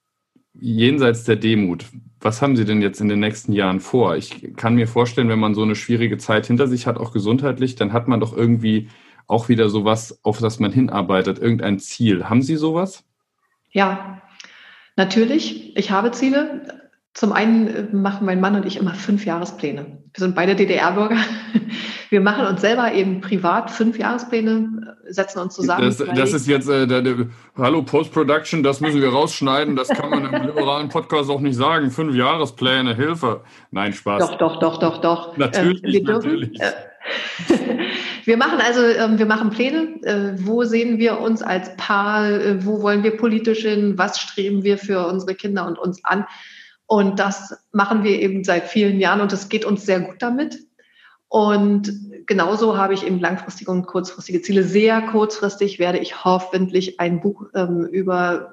jenseits 0.60 1.24
der 1.24 1.36
Demut, 1.36 1.84
was 2.20 2.42
haben 2.42 2.56
Sie 2.56 2.64
denn 2.64 2.82
jetzt 2.82 3.00
in 3.00 3.08
den 3.08 3.20
nächsten 3.20 3.52
Jahren 3.52 3.80
vor? 3.80 4.16
Ich 4.16 4.56
kann 4.56 4.74
mir 4.74 4.88
vorstellen, 4.88 5.28
wenn 5.28 5.38
man 5.38 5.54
so 5.54 5.62
eine 5.62 5.76
schwierige 5.76 6.18
Zeit 6.18 6.46
hinter 6.46 6.66
sich 6.66 6.86
hat, 6.86 6.98
auch 6.98 7.12
gesundheitlich, 7.12 7.76
dann 7.76 7.92
hat 7.92 8.08
man 8.08 8.20
doch 8.20 8.36
irgendwie 8.36 8.88
auch 9.28 9.48
wieder 9.48 9.68
sowas, 9.68 10.18
auf 10.24 10.38
das 10.38 10.58
man 10.58 10.72
hinarbeitet, 10.72 11.38
irgendein 11.38 11.78
Ziel. 11.78 12.28
Haben 12.28 12.42
Sie 12.42 12.56
sowas? 12.56 13.04
Ja, 13.70 14.22
natürlich. 14.96 15.76
Ich 15.76 15.90
habe 15.90 16.10
Ziele. 16.10 16.87
Zum 17.18 17.32
einen 17.32 17.66
äh, 17.66 17.82
machen 17.90 18.26
mein 18.26 18.40
Mann 18.40 18.54
und 18.54 18.64
ich 18.64 18.76
immer 18.76 18.94
fünf 18.94 19.26
Jahrespläne. 19.26 19.86
Wir 20.14 20.20
sind 20.20 20.36
beide 20.36 20.54
DDR-Bürger. 20.54 21.16
Wir 22.10 22.20
machen 22.20 22.46
uns 22.46 22.60
selber 22.60 22.92
eben 22.92 23.20
privat 23.20 23.72
fünf 23.72 23.98
Jahrespläne, 23.98 24.96
äh, 25.04 25.12
setzen 25.12 25.40
uns 25.40 25.56
zusammen. 25.56 25.82
Das, 25.82 25.96
das 25.96 26.32
ist 26.32 26.46
jetzt, 26.46 26.68
äh, 26.68 26.86
der, 26.86 27.02
der, 27.02 27.26
hallo 27.56 27.82
Post-Production, 27.82 28.62
das 28.62 28.80
müssen 28.80 29.02
wir 29.02 29.08
rausschneiden. 29.08 29.74
Das 29.74 29.88
kann 29.88 30.10
man 30.10 30.32
im 30.32 30.42
liberalen 30.46 30.90
Podcast 30.90 31.28
auch 31.28 31.40
nicht 31.40 31.56
sagen. 31.56 31.90
Fünf 31.90 32.14
Jahrespläne, 32.14 32.94
Hilfe. 32.94 33.40
Nein, 33.72 33.92
Spaß. 33.92 34.20
Doch, 34.20 34.38
doch, 34.38 34.60
doch, 34.60 34.78
doch, 34.78 35.00
doch. 35.00 35.36
Natürlich, 35.36 35.82
ähm, 35.82 35.92
wir 35.92 36.04
dürfen, 36.04 36.30
natürlich. 36.30 36.60
Äh, 36.60 36.72
wir 38.26 38.36
machen 38.36 38.60
also, 38.64 38.80
ähm, 38.80 39.18
wir 39.18 39.26
machen 39.26 39.50
Pläne. 39.50 40.00
Äh, 40.04 40.34
wo 40.36 40.62
sehen 40.62 40.98
wir 40.98 41.18
uns 41.18 41.42
als 41.42 41.76
Paar? 41.76 42.30
Wo 42.64 42.80
wollen 42.80 43.02
wir 43.02 43.16
politisch 43.16 43.62
hin? 43.62 43.94
Was 43.98 44.20
streben 44.20 44.62
wir 44.62 44.78
für 44.78 45.04
unsere 45.08 45.34
Kinder 45.34 45.66
und 45.66 45.80
uns 45.80 46.04
an? 46.04 46.24
Und 46.88 47.18
das 47.18 47.54
machen 47.70 48.02
wir 48.02 48.18
eben 48.18 48.44
seit 48.44 48.64
vielen 48.64 48.98
Jahren 48.98 49.20
und 49.20 49.30
es 49.34 49.50
geht 49.50 49.66
uns 49.66 49.84
sehr 49.84 50.00
gut 50.00 50.16
damit. 50.20 50.58
Und 51.28 51.92
genauso 52.26 52.78
habe 52.78 52.94
ich 52.94 53.06
eben 53.06 53.20
langfristige 53.20 53.70
und 53.70 53.86
kurzfristige 53.86 54.40
Ziele. 54.40 54.62
Sehr 54.62 55.02
kurzfristig 55.02 55.78
werde 55.78 55.98
ich 55.98 56.24
hoffentlich 56.24 56.98
ein 56.98 57.20
Buch 57.20 57.44
ähm, 57.54 57.84
über 57.92 58.52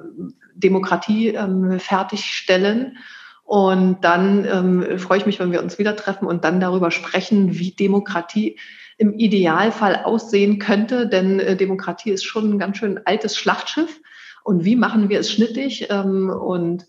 Demokratie 0.53 1.29
ähm, 1.29 1.79
fertigstellen. 1.79 2.97
Und 3.45 4.03
dann 4.03 4.43
ähm, 4.43 4.99
freue 4.99 5.19
ich 5.19 5.25
mich, 5.25 5.39
wenn 5.39 5.53
wir 5.53 5.63
uns 5.63 5.79
wieder 5.79 5.95
treffen 5.95 6.27
und 6.27 6.43
dann 6.43 6.59
darüber 6.59 6.91
sprechen, 6.91 7.57
wie 7.57 7.71
Demokratie 7.71 8.59
im 8.97 9.13
Idealfall 9.13 10.03
aussehen 10.03 10.59
könnte. 10.59 11.07
Denn 11.07 11.39
äh, 11.39 11.55
Demokratie 11.55 12.11
ist 12.11 12.25
schon 12.25 12.51
ein 12.51 12.59
ganz 12.59 12.79
schön 12.79 12.99
altes 13.05 13.37
Schlachtschiff. 13.37 14.01
Und 14.43 14.65
wie 14.65 14.75
machen 14.75 15.07
wir 15.07 15.21
es 15.21 15.31
schnittig? 15.31 15.87
Ähm, 15.89 16.29
und 16.29 16.85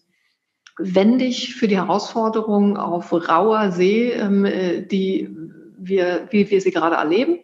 wendig 0.79 1.55
für 1.55 1.69
die 1.69 1.77
Herausforderungen 1.77 2.77
auf 2.77 3.13
rauer 3.13 3.73
See, 3.73 4.13
ähm, 4.13 4.45
äh, 4.45 4.83
die 4.83 5.35
wir, 5.79 6.29
wie 6.31 6.51
wir 6.51 6.61
sie 6.61 6.71
gerade 6.71 6.97
erleben. 6.97 7.41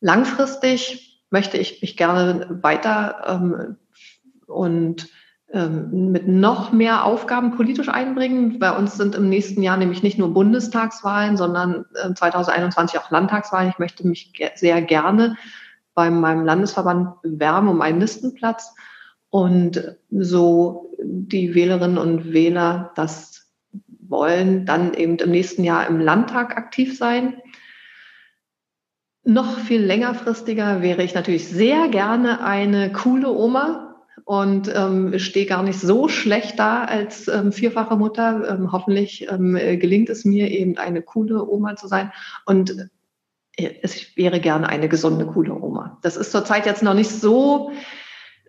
Langfristig 0.00 1.22
möchte 1.30 1.56
ich 1.56 1.80
mich 1.80 1.96
gerne 1.96 2.58
weiter 2.62 3.24
ähm, 3.26 3.76
und 4.46 5.08
ähm, 5.52 6.10
mit 6.12 6.28
noch 6.28 6.72
mehr 6.72 7.04
Aufgaben 7.04 7.56
politisch 7.56 7.88
einbringen. 7.88 8.58
Bei 8.58 8.76
uns 8.76 8.96
sind 8.96 9.14
im 9.14 9.28
nächsten 9.28 9.62
Jahr 9.62 9.76
nämlich 9.76 10.02
nicht 10.02 10.18
nur 10.18 10.34
Bundestagswahlen, 10.34 11.36
sondern 11.36 11.86
2021 12.14 12.98
auch 12.98 13.10
Landtagswahlen. 13.10 13.70
Ich 13.70 13.78
möchte 13.78 14.06
mich 14.06 14.32
sehr 14.54 14.82
gerne 14.82 15.36
bei 15.94 16.10
meinem 16.10 16.44
Landesverband 16.44 17.20
bewerben 17.22 17.68
um 17.68 17.82
einen 17.82 18.00
Listenplatz 18.00 18.74
und 19.28 19.96
so 20.10 20.91
die 21.04 21.54
Wählerinnen 21.54 21.98
und 21.98 22.32
Wähler 22.32 22.92
das 22.94 23.50
wollen, 24.00 24.66
dann 24.66 24.94
eben 24.94 25.16
im 25.16 25.30
nächsten 25.30 25.64
Jahr 25.64 25.86
im 25.86 26.00
Landtag 26.00 26.56
aktiv 26.56 26.96
sein. 26.96 27.40
Noch 29.24 29.58
viel 29.58 29.82
längerfristiger 29.82 30.82
wäre 30.82 31.02
ich 31.02 31.14
natürlich 31.14 31.48
sehr 31.48 31.88
gerne 31.88 32.44
eine 32.44 32.92
coole 32.92 33.30
Oma 33.30 33.96
und 34.24 34.72
ähm, 34.74 35.18
stehe 35.18 35.46
gar 35.46 35.62
nicht 35.62 35.80
so 35.80 36.08
schlecht 36.08 36.58
da 36.58 36.84
als 36.84 37.28
ähm, 37.28 37.52
vierfache 37.52 37.96
Mutter. 37.96 38.48
Ähm, 38.50 38.72
hoffentlich 38.72 39.28
ähm, 39.30 39.54
gelingt 39.54 40.10
es 40.10 40.24
mir 40.24 40.50
eben 40.50 40.76
eine 40.76 41.02
coole 41.02 41.48
Oma 41.48 41.76
zu 41.76 41.86
sein 41.86 42.12
und 42.46 42.90
äh, 43.56 43.70
es 43.82 44.16
wäre 44.16 44.40
gerne 44.40 44.68
eine 44.68 44.88
gesunde, 44.88 45.26
coole 45.26 45.54
Oma. 45.54 45.98
Das 46.02 46.16
ist 46.16 46.32
zurzeit 46.32 46.66
jetzt 46.66 46.82
noch 46.82 46.94
nicht 46.94 47.10
so 47.10 47.72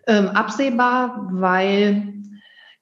ähm, 0.06 0.28
absehbar, 0.28 1.28
weil 1.32 2.13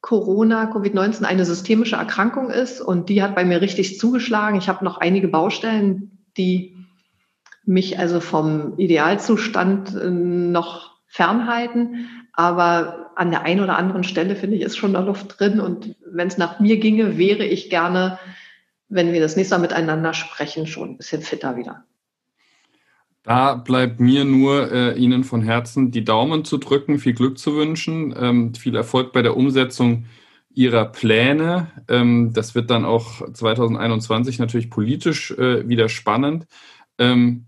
Corona, 0.02 0.64
Covid-19 0.64 1.22
eine 1.22 1.44
systemische 1.46 1.96
Erkrankung 1.96 2.50
ist 2.50 2.80
und 2.80 3.08
die 3.08 3.22
hat 3.22 3.36
bei 3.36 3.44
mir 3.44 3.60
richtig 3.60 3.98
zugeschlagen. 3.98 4.58
Ich 4.58 4.68
habe 4.68 4.84
noch 4.84 4.98
einige 4.98 5.28
Baustellen, 5.28 6.26
die 6.36 6.76
mich 7.64 7.98
also 8.00 8.18
vom 8.20 8.76
Idealzustand 8.78 9.94
äh, 9.94 10.10
noch 10.10 10.90
fernhalten. 11.06 12.08
Aber 12.32 13.12
an 13.14 13.30
der 13.30 13.42
einen 13.42 13.60
oder 13.60 13.76
anderen 13.76 14.02
Stelle 14.02 14.34
finde 14.34 14.56
ich, 14.56 14.62
ist 14.62 14.76
schon 14.76 14.92
noch 14.92 15.06
Luft 15.06 15.38
drin. 15.38 15.60
Und 15.60 15.94
wenn 16.04 16.26
es 16.26 16.36
nach 16.36 16.58
mir 16.58 16.78
ginge, 16.80 17.16
wäre 17.16 17.44
ich 17.44 17.70
gerne, 17.70 18.18
wenn 18.88 19.12
wir 19.12 19.20
das 19.20 19.36
nächste 19.36 19.54
Mal 19.54 19.62
miteinander 19.62 20.14
sprechen, 20.14 20.66
schon 20.66 20.90
ein 20.90 20.96
bisschen 20.96 21.22
fitter 21.22 21.56
wieder. 21.56 21.84
Da 23.22 23.54
bleibt 23.54 24.00
mir 24.00 24.24
nur 24.24 24.72
äh, 24.72 24.98
Ihnen 24.98 25.22
von 25.22 25.42
Herzen 25.42 25.92
die 25.92 26.04
Daumen 26.04 26.44
zu 26.44 26.58
drücken, 26.58 26.98
viel 26.98 27.12
Glück 27.12 27.38
zu 27.38 27.54
wünschen, 27.54 28.14
ähm, 28.18 28.54
viel 28.54 28.74
Erfolg 28.74 29.12
bei 29.12 29.22
der 29.22 29.36
Umsetzung 29.36 30.06
Ihrer 30.54 30.86
Pläne. 30.86 31.70
Ähm, 31.88 32.32
das 32.32 32.54
wird 32.54 32.70
dann 32.70 32.84
auch 32.84 33.22
2021 33.32 34.38
natürlich 34.38 34.70
politisch 34.70 35.30
äh, 35.32 35.68
wieder 35.68 35.88
spannend. 35.88 36.46
Ähm, 36.98 37.46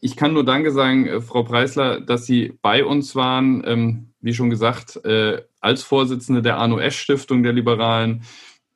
ich 0.00 0.16
kann 0.16 0.32
nur 0.32 0.44
Danke 0.44 0.72
sagen, 0.72 1.06
äh, 1.06 1.20
Frau 1.20 1.44
Preisler, 1.44 2.00
dass 2.00 2.26
Sie 2.26 2.58
bei 2.60 2.84
uns 2.84 3.14
waren. 3.14 3.62
Ähm, 3.64 4.12
wie 4.20 4.34
schon 4.34 4.50
gesagt, 4.50 4.96
äh, 5.04 5.42
als 5.60 5.84
Vorsitzende 5.84 6.42
der 6.42 6.58
Arno 6.58 6.78
Esch 6.78 6.98
Stiftung 6.98 7.44
der 7.44 7.52
Liberalen, 7.52 8.24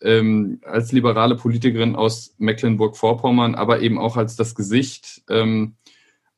ähm, 0.01 0.61
als 0.63 0.93
liberale 0.93 1.35
Politikerin 1.35 1.97
aus 1.97 2.35
Mecklenburg-Vorpommern, 2.39 3.57
aber 3.57 3.81
eben 3.81 3.99
auch 3.99 4.17
als 4.17 4.37
das 4.37 4.55
Gesicht 4.55 5.23
ähm, 5.29 5.75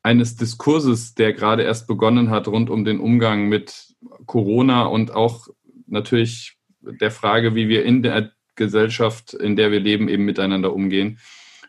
eines 0.02 0.36
Diskurses, 0.36 1.14
der 1.14 1.32
gerade 1.32 1.62
erst 1.62 1.86
begonnen 1.86 2.30
hat 2.30 2.48
rund 2.48 2.70
um 2.70 2.84
den 2.84 3.00
Umgang 3.00 3.48
mit 3.48 3.94
Corona 4.26 4.84
und 4.84 5.14
auch 5.14 5.48
natürlich 5.86 6.56
der 6.80 7.10
Frage, 7.10 7.54
wie 7.54 7.68
wir 7.68 7.84
in 7.84 8.02
der 8.02 8.32
Gesellschaft, 8.56 9.34
in 9.34 9.56
der 9.56 9.70
wir 9.70 9.80
leben, 9.80 10.08
eben 10.08 10.24
miteinander 10.24 10.72
umgehen. 10.72 11.18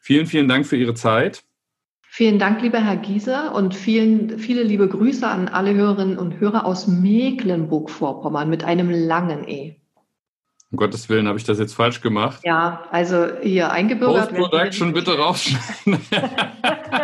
Vielen, 0.01 0.25
vielen 0.25 0.47
Dank 0.47 0.65
für 0.65 0.75
Ihre 0.75 0.95
Zeit. 0.95 1.43
Vielen 2.01 2.37
Dank, 2.37 2.61
lieber 2.61 2.79
Herr 2.79 2.97
Gieser, 2.97 3.55
und 3.55 3.73
vielen, 3.73 4.37
viele 4.37 4.61
liebe 4.61 4.87
Grüße 4.87 5.27
an 5.27 5.47
alle 5.47 5.73
Hörerinnen 5.73 6.19
und 6.19 6.39
Hörer 6.39 6.65
aus 6.65 6.87
Mecklenburg-Vorpommern 6.87 8.49
mit 8.49 8.63
einem 8.63 8.89
langen 8.89 9.47
E. 9.47 9.77
Um 10.71 10.77
Gottes 10.77 11.09
Willen, 11.09 11.27
habe 11.27 11.37
ich 11.37 11.43
das 11.43 11.59
jetzt 11.59 11.73
falsch 11.73 12.01
gemacht? 12.01 12.41
Ja, 12.43 12.83
also 12.91 13.27
hier 13.41 13.71
eingebürgert. 13.71 14.29
Post-Production 14.29 14.93
bitte 14.93 15.17
rausschneiden. 15.17 15.99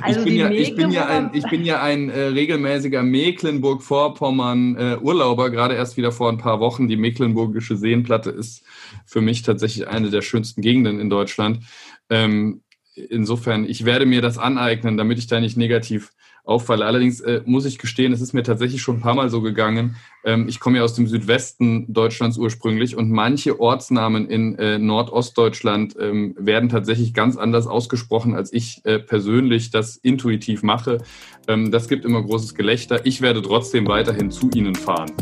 also 0.00 0.20
ich, 0.20 0.24
bin 0.24 0.36
ja, 0.36 0.50
ich, 0.50 0.74
bin 0.74 0.90
ja 0.90 1.04
ein, 1.06 1.30
ich 1.32 1.48
bin 1.48 1.64
ja 1.64 1.80
ein 1.82 2.10
äh, 2.10 2.26
regelmäßiger 2.26 3.02
Mecklenburg-Vorpommern-Urlauber, 3.02 5.46
äh, 5.46 5.50
gerade 5.50 5.74
erst 5.74 5.96
wieder 5.96 6.12
vor 6.12 6.30
ein 6.30 6.38
paar 6.38 6.60
Wochen. 6.60 6.86
Die 6.88 6.96
Mecklenburgische 6.96 7.76
Seenplatte 7.76 8.30
ist 8.30 8.64
für 9.06 9.20
mich 9.20 9.42
tatsächlich 9.42 9.88
eine 9.88 10.10
der 10.10 10.22
schönsten 10.22 10.62
Gegenden 10.62 11.00
in 11.00 11.10
Deutschland. 11.10 11.64
Ähm, 12.10 12.62
insofern, 12.94 13.64
ich 13.64 13.84
werde 13.84 14.06
mir 14.06 14.22
das 14.22 14.38
aneignen, 14.38 14.96
damit 14.96 15.18
ich 15.18 15.26
da 15.26 15.40
nicht 15.40 15.56
negativ 15.56 16.12
auffalle. 16.44 16.84
Allerdings 16.84 17.20
äh, 17.20 17.42
muss 17.44 17.64
ich 17.64 17.78
gestehen, 17.78 18.12
es 18.12 18.20
ist 18.20 18.32
mir 18.32 18.42
tatsächlich 18.42 18.82
schon 18.82 18.96
ein 18.96 19.00
paar 19.00 19.14
Mal 19.14 19.28
so 19.30 19.40
gegangen. 19.42 19.96
Ähm, 20.24 20.48
ich 20.48 20.58
komme 20.58 20.78
ja 20.78 20.84
aus 20.84 20.94
dem 20.94 21.06
Südwesten 21.06 21.92
Deutschlands 21.92 22.36
ursprünglich 22.36 22.96
und 22.96 23.10
manche 23.10 23.60
Ortsnamen 23.60 24.28
in 24.28 24.58
äh, 24.58 24.78
Nordostdeutschland 24.78 25.94
ähm, 26.00 26.34
werden 26.38 26.68
tatsächlich 26.68 27.14
ganz 27.14 27.36
anders 27.36 27.66
ausgesprochen, 27.66 28.34
als 28.34 28.52
ich 28.52 28.80
äh, 28.84 28.98
persönlich 28.98 29.70
das 29.70 29.96
intuitiv 29.96 30.62
mache. 30.62 30.98
Ähm, 31.46 31.70
das 31.70 31.88
gibt 31.88 32.04
immer 32.04 32.22
großes 32.22 32.54
Gelächter. 32.54 33.06
Ich 33.06 33.20
werde 33.20 33.40
trotzdem 33.40 33.86
weiterhin 33.86 34.30
zu 34.30 34.50
Ihnen 34.54 34.74
fahren. 34.74 35.12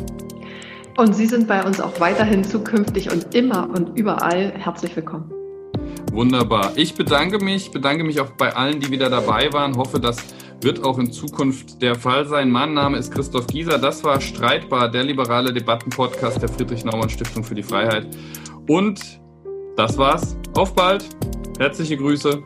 Und 0.96 1.14
Sie 1.14 1.26
sind 1.26 1.46
bei 1.46 1.64
uns 1.64 1.80
auch 1.80 2.00
weiterhin 2.00 2.44
zukünftig 2.44 3.10
und 3.10 3.34
immer 3.34 3.68
und 3.70 3.98
überall 3.98 4.52
herzlich 4.52 4.96
willkommen. 4.96 5.32
Wunderbar. 6.12 6.72
Ich 6.76 6.94
bedanke 6.94 7.42
mich, 7.42 7.70
bedanke 7.70 8.04
mich 8.04 8.20
auch 8.20 8.30
bei 8.30 8.54
allen, 8.54 8.80
die 8.80 8.90
wieder 8.90 9.08
dabei 9.08 9.52
waren. 9.52 9.76
Hoffe, 9.76 10.00
dass 10.00 10.18
wird 10.62 10.84
auch 10.84 10.98
in 10.98 11.10
Zukunft 11.10 11.80
der 11.80 11.94
Fall 11.94 12.26
sein. 12.26 12.50
Mein 12.50 12.74
Name 12.74 12.98
ist 12.98 13.12
Christoph 13.12 13.46
Gieser. 13.46 13.78
Das 13.78 14.04
war 14.04 14.20
Streitbar, 14.20 14.90
der 14.90 15.04
liberale 15.04 15.52
Debattenpodcast 15.52 16.42
der 16.42 16.48
Friedrich-Naumann-Stiftung 16.48 17.44
für 17.44 17.54
die 17.54 17.62
Freiheit. 17.62 18.06
Und 18.68 19.20
das 19.76 19.96
war's. 19.96 20.36
Auf 20.54 20.74
bald. 20.74 21.04
Herzliche 21.58 21.96
Grüße. 21.96 22.42